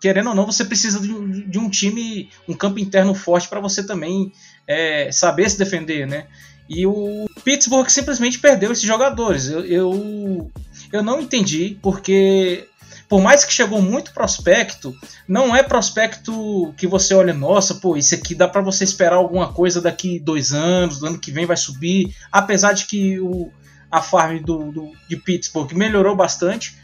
[0.00, 3.60] querendo ou não, você precisa de um, de um time, um campo interno forte para
[3.60, 4.32] você também
[4.66, 6.26] é, saber se defender, né?
[6.68, 9.48] E o Pittsburgh simplesmente perdeu esses jogadores.
[9.48, 10.50] Eu, eu,
[10.92, 12.66] eu não entendi, porque
[13.12, 14.96] por mais que chegou muito prospecto,
[15.28, 19.52] não é prospecto que você olha, nossa, pô, isso aqui dá para você esperar alguma
[19.52, 22.16] coisa daqui dois anos, do ano que vem vai subir.
[22.32, 23.52] Apesar de que o,
[23.90, 26.74] a farm do, do, de Pittsburgh melhorou bastante.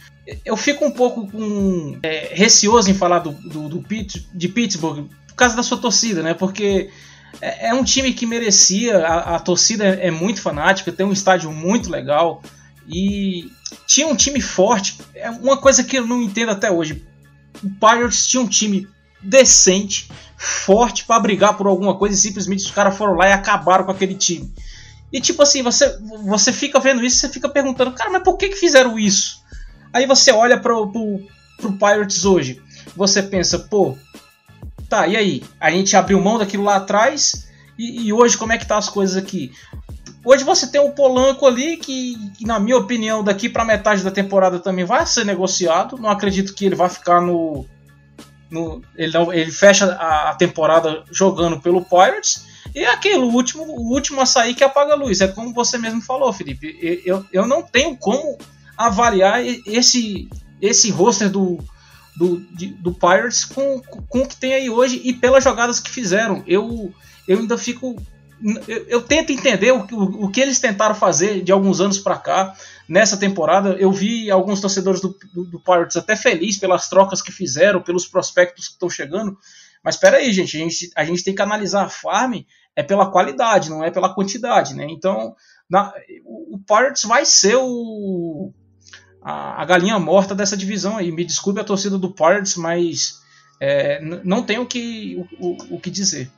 [0.44, 3.84] Eu fico um pouco com, é, receoso em falar do, do, do
[4.34, 6.34] de Pittsburgh por causa da sua torcida, né?
[6.34, 6.90] Porque
[7.40, 11.12] é, é um time que merecia, a, a torcida é, é muito fanática, tem um
[11.12, 12.42] estádio muito legal.
[12.86, 13.50] E
[13.86, 14.98] tinha um time forte.
[15.14, 17.04] É uma coisa que eu não entendo até hoje.
[17.62, 18.88] O Pirates tinha um time
[19.20, 23.84] decente, forte para brigar por alguma coisa e simplesmente os caras foram lá e acabaram
[23.84, 24.52] com aquele time.
[25.12, 28.48] E tipo assim, você, você fica vendo isso, você fica perguntando, cara, mas por que,
[28.48, 29.42] que fizeram isso?
[29.92, 31.26] Aí você olha pro, pro,
[31.56, 32.62] pro Pirates hoje,
[32.94, 33.96] você pensa, pô,
[34.88, 35.42] tá, e aí?
[35.58, 38.88] A gente abriu mão daquilo lá atrás e, e hoje como é que tá as
[38.88, 39.50] coisas aqui?
[40.24, 44.58] Hoje você tem o Polanco ali, que, na minha opinião, daqui para metade da temporada
[44.58, 45.96] também vai ser negociado.
[45.96, 47.64] Não acredito que ele vai ficar no.
[48.50, 52.46] no ele, não, ele fecha a, a temporada jogando pelo Pirates.
[52.74, 55.20] E é aquilo, o último, o último a sair que apaga a luz.
[55.20, 56.78] É como você mesmo falou, Felipe.
[57.04, 58.36] Eu, eu não tenho como
[58.76, 60.28] avaliar esse,
[60.60, 61.58] esse roster do,
[62.16, 65.90] do, de, do Pirates com, com o que tem aí hoje e pelas jogadas que
[65.90, 66.42] fizeram.
[66.46, 66.92] Eu,
[67.26, 67.96] eu ainda fico
[68.68, 72.16] eu, eu tento entender o, o, o, que eles tentaram fazer de alguns anos para
[72.16, 72.54] cá
[72.88, 73.70] nessa temporada.
[73.78, 78.06] Eu vi alguns torcedores do, do, do Pirates até felizes pelas trocas que fizeram, pelos
[78.06, 79.36] prospectos que estão chegando.
[79.82, 82.40] Mas espera aí, gente a, gente, a gente tem que analisar a farm
[82.76, 84.86] é pela qualidade, não é pela quantidade, né?
[84.88, 85.34] Então,
[85.68, 85.92] na,
[86.24, 88.52] o, o Pirates vai ser o,
[89.20, 91.10] a, a, galinha morta dessa divisão aí.
[91.10, 93.20] Me desculpe a torcida do Pirates, mas
[93.60, 96.30] é, não tenho o que, o, o que dizer.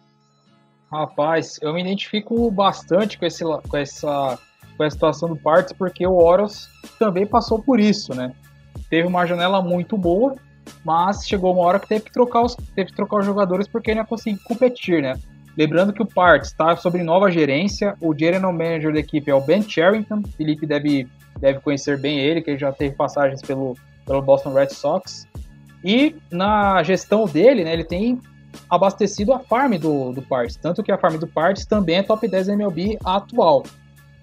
[0.91, 4.39] Rapaz, eu me identifico bastante com, esse, com, essa,
[4.77, 6.69] com essa situação do Parts, porque o Oros
[6.99, 8.33] também passou por isso, né?
[8.89, 10.35] Teve uma janela muito boa,
[10.85, 13.95] mas chegou uma hora que teve que trocar os, teve que trocar os jogadores porque
[13.95, 15.13] não ia conseguir competir, né?
[15.57, 19.41] Lembrando que o Parts está sob nova gerência, o general manager da equipe é o
[19.41, 21.07] Ben Charrington, Felipe deve,
[21.39, 25.29] deve conhecer bem ele, que ele já teve passagens pelo, pelo Boston Red Sox.
[25.85, 28.21] E na gestão dele, né, ele tem
[28.69, 30.57] abastecido a farm do, do Parts.
[30.57, 33.65] Tanto que a farm do Parts também é top 10 MLB atual.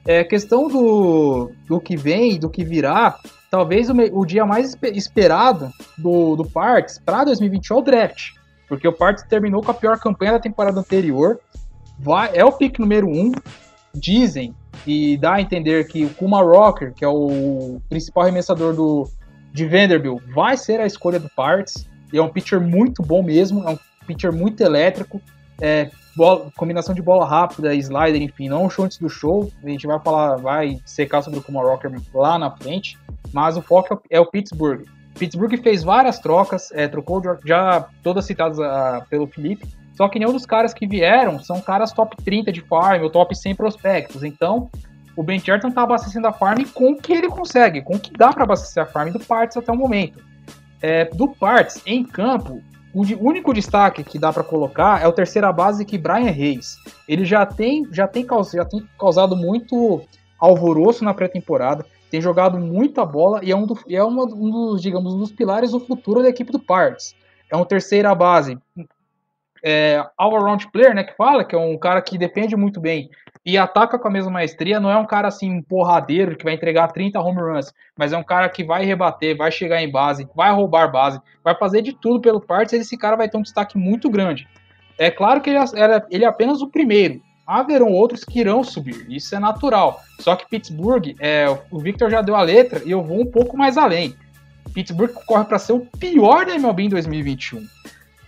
[0.06, 5.70] É questão do, do que vem, do que virá, talvez o, o dia mais esperado
[5.98, 8.32] do, do Parts para 2021 é o draft.
[8.68, 11.40] Porque o Parts terminou com a pior campanha da temporada anterior.
[12.00, 13.12] Vai, é o pick número 1.
[13.12, 13.32] Um,
[13.96, 14.54] dizem
[14.86, 19.10] e dá a entender que o Kuma Rocker, que é o principal arremessador do,
[19.54, 21.88] de Vanderbilt, vai ser a escolha do Parts.
[22.12, 23.78] E é um pitcher muito bom mesmo, é um
[24.08, 25.22] pitcher muito elétrico.
[25.62, 29.52] É, bola, combinação de bola rápida, slider, enfim, não o show antes do show.
[29.64, 32.98] A gente vai falar, vai secar sobre o Kuma Rocker lá na frente.
[33.34, 34.86] Mas o foco é o Pittsburgh.
[35.18, 40.32] Pittsburgh fez várias trocas, é, trocou já todas citadas uh, pelo Felipe, só que nenhum
[40.32, 44.24] dos caras que vieram são caras top 30 de farm ou top 100 prospectos.
[44.24, 44.70] Então,
[45.16, 48.14] o Ben Cherton tá abastecendo a farm com o que ele consegue, com o que
[48.14, 50.24] dá para abastecer a farm do Parts até o momento.
[50.80, 52.62] É, do Parts, em campo,
[52.94, 56.78] o único destaque que dá para colocar é o terceira base que Brian Reis.
[57.08, 60.02] Ele já tem, já tem, já tem causado muito
[60.40, 64.82] alvoroço na pré-temporada tem jogado muita bola e é um, do, é uma, um dos,
[64.82, 67.16] digamos, um dos pilares do futuro da equipe do Parts.
[67.52, 68.58] É um terceira base,
[69.64, 73.10] é, all-around player, né, que fala, que é um cara que depende muito bem
[73.48, 76.90] e ataca com a mesma maestria, não é um cara assim, porradeiro, que vai entregar
[76.90, 80.52] 30 home runs, mas é um cara que vai rebater, vai chegar em base, vai
[80.52, 83.78] roubar base, vai fazer de tudo pelo Parts, e esse cara vai ter um destaque
[83.78, 84.46] muito grande.
[84.98, 89.06] É claro que ele, é, ele é apenas o primeiro, haverão outros que irão subir,
[89.10, 90.02] isso é natural.
[90.20, 93.56] Só que Pittsburgh, é, o Victor já deu a letra e eu vou um pouco
[93.56, 94.14] mais além.
[94.74, 97.66] Pittsburgh corre para ser o pior da MLB em 2021.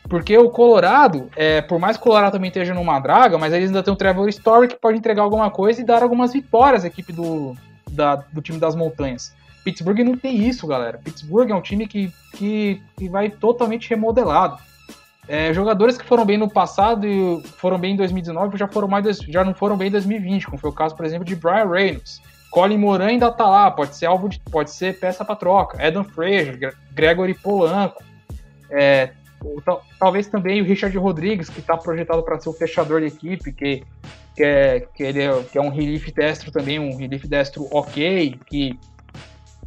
[0.07, 3.67] Porque o Colorado, é, por mais que o Colorado também esteja numa draga, mas eles
[3.67, 6.87] ainda tem o Trevor Story que pode entregar alguma coisa e dar algumas vitórias à
[6.87, 7.55] equipe do,
[7.91, 9.33] da, do time das montanhas.
[9.63, 10.97] Pittsburgh não tem isso, galera.
[10.97, 14.57] Pittsburgh é um time que, que, que vai totalmente remodelado.
[15.27, 19.17] É, jogadores que foram bem no passado e foram bem em 2019 já, foram mais,
[19.19, 22.19] já não foram bem em 2020, como foi o caso, por exemplo, de Brian Reynolds.
[22.49, 25.85] Colin Moran ainda tá lá, pode ser alvo de, pode ser peça para troca.
[25.85, 28.03] Adam Fraser, Gregory Polanco.
[28.71, 29.11] É,
[29.97, 33.83] talvez também o Richard Rodrigues, que está projetado para ser o fechador da equipe, que,
[34.35, 38.39] que, é, que ele é, que é um relief destro também, um relief destro ok,
[38.45, 38.77] que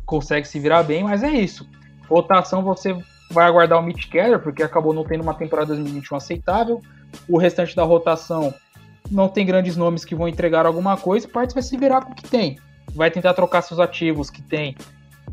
[0.05, 1.69] consegue se virar bem, mas é isso.
[2.09, 2.97] Rotação você
[3.31, 6.81] vai aguardar o Mitch Keller, porque acabou não tendo uma temporada 2021 aceitável.
[7.29, 8.55] O restante da rotação
[9.11, 11.27] não tem grandes nomes que vão entregar alguma coisa.
[11.27, 12.59] Parte vai se virar com o que tem.
[12.95, 14.77] Vai tentar trocar seus ativos que tem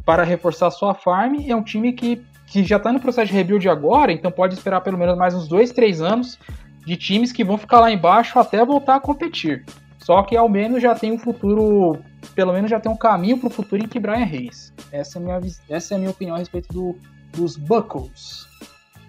[0.06, 1.36] para reforçar sua farm.
[1.48, 4.82] É um time que, que já está no processo de rebuild agora, então pode esperar
[4.82, 6.38] pelo menos mais uns dois, três anos
[6.86, 9.64] de times que vão ficar lá embaixo até voltar a competir.
[10.00, 12.00] Só que ao menos já tem um futuro,
[12.34, 14.74] pelo menos já tem um caminho para o futuro em que Brian Reis.
[14.92, 15.40] Essa é a minha,
[15.70, 16.98] essa é a minha opinião a respeito do,
[17.34, 18.48] dos Buckles.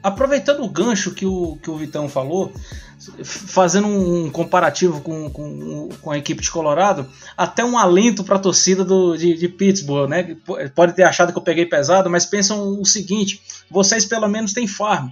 [0.03, 2.53] Aproveitando o gancho que o, que o Vitão falou,
[3.25, 8.41] fazendo um comparativo com, com, com a equipe de Colorado, até um alento para a
[8.41, 10.37] torcida do, de, de, Pittsburgh, né?
[10.75, 13.41] Pode ter achado que eu peguei pesado, mas pensam o seguinte:
[13.71, 15.11] vocês pelo menos têm farm.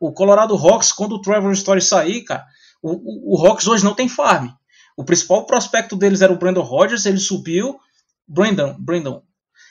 [0.00, 2.44] O Colorado Rocks, quando o Trevor Story sair, cara,
[2.82, 4.48] o, o, Rocks hoje não tem farm.
[4.96, 7.78] O principal prospecto deles era o Brandon Rodgers, ele subiu.
[8.26, 9.22] Brandon, Brandon,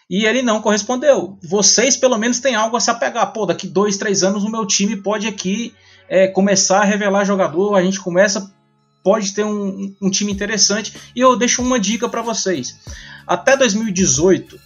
[0.10, 1.38] e ele não correspondeu.
[1.44, 3.34] Vocês, pelo menos, têm algo a se apegar.
[3.34, 5.76] Pô, daqui dois, três anos o meu time pode aqui
[6.10, 8.52] é, começar a revelar jogador, a gente começa,
[9.04, 10.94] pode ter um, um time interessante.
[11.16, 12.80] E eu deixo uma dica para vocês.
[13.26, 14.60] Até 2018,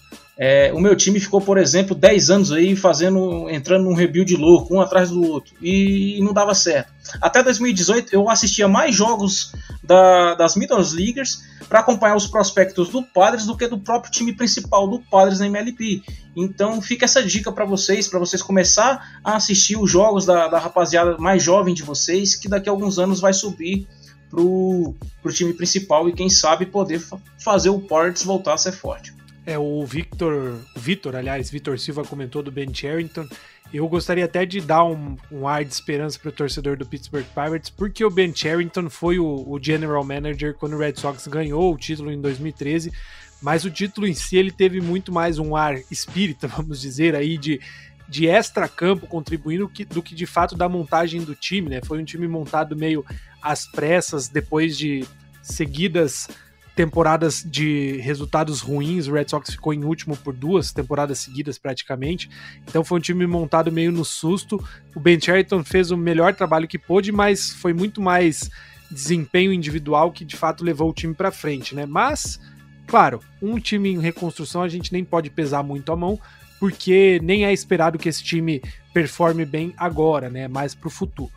[0.44, 4.74] é, o meu time ficou, por exemplo, 10 anos aí fazendo, entrando num rebuild louco,
[4.74, 6.92] um atrás do outro, e não dava certo.
[7.22, 9.54] Até 2018 eu assistia mais jogos
[9.84, 14.34] da, das Middle Leaguers para acompanhar os prospectos do Padres do que do próprio time
[14.34, 16.02] principal do Padres na MLB.
[16.36, 20.58] Então fica essa dica para vocês, para vocês começar a assistir os jogos da, da
[20.58, 23.88] rapaziada mais jovem de vocês, que daqui a alguns anos vai subir
[24.28, 27.00] pro, pro time principal e quem sabe poder
[27.38, 29.21] fazer o Padres voltar a ser forte.
[29.52, 33.28] É, o Victor, o Vitor, aliás, Vitor Silva comentou do Ben Charrington.
[33.74, 37.26] Eu gostaria até de dar um, um ar de esperança para o torcedor do Pittsburgh
[37.36, 41.74] Pirates, porque o Ben Charrington foi o, o, general manager quando o Red Sox ganhou
[41.74, 42.94] o título em 2013,
[43.42, 47.38] mas o título em si ele teve muito mais um ar espírita, vamos dizer, aí
[47.38, 47.60] de,
[48.08, 51.82] de extra-campo contribuindo que, do que de fato da montagem do time, né?
[51.84, 53.04] Foi um time montado meio
[53.42, 55.06] às pressas, depois de
[55.44, 56.30] seguidas
[56.76, 62.30] temporadas de resultados ruins, o Red Sox ficou em último por duas temporadas seguidas praticamente.
[62.68, 64.64] Então foi um time montado meio no susto.
[64.96, 68.50] O Ben Charlton fez o melhor trabalho que pôde, mas foi muito mais
[68.90, 71.86] desempenho individual que de fato levou o time para frente, né?
[71.86, 72.40] Mas,
[72.88, 76.20] claro, um time em reconstrução a gente nem pode pesar muito a mão,
[76.60, 78.62] porque nem é esperado que esse time
[78.94, 80.48] performe bem agora, né?
[80.48, 81.32] Mais para o futuro.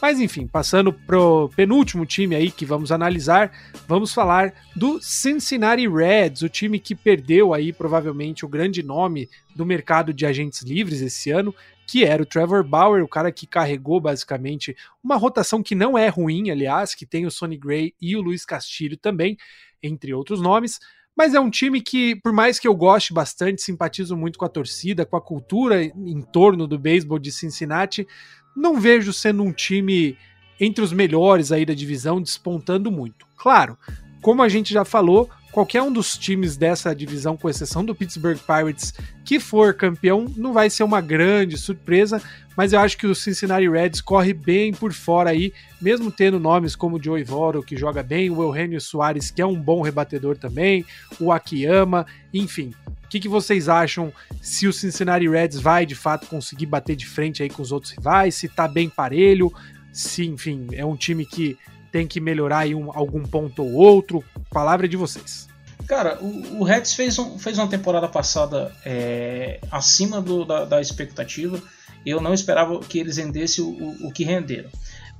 [0.00, 3.50] Mas enfim, passando pro penúltimo time aí que vamos analisar,
[3.88, 9.66] vamos falar do Cincinnati Reds, o time que perdeu aí provavelmente o grande nome do
[9.66, 11.54] mercado de agentes livres esse ano,
[11.86, 16.08] que era o Trevor Bauer, o cara que carregou basicamente uma rotação que não é
[16.08, 19.36] ruim, aliás, que tem o Sonny Gray e o Luiz Castilho também,
[19.82, 20.78] entre outros nomes.
[21.20, 24.48] Mas é um time que, por mais que eu goste bastante, simpatizo muito com a
[24.48, 28.08] torcida, com a cultura em torno do beisebol de Cincinnati,
[28.56, 30.16] não vejo sendo um time
[30.58, 33.26] entre os melhores aí da divisão, despontando muito.
[33.36, 33.76] Claro,
[34.22, 38.38] como a gente já falou, qualquer um dos times dessa divisão, com exceção do Pittsburgh
[38.38, 38.94] Pirates,
[39.24, 42.22] que for campeão, não vai ser uma grande surpresa,
[42.56, 46.76] mas eu acho que o Cincinnati Reds corre bem por fora aí, mesmo tendo nomes
[46.76, 50.36] como o Joey Voro, que joga bem, o Eugenio Soares, que é um bom rebatedor
[50.36, 50.84] também,
[51.18, 52.74] o Akiyama, enfim.
[53.04, 57.06] O que, que vocês acham se o Cincinnati Reds vai de fato conseguir bater de
[57.06, 59.52] frente aí com os outros rivais, se tá bem parelho,
[59.92, 61.58] se, enfim, é um time que
[61.90, 64.24] tem que melhorar em um, algum ponto ou outro?
[64.50, 65.48] Palavra de vocês.
[65.86, 70.80] Cara, o, o Reds fez, um, fez uma temporada passada é, acima do, da, da,
[70.80, 71.60] expectativa.
[72.06, 74.70] Eu não esperava que eles rendessem o, o, o, que renderam.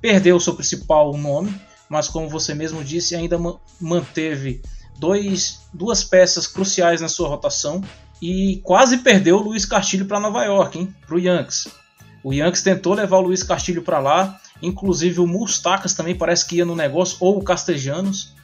[0.00, 1.54] Perdeu o seu principal nome,
[1.88, 3.36] mas como você mesmo disse, ainda
[3.80, 4.62] manteve
[4.98, 7.82] dois, duas peças cruciais na sua rotação
[8.22, 11.68] e quase perdeu o Luiz Castilho para Nova York, para o Yankees.
[12.22, 16.56] O Yankees tentou levar o Luiz Castilho para lá, inclusive o Mustacas também parece que
[16.56, 18.34] ia no negócio, ou o Castejanos,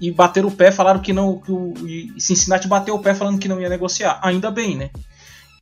[0.00, 1.38] e bateram o pé, falaram que não.
[1.38, 1.74] Que o
[2.18, 4.18] Cincinnati bateu o pé falando que não ia negociar.
[4.22, 4.90] Ainda bem, né?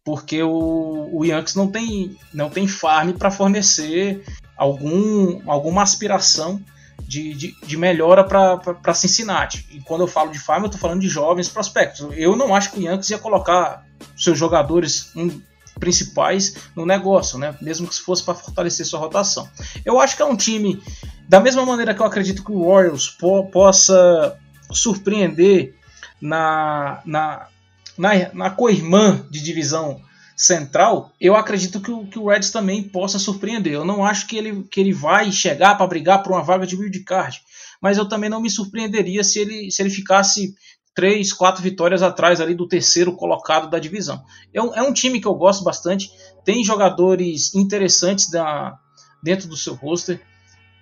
[0.04, 4.22] Porque o, o Yankees não tem, não tem farm para fornecer
[4.56, 6.60] algum, alguma aspiração
[7.06, 9.66] de, de, de melhora para Cincinnati.
[9.70, 12.06] E quando eu falo de farm, eu estou falando de jovens prospectos.
[12.16, 13.84] Eu não acho que o Yankees ia colocar
[14.16, 15.40] seus jogadores, um,
[15.78, 17.56] principais no negócio, né?
[17.60, 19.48] Mesmo que se fosse para fortalecer sua rotação.
[19.84, 20.82] Eu acho que é um time,
[21.28, 24.38] da mesma maneira que eu acredito que o Orioles po possa
[24.72, 25.74] surpreender
[26.20, 27.48] na, na,
[27.98, 30.01] na, na co-irmã de divisão
[30.36, 33.72] central, eu acredito que o, que o Reds também possa surpreender.
[33.72, 36.76] Eu não acho que ele, que ele vai chegar para brigar por uma vaga de
[36.76, 37.40] wildcard,
[37.80, 40.55] mas eu também não me surpreenderia se ele, se ele ficasse
[40.94, 44.22] três, quatro vitórias atrás ali do terceiro colocado da divisão.
[44.52, 46.10] É um, é um time que eu gosto bastante,
[46.44, 48.78] tem jogadores interessantes da,
[49.22, 50.20] dentro do seu roster,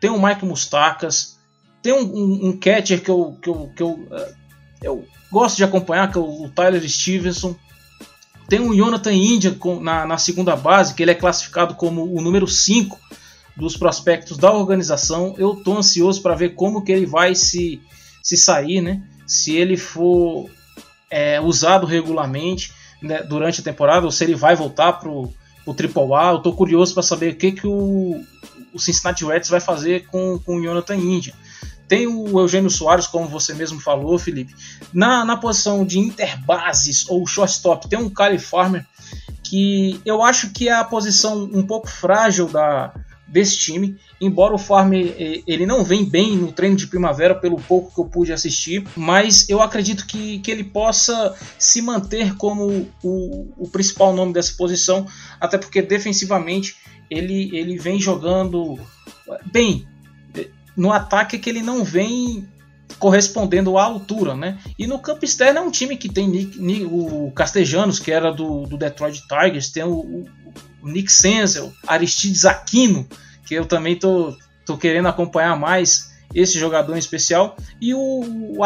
[0.00, 1.38] tem o Mike Mustacas,
[1.80, 4.34] tem um, um, um, catcher que eu, que eu, que eu, uh,
[4.82, 7.56] eu gosto de acompanhar, que é o Tyler Stevenson,
[8.48, 12.46] tem o Jonathan India na, na segunda base, que ele é classificado como o número
[12.46, 12.98] 5
[13.56, 15.34] dos prospectos da organização.
[15.38, 17.80] Eu estou ansioso para ver como que ele vai se,
[18.22, 19.02] se sair, né?
[19.32, 20.50] Se ele for
[21.10, 26.12] é, usado regularmente né, durante a temporada, ou se ele vai voltar para o Triple
[26.12, 26.32] A.
[26.32, 28.22] Eu estou curioso para saber o que, que o,
[28.74, 31.32] o Cincinnati Reds vai fazer com, com o Jonathan India.
[31.88, 34.54] Tem o Eugênio Soares, como você mesmo falou, Felipe.
[34.92, 38.84] Na, na posição de interbases ou shortstop, tem um Kyle Farmer,
[39.42, 42.92] que eu acho que é a posição um pouco frágil da,
[43.32, 43.96] desse time.
[44.20, 47.98] Embora o Farmer eh, ele não vem bem no treino de primavera, pelo pouco que
[47.98, 53.68] eu pude assistir, mas eu acredito que, que ele possa se manter como o, o
[53.70, 55.06] principal nome dessa posição,
[55.40, 56.76] até porque defensivamente
[57.10, 58.78] ele, ele vem jogando
[59.50, 59.88] bem.
[60.76, 62.46] No ataque é que ele não vem
[62.98, 64.58] correspondendo à altura, né?
[64.78, 68.66] E no campo externo é um time que tem Nick, o Castejanos, que era do,
[68.66, 70.24] do Detroit Tigers, tem o,
[70.82, 73.06] o Nick Senzel, Aristides Aquino,
[73.46, 78.64] que eu também tô, tô querendo acompanhar mais esse jogador em especial, e o, o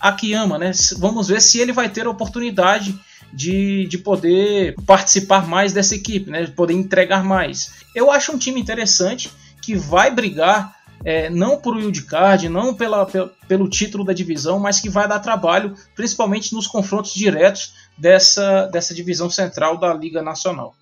[0.00, 0.72] Akiyama, né?
[0.98, 2.98] Vamos ver se ele vai ter a oportunidade
[3.32, 6.44] de, de poder participar mais dessa equipe, né?
[6.44, 7.72] De poder entregar mais.
[7.94, 9.30] Eu acho um time interessante
[9.62, 10.73] que vai brigar
[11.04, 13.06] é, não por wildcard, não pela,
[13.46, 18.94] pelo título da divisão, mas que vai dar trabalho, principalmente nos confrontos diretos dessa, dessa
[18.94, 20.74] divisão central da Liga Nacional.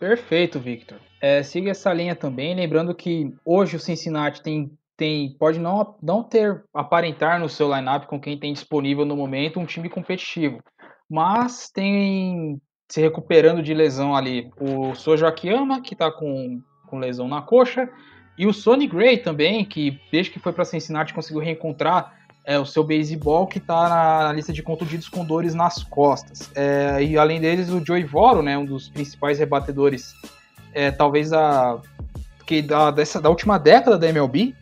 [0.00, 0.98] Perfeito, Victor.
[1.20, 6.22] É, siga essa linha também, lembrando que hoje o Cincinnati tem, tem pode não, não
[6.22, 10.58] ter aparentar no seu lineup com quem tem disponível no momento um time competitivo,
[11.08, 17.26] mas tem se recuperando de lesão ali o Sojo Akiyama, que está com, com lesão
[17.26, 17.90] na coxa,
[18.38, 22.14] e o Sonny Gray também, que desde que foi para Cincinnati conseguiu reencontrar
[22.44, 26.50] é, o seu baseball que está na lista de contundidos com dores nas costas.
[26.54, 30.14] É, e além deles, o Joey Voro, né, um dos principais rebatedores,
[30.72, 31.80] é, talvez a,
[32.46, 34.54] que da, dessa, da última década da MLB,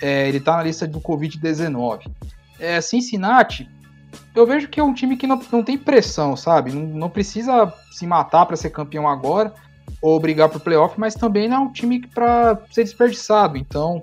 [0.00, 2.08] é, ele está na lista do Covid-19.
[2.60, 3.68] É, Cincinnati
[4.34, 6.72] eu vejo que é um time que não, não tem pressão, sabe?
[6.72, 9.52] Não, não precisa se matar para ser campeão agora
[10.00, 13.56] ou brigar por playoff, mas também não é um time para ser desperdiçado.
[13.56, 14.02] Então,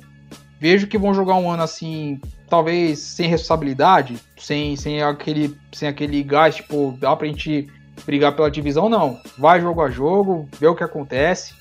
[0.60, 2.20] vejo que vão jogar um ano assim,
[2.50, 7.68] talvez sem responsabilidade, sem, sem, aquele, sem aquele gás, tipo, dá pra gente
[8.06, 9.20] brigar pela divisão, não.
[9.38, 11.54] Vai jogo a jogo, vê o que acontece.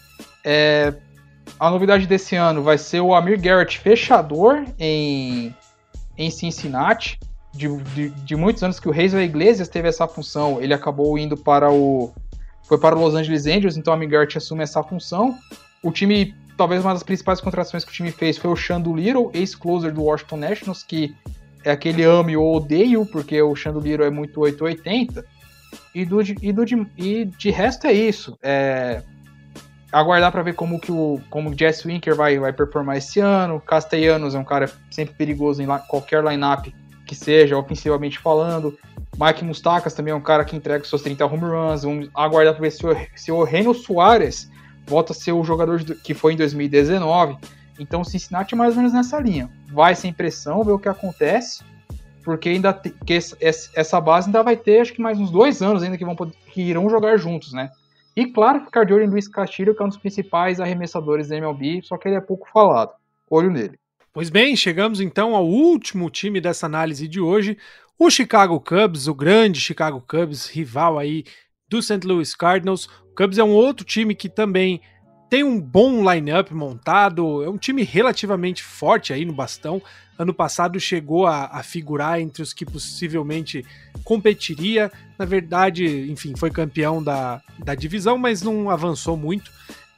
[0.44, 0.94] É,
[1.58, 5.54] a novidade desse ano vai ser o Amir Garrett fechador em,
[6.16, 7.18] em Cincinnati.
[7.52, 11.36] De, de, de muitos anos que o Reis Iglesias teve essa função, ele acabou indo
[11.36, 12.12] para o
[12.68, 15.38] foi para o Los Angeles Angels, então o Amir Garrett assume essa função.
[15.82, 19.30] O time, talvez uma das principais contratações que o time fez foi o Shando Little,
[19.32, 21.16] ex-closer do Washington Nationals, que
[21.64, 25.24] é aquele ame ou odeio, porque o Shando Little é muito 880.
[25.94, 26.64] E, do, e, do,
[26.96, 28.38] e de resto é isso.
[28.42, 29.02] É,
[29.90, 33.60] aguardar para ver como que o como Jess Winker vai, vai performar esse ano.
[33.60, 36.66] Castellanos é um cara sempre perigoso em la, qualquer lineup
[37.06, 38.78] que seja, ofensivamente falando.
[39.20, 41.82] Mike Mustakas também é um cara que entrega seus 30 home runs.
[41.82, 44.48] Vamos aguardar para ver se o, se o Soares
[44.86, 47.36] volta a ser o jogador que foi em 2019.
[47.80, 49.50] Então, Cincinnati é mais ou menos nessa linha.
[49.72, 51.64] Vai sem pressão, ver o que acontece,
[52.22, 53.18] porque ainda que
[53.74, 56.62] essa base ainda vai ter, acho que mais uns dois anos ainda que, vão, que
[56.62, 57.70] irão jogar juntos, né?
[58.14, 61.36] E claro, ficar de olho em Luiz Castilho, que é um dos principais arremessadores da
[61.36, 62.92] MLB, só que ele é pouco falado.
[63.28, 63.78] Olho nele.
[64.12, 67.56] Pois bem, chegamos então ao último time dessa análise de hoje,
[67.98, 71.24] o Chicago Cubs, o grande Chicago Cubs, rival aí
[71.68, 72.06] do St.
[72.06, 72.86] Louis Cardinals.
[73.10, 74.80] O Cubs é um outro time que também
[75.28, 79.82] tem um bom lineup montado, é um time relativamente forte aí no bastão.
[80.18, 83.64] Ano passado chegou a, a, figurar entre os que possivelmente
[84.04, 84.90] competiria.
[85.18, 89.50] Na verdade, enfim, foi campeão da, da divisão, mas não avançou muito.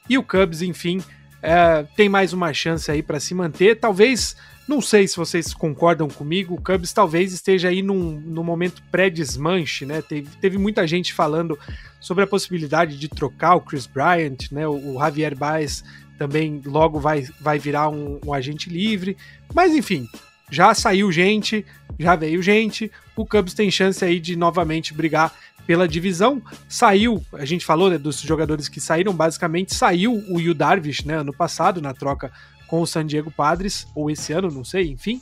[0.08, 1.00] E o Cubs, enfim,
[1.42, 3.78] é, tem mais uma chance aí para se manter.
[3.78, 4.36] Talvez,
[4.68, 9.86] não sei se vocês concordam comigo, o Cubs talvez esteja aí num, num momento pré-desmanche,
[9.86, 10.02] né?
[10.02, 11.58] Teve, teve muita gente falando
[12.00, 14.66] sobre a possibilidade de trocar o Chris Bryant, né?
[14.66, 15.82] O, o Javier Baez
[16.18, 19.16] também logo vai, vai virar um, um agente livre.
[19.54, 20.06] Mas enfim,
[20.50, 21.64] já saiu gente,
[21.98, 22.90] já veio gente.
[23.16, 25.32] O Cubs tem chance aí de novamente brigar
[25.70, 26.42] pela divisão.
[26.68, 31.18] Saiu, a gente falou né, dos jogadores que saíram, basicamente saiu o Yu Darvish, né,
[31.18, 32.32] ano passado, na troca
[32.66, 35.20] com o San Diego Padres, ou esse ano, não sei, enfim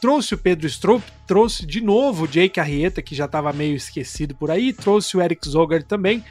[0.00, 4.34] trouxe o Pedro Strop, trouxe de novo o Jake Arrieta, que já estava meio esquecido
[4.34, 6.24] por aí, trouxe o Eric Zogar também.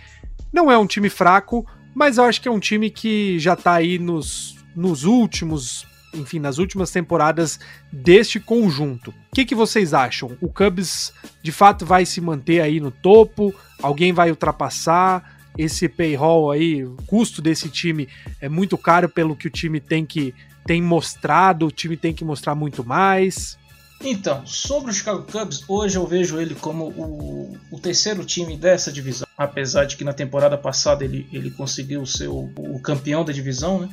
[0.51, 1.65] Não é um time fraco,
[1.95, 6.39] mas eu acho que é um time que já está aí nos, nos últimos, enfim,
[6.39, 7.59] nas últimas temporadas
[7.91, 9.11] deste conjunto.
[9.11, 10.37] O que, que vocês acham?
[10.41, 13.53] O Cubs de fato vai se manter aí no topo?
[13.81, 15.39] Alguém vai ultrapassar?
[15.57, 18.07] Esse payroll aí, o custo desse time
[18.39, 20.33] é muito caro pelo que o time tem que
[20.65, 23.57] tem mostrado, o time tem que mostrar muito mais.
[24.03, 28.91] Então, sobre o Chicago Cubs, hoje eu vejo ele como o, o terceiro time dessa
[28.91, 29.27] divisão.
[29.37, 33.81] Apesar de que na temporada passada ele, ele conseguiu ser o, o campeão da divisão,
[33.81, 33.89] né?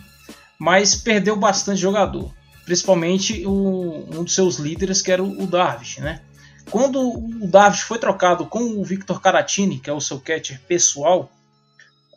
[0.58, 2.34] Mas perdeu bastante jogador.
[2.64, 6.22] Principalmente o, um dos seus líderes, que era o, o Darvish, né?
[6.70, 11.30] Quando o Darvish foi trocado com o Victor Caratini, que é o seu catcher pessoal,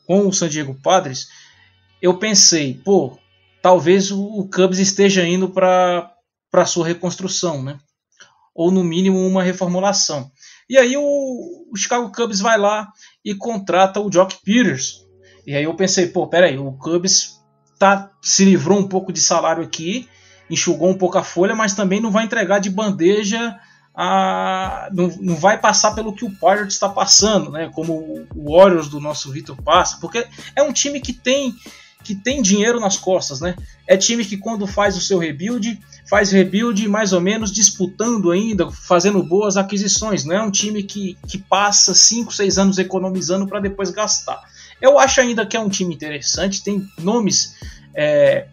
[0.05, 1.29] com o San Diego Padres,
[2.01, 3.17] eu pensei, pô,
[3.61, 6.11] talvez o, Cubs esteja indo para
[6.51, 7.79] para sua reconstrução, né?
[8.53, 10.29] Ou no mínimo uma reformulação.
[10.69, 11.01] E aí o,
[11.71, 12.91] o, Chicago Cubs vai lá
[13.23, 15.05] e contrata o Jock Peters.
[15.47, 17.40] E aí eu pensei, pô, peraí, o Cubs
[17.81, 20.07] tá, se livrou um pouco de salário aqui,
[20.47, 23.59] enxugou um pouco a folha, mas também não vai entregar de bandeja
[23.95, 27.71] a, não, não vai passar pelo que o Pirates está passando, né?
[27.73, 31.55] Como o Warriors do nosso Vitor passa, porque é um time que tem
[32.03, 33.55] que tem dinheiro nas costas, né?
[33.87, 35.79] É time que quando faz o seu rebuild,
[36.09, 40.25] faz rebuild mais ou menos disputando ainda, fazendo boas aquisições.
[40.25, 44.41] Não é um time que, que passa 5, 6 anos economizando para depois gastar.
[44.81, 47.55] Eu acho ainda que é um time interessante, tem nomes.
[47.93, 48.47] É,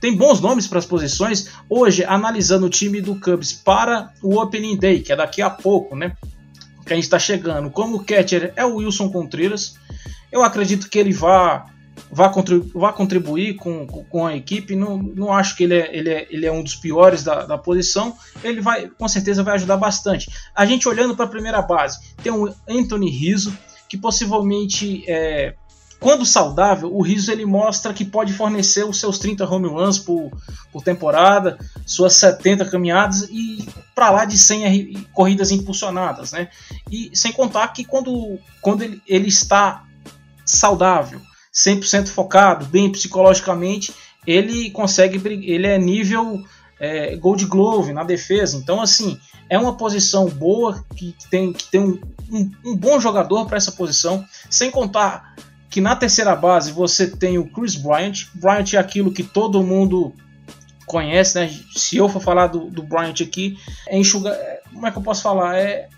[0.00, 1.50] tem bons nomes para as posições.
[1.68, 5.96] Hoje, analisando o time do Cubs para o Opening Day, que é daqui a pouco,
[5.96, 6.16] né?
[6.84, 7.70] Que a gente está chegando.
[7.70, 9.76] Como catcher é o Wilson Contreras.
[10.30, 11.66] Eu acredito que ele vá
[12.10, 14.76] vá, contribuir, vá contribuir com, com a equipe.
[14.76, 17.58] Não, não acho que ele é, ele é, ele é um dos piores da, da
[17.58, 18.16] posição.
[18.42, 20.30] Ele vai, com certeza, vai ajudar bastante.
[20.54, 23.56] A gente olhando para a primeira base, tem o Anthony Rizzo,
[23.88, 25.54] que possivelmente, é,
[25.98, 30.30] quando saudável, o Rizzo ele mostra que pode fornecer os seus 30 home runs por,
[30.70, 36.48] por temporada, suas 70 caminhadas e para lá de 100 corridas impulsionadas, né?
[36.90, 39.84] E sem contar que quando, quando ele, ele está
[40.44, 41.20] saudável,
[41.52, 43.94] 100% focado, bem psicologicamente,
[44.26, 46.44] ele consegue, ele é nível
[46.78, 48.58] é, Gold Glove na defesa.
[48.58, 49.18] Então, assim,
[49.48, 52.00] é uma posição boa que tem, que tem um,
[52.30, 55.34] um, um bom jogador para essa posição, sem contar
[55.70, 58.26] que na terceira base você tem o Chris Bryant.
[58.34, 60.14] Bryant é aquilo que todo mundo
[60.86, 61.52] conhece, né?
[61.74, 64.32] Se eu for falar do, do Bryant aqui, é enxugar.
[64.32, 65.56] É, como é que eu posso falar?
[65.56, 65.88] É,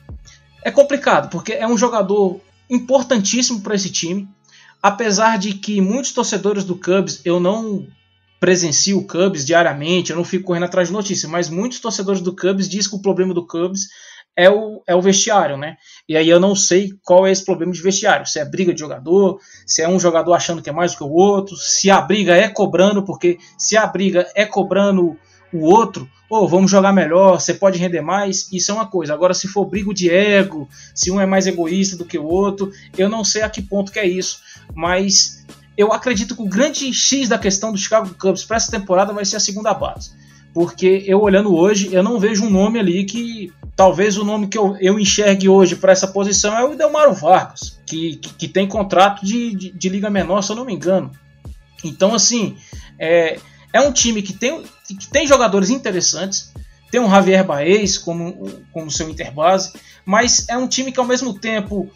[0.65, 4.28] é complicado, porque é um jogador importantíssimo para esse time.
[4.82, 7.86] Apesar de que muitos torcedores do Cubs, eu não
[8.40, 12.35] presencio o Cubs diariamente, eu não fico correndo atrás de notícias, mas muitos torcedores do
[12.35, 13.89] Cubs dizem que o problema do Cubs
[14.39, 15.77] é o, é o vestiário, né?
[16.09, 18.78] E aí eu não sei qual é esse problema de vestiário, se é briga de
[18.78, 22.01] jogador, se é um jogador achando que é mais do que o outro, se a
[22.01, 25.16] briga é cobrando, porque se a briga é cobrando
[25.52, 29.12] o outro, ou oh, vamos jogar melhor, você pode render mais, isso é uma coisa.
[29.12, 32.70] Agora, se for brigo de ego, se um é mais egoísta do que o outro,
[32.97, 34.39] eu não sei a que ponto que é isso,
[34.73, 35.44] mas
[35.77, 39.24] eu acredito que o grande X da questão do Chicago Cubs para essa temporada vai
[39.24, 40.12] ser a segunda base.
[40.52, 43.52] Porque eu olhando hoje, eu não vejo um nome ali que.
[43.78, 47.78] Talvez o nome que eu, eu enxergue hoje para essa posição é o Delmaro Vargas,
[47.86, 51.12] que, que, que tem contrato de, de, de, Liga Menor, se eu não me engano.
[51.84, 52.56] Então, assim,
[52.98, 53.38] é,
[53.72, 56.52] é um time que tem, que tem jogadores interessantes,
[56.90, 59.72] tem um Javier Baez como, como seu interbase,
[60.05, 61.88] mas é um time que ao mesmo tempo,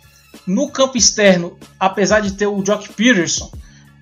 [0.47, 3.51] no campo externo, apesar de ter o Jock Peterson,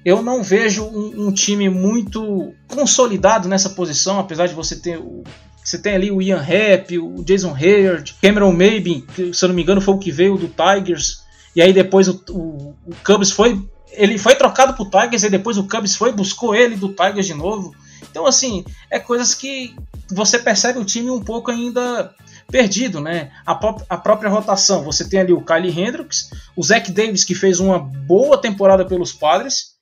[0.05, 5.25] eu não vejo um, um, time muito consolidado nessa posição, apesar de você ter o,
[5.71, 9.55] você tem ali o Ian Happ, o Jason Hayard, Cameron Maybin, que se eu não
[9.55, 11.23] me engano foi o que veio do Tigers,
[11.55, 13.61] e aí depois o, o, o Cubs foi
[13.93, 17.35] ele foi trocado pro Tigers e depois o Cubs foi buscou ele do Tigers de
[17.35, 17.75] novo.
[18.11, 19.75] Então assim, é coisas que
[20.11, 22.15] você percebe o time um pouco ainda
[22.51, 23.31] perdido, né?
[23.47, 23.53] A,
[23.89, 27.79] a, própria rotação, você tem ali o Kylie Hendricks, o Zach Davis que fez uma
[27.79, 29.77] boa temporada pelos Padres,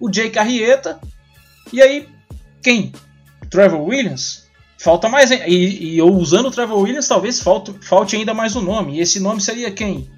[0.00, 1.00] o Jake Arrieta.
[1.72, 2.08] E aí,
[2.62, 2.92] quem?
[3.48, 4.49] Trevor Williams?
[4.82, 5.30] Falta mais.
[5.30, 8.96] E, eu usando o Trevor Williams, talvez falte, falte ainda mais um nome.
[8.96, 10.10] E esse nome seria quem?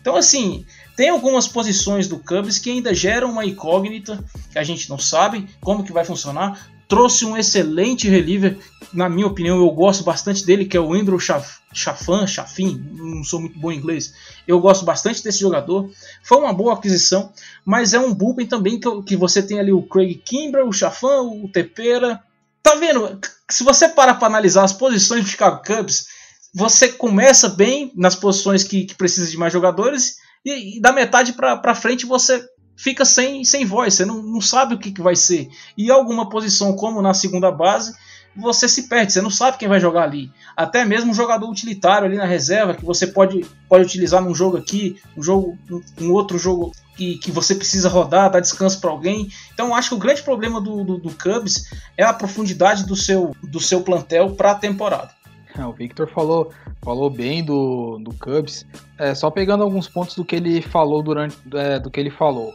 [0.00, 0.64] Então, assim,
[0.96, 5.46] tem algumas posições do Cubs que ainda geram uma incógnita, que a gente não sabe
[5.60, 6.58] como que vai funcionar
[6.88, 8.58] trouxe um excelente reliever,
[8.94, 13.40] na minha opinião, eu gosto bastante dele, que é o Andrew Chafan, Chafin, não sou
[13.40, 14.14] muito bom em inglês.
[14.46, 15.90] Eu gosto bastante desse jogador.
[16.22, 17.30] Foi uma boa aquisição,
[17.62, 21.20] mas é um bullpen também que, que você tem ali o Craig Kimbrell, o Chafan,
[21.20, 22.22] o Tepera.
[22.68, 23.18] Tá vendo?
[23.48, 26.06] Se você parar para analisar as posições do Chicago Cubs,
[26.54, 31.32] você começa bem nas posições que, que precisa de mais jogadores e, e da metade
[31.32, 32.46] para frente você
[32.76, 35.48] fica sem, sem voz, você não, não sabe o que, que vai ser.
[35.78, 37.94] E alguma posição, como na segunda base,
[38.36, 40.30] você se perde, você não sabe quem vai jogar ali.
[40.54, 44.58] Até mesmo um jogador utilitário ali na reserva, que você pode, pode utilizar num jogo
[44.58, 45.58] aqui, um jogo,
[45.98, 49.28] um outro jogo que, que você precisa rodar, dar descanso para alguém.
[49.54, 53.34] Então acho que o grande problema do, do, do, Cubs é a profundidade do seu,
[53.42, 55.10] do seu plantel para a temporada.
[55.56, 56.50] É, o Victor falou,
[56.82, 58.66] falou bem do, do Cubs.
[58.98, 62.52] É, só pegando alguns pontos do que ele falou durante é, do que ele falou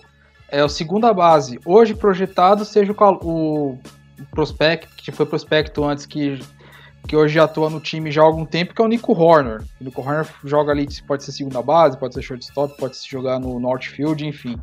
[0.53, 3.79] é o segunda base, hoje projetado, seja o, o
[4.29, 6.39] prospect, que foi prospecto antes, que,
[7.13, 9.61] que hoje atua no time já há algum tempo, que é o Nico Horner.
[9.79, 13.39] O Nico Horner joga ali, pode ser segunda base, pode ser shortstop, pode se jogar
[13.39, 14.59] no Northfield, enfim.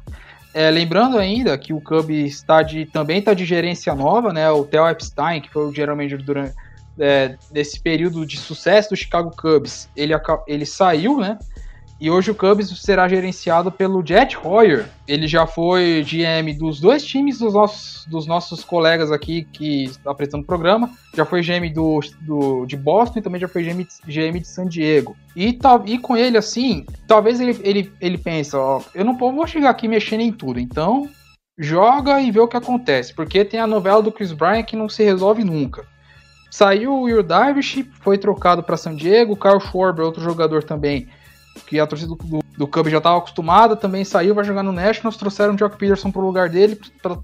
[0.52, 4.50] É, lembrando ainda que o Cubs está de, também está de gerência nova, né?
[4.50, 6.52] O Theo Epstein, que foi o general manager durante
[6.98, 10.12] é, nesse período de sucesso do Chicago Cubs, ele,
[10.48, 11.38] ele saiu, né?
[12.00, 14.88] E hoje o Cubs será gerenciado pelo Jet Hoyer.
[15.06, 20.10] Ele já foi GM dos dois times dos nossos, dos nossos colegas aqui que está
[20.10, 20.90] apresentando o programa.
[21.14, 24.66] Já foi GM do, do, de Boston e também já foi GM, GM de San
[24.66, 25.14] Diego.
[25.36, 29.68] E, e com ele, assim, talvez ele, ele, ele pensa, ó, eu não vou chegar
[29.68, 31.06] aqui mexendo em tudo, então
[31.58, 33.12] joga e vê o que acontece.
[33.12, 35.84] Porque tem a novela do Chris Bryant que não se resolve nunca.
[36.50, 41.06] Saiu o Will Darvish, foi trocado para San Diego, Kyle Schwarber, outro jogador também,
[41.66, 45.16] que a torcida do, do Cubs já estava acostumada, também saiu, vai jogar no Nationals,
[45.16, 46.78] trouxeram o Jock Peterson pro lugar dele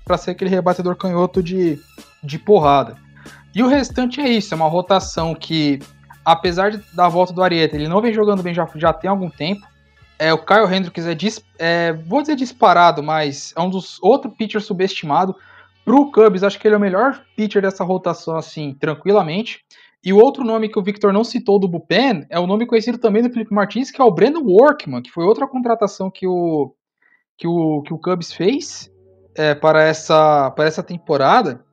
[0.05, 1.79] para ser aquele rebatedor canhoto de,
[2.23, 2.97] de porrada.
[3.55, 5.81] E o restante é isso, é uma rotação que,
[6.25, 9.31] apesar de, da volta do Arieta, ele não vem jogando bem já, já tem algum
[9.31, 9.67] tempo.
[10.19, 14.35] É, o Kyle Hendricks é, dis, é, vou dizer disparado, mas é um dos outros
[14.35, 15.35] pitchers subestimado.
[15.85, 19.65] Pro Cubs, acho que ele é o melhor pitcher dessa rotação, assim, tranquilamente.
[20.07, 22.97] E o outro nome que o Victor não citou do Bupen é o nome conhecido
[22.97, 26.73] também do Felipe Martins, que é o Brandon Workman, que foi outra contratação que o,
[27.37, 28.89] que o, que o Cubs fez
[29.35, 31.65] é, para, essa, para essa temporada.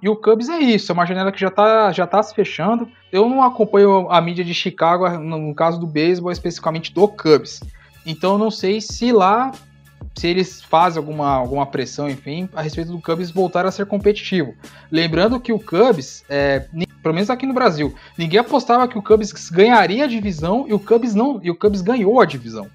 [0.00, 2.88] E o Cubs é isso, é uma janela que já está já tá se fechando.
[3.10, 7.58] Eu não acompanho a mídia de Chicago, no caso do beisebol, especificamente do Cubs.
[8.06, 9.50] Então eu não sei se lá
[10.14, 14.54] se eles fazem alguma, alguma pressão, enfim, a respeito do Cubs voltar a ser competitivo.
[14.90, 16.66] Lembrando que o Cubs, é,
[17.02, 20.78] pelo menos aqui no Brasil, ninguém apostava que o Cubs ganharia a divisão e o
[20.78, 22.68] Cubs não, e o Cubs ganhou a divisão.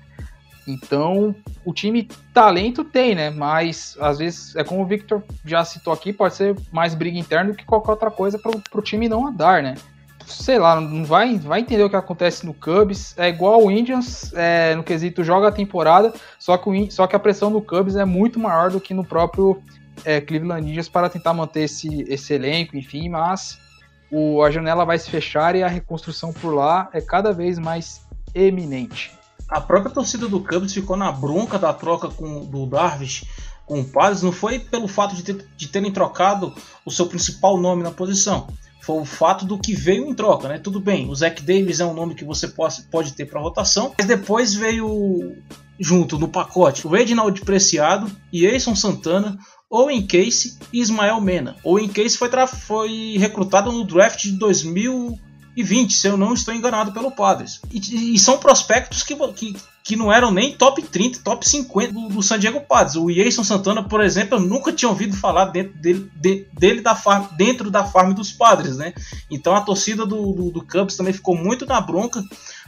[0.68, 3.30] Então, o time talento tem, né?
[3.30, 7.52] Mas às vezes, é como o Victor já citou aqui, pode ser mais briga interna
[7.52, 9.76] do que qualquer outra coisa para o time não andar, né?
[10.28, 13.14] Sei lá, não vai, vai entender o que acontece no Cubs.
[13.18, 17.16] É igual o Indians é, no quesito joga a temporada, só que, o, só que
[17.16, 19.62] a pressão no Cubs é muito maior do que no próprio
[20.04, 23.58] é, Cleveland Indians para tentar manter esse, esse elenco, enfim, mas
[24.12, 28.02] o, a janela vai se fechar e a reconstrução por lá é cada vez mais
[28.34, 29.14] eminente.
[29.48, 33.26] A própria torcida do Cubs ficou na bronca da troca com, do Darvish
[33.66, 36.54] com o Padres, não foi pelo fato de, ter, de terem trocado
[36.86, 38.48] o seu principal nome na posição
[38.86, 40.60] foi o fato do que veio em troca, né?
[40.60, 43.96] Tudo bem, o Zach Davis é um nome que você pode, pode ter para rotação,
[43.98, 45.36] mas depois veio
[45.80, 49.40] junto no pacote o Reginald Preciado e Eison Santana,
[49.72, 51.56] Owen Case e Ismael Mena.
[51.64, 54.34] Owen Case foi, foi recrutado no draft de
[55.56, 57.62] 2020, se eu não estou enganado pelo Padres.
[57.72, 62.10] E, e são prospectos que, que, que não eram nem top 30, top 50 do,
[62.10, 62.96] do San Diego Padres.
[62.96, 66.96] O Jason Santana, por exemplo, eu nunca tinha ouvido falar dentro dele, de, dele da
[66.96, 68.94] farm, dentro da farm dos Padres, né?
[69.32, 72.24] Então a torcida do, do, do Cubs também ficou muito na bronca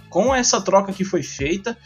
[0.10, 1.78] com essa troca que foi feita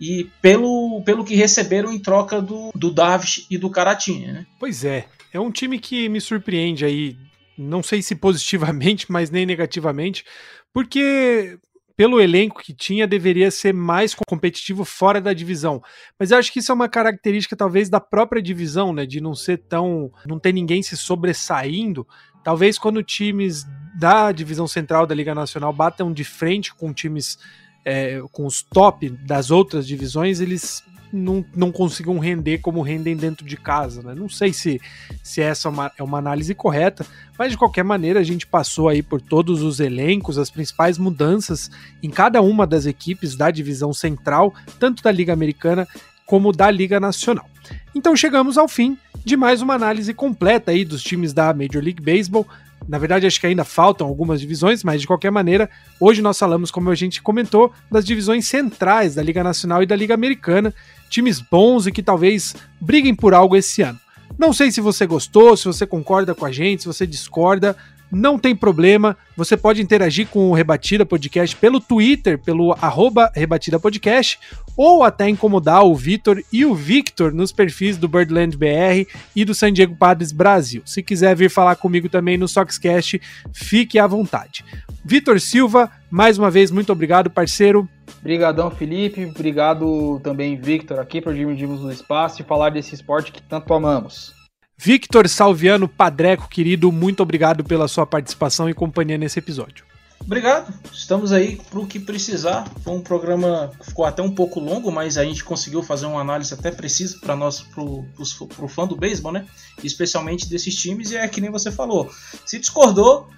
[0.00, 4.46] e pelo, pelo que receberam em troca do, do Davis e do Caratinha, né?
[4.58, 7.16] Pois é, é um time que me surpreende aí,
[7.56, 10.24] não sei se positivamente, mas nem negativamente,
[10.72, 11.58] porque
[11.96, 15.82] pelo elenco que tinha, deveria ser mais competitivo fora da divisão.
[16.18, 19.06] Mas eu acho que isso é uma característica, talvez, da própria divisão, né?
[19.06, 20.12] De não ser tão.
[20.26, 22.06] não ter ninguém se sobressaindo.
[22.42, 23.64] Talvez quando times
[23.96, 27.38] da divisão central da Liga Nacional batam de frente com times.
[27.84, 30.82] É, com os top das outras divisões, eles
[31.14, 34.02] não, não consigam render como rendem dentro de casa.
[34.02, 34.14] Né?
[34.14, 34.80] Não sei se,
[35.22, 37.06] se essa é uma, é uma análise correta,
[37.38, 41.70] mas de qualquer maneira a gente passou aí por todos os elencos, as principais mudanças
[42.02, 45.86] em cada uma das equipes da divisão central, tanto da Liga Americana
[46.26, 47.48] como da Liga Nacional.
[47.94, 52.02] Então chegamos ao fim de mais uma análise completa aí dos times da Major League
[52.02, 52.46] Baseball.
[52.88, 56.70] Na verdade, acho que ainda faltam algumas divisões, mas de qualquer maneira, hoje nós falamos,
[56.70, 60.74] como a gente comentou, das divisões centrais da Liga Nacional e da Liga Americana
[61.08, 63.98] times bons e que talvez briguem por algo esse ano.
[64.36, 67.76] Não sei se você gostou, se você concorda com a gente, se você discorda,
[68.14, 69.16] não tem problema.
[69.36, 74.38] Você pode interagir com o Rebatida Podcast pelo Twitter, pelo arroba Rebatida Podcast,
[74.76, 79.54] ou até incomodar o Vitor e o Victor nos perfis do Birdland BR e do
[79.54, 80.82] San Diego Padres Brasil.
[80.84, 83.20] Se quiser vir falar comigo também no Soxcast,
[83.52, 84.64] fique à vontade.
[85.04, 87.88] Vitor Silva, mais uma vez, muito obrigado, parceiro.
[88.20, 89.24] Obrigadão, Felipe.
[89.26, 94.33] Obrigado também, Victor, aqui por dividirmos o espaço e falar desse esporte que tanto amamos.
[94.76, 99.84] Victor Salviano Padreco, querido, muito obrigado pela sua participação e companhia nesse episódio.
[100.20, 102.66] Obrigado, estamos aí para o que precisar.
[102.82, 106.20] Foi um programa que ficou até um pouco longo, mas a gente conseguiu fazer uma
[106.20, 109.46] análise até precisa para nós, para o fã do beisebol, né?
[109.82, 112.10] Especialmente desses times, e é que nem você falou.
[112.46, 113.28] Se discordou,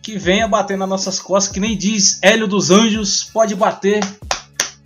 [0.00, 4.00] que venha bater nas nossas costas, que nem diz Hélio dos Anjos, pode bater,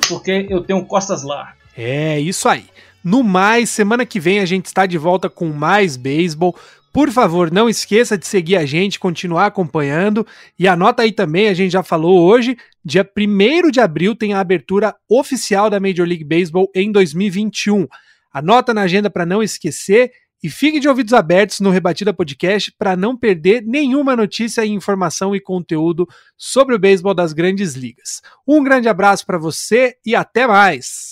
[0.08, 1.54] porque eu tenho costas lá.
[1.76, 2.71] É, isso aí.
[3.04, 6.56] No mais, semana que vem a gente está de volta com mais beisebol.
[6.92, 10.26] Por favor, não esqueça de seguir a gente, continuar acompanhando.
[10.58, 14.40] E anota aí também, a gente já falou hoje, dia 1 de abril tem a
[14.40, 17.86] abertura oficial da Major League Baseball em 2021.
[18.32, 20.12] Anota na agenda para não esquecer
[20.42, 25.40] e fique de ouvidos abertos no Rebatida Podcast para não perder nenhuma notícia, informação e
[25.40, 26.06] conteúdo
[26.36, 28.20] sobre o beisebol das grandes ligas.
[28.46, 31.11] Um grande abraço para você e até mais!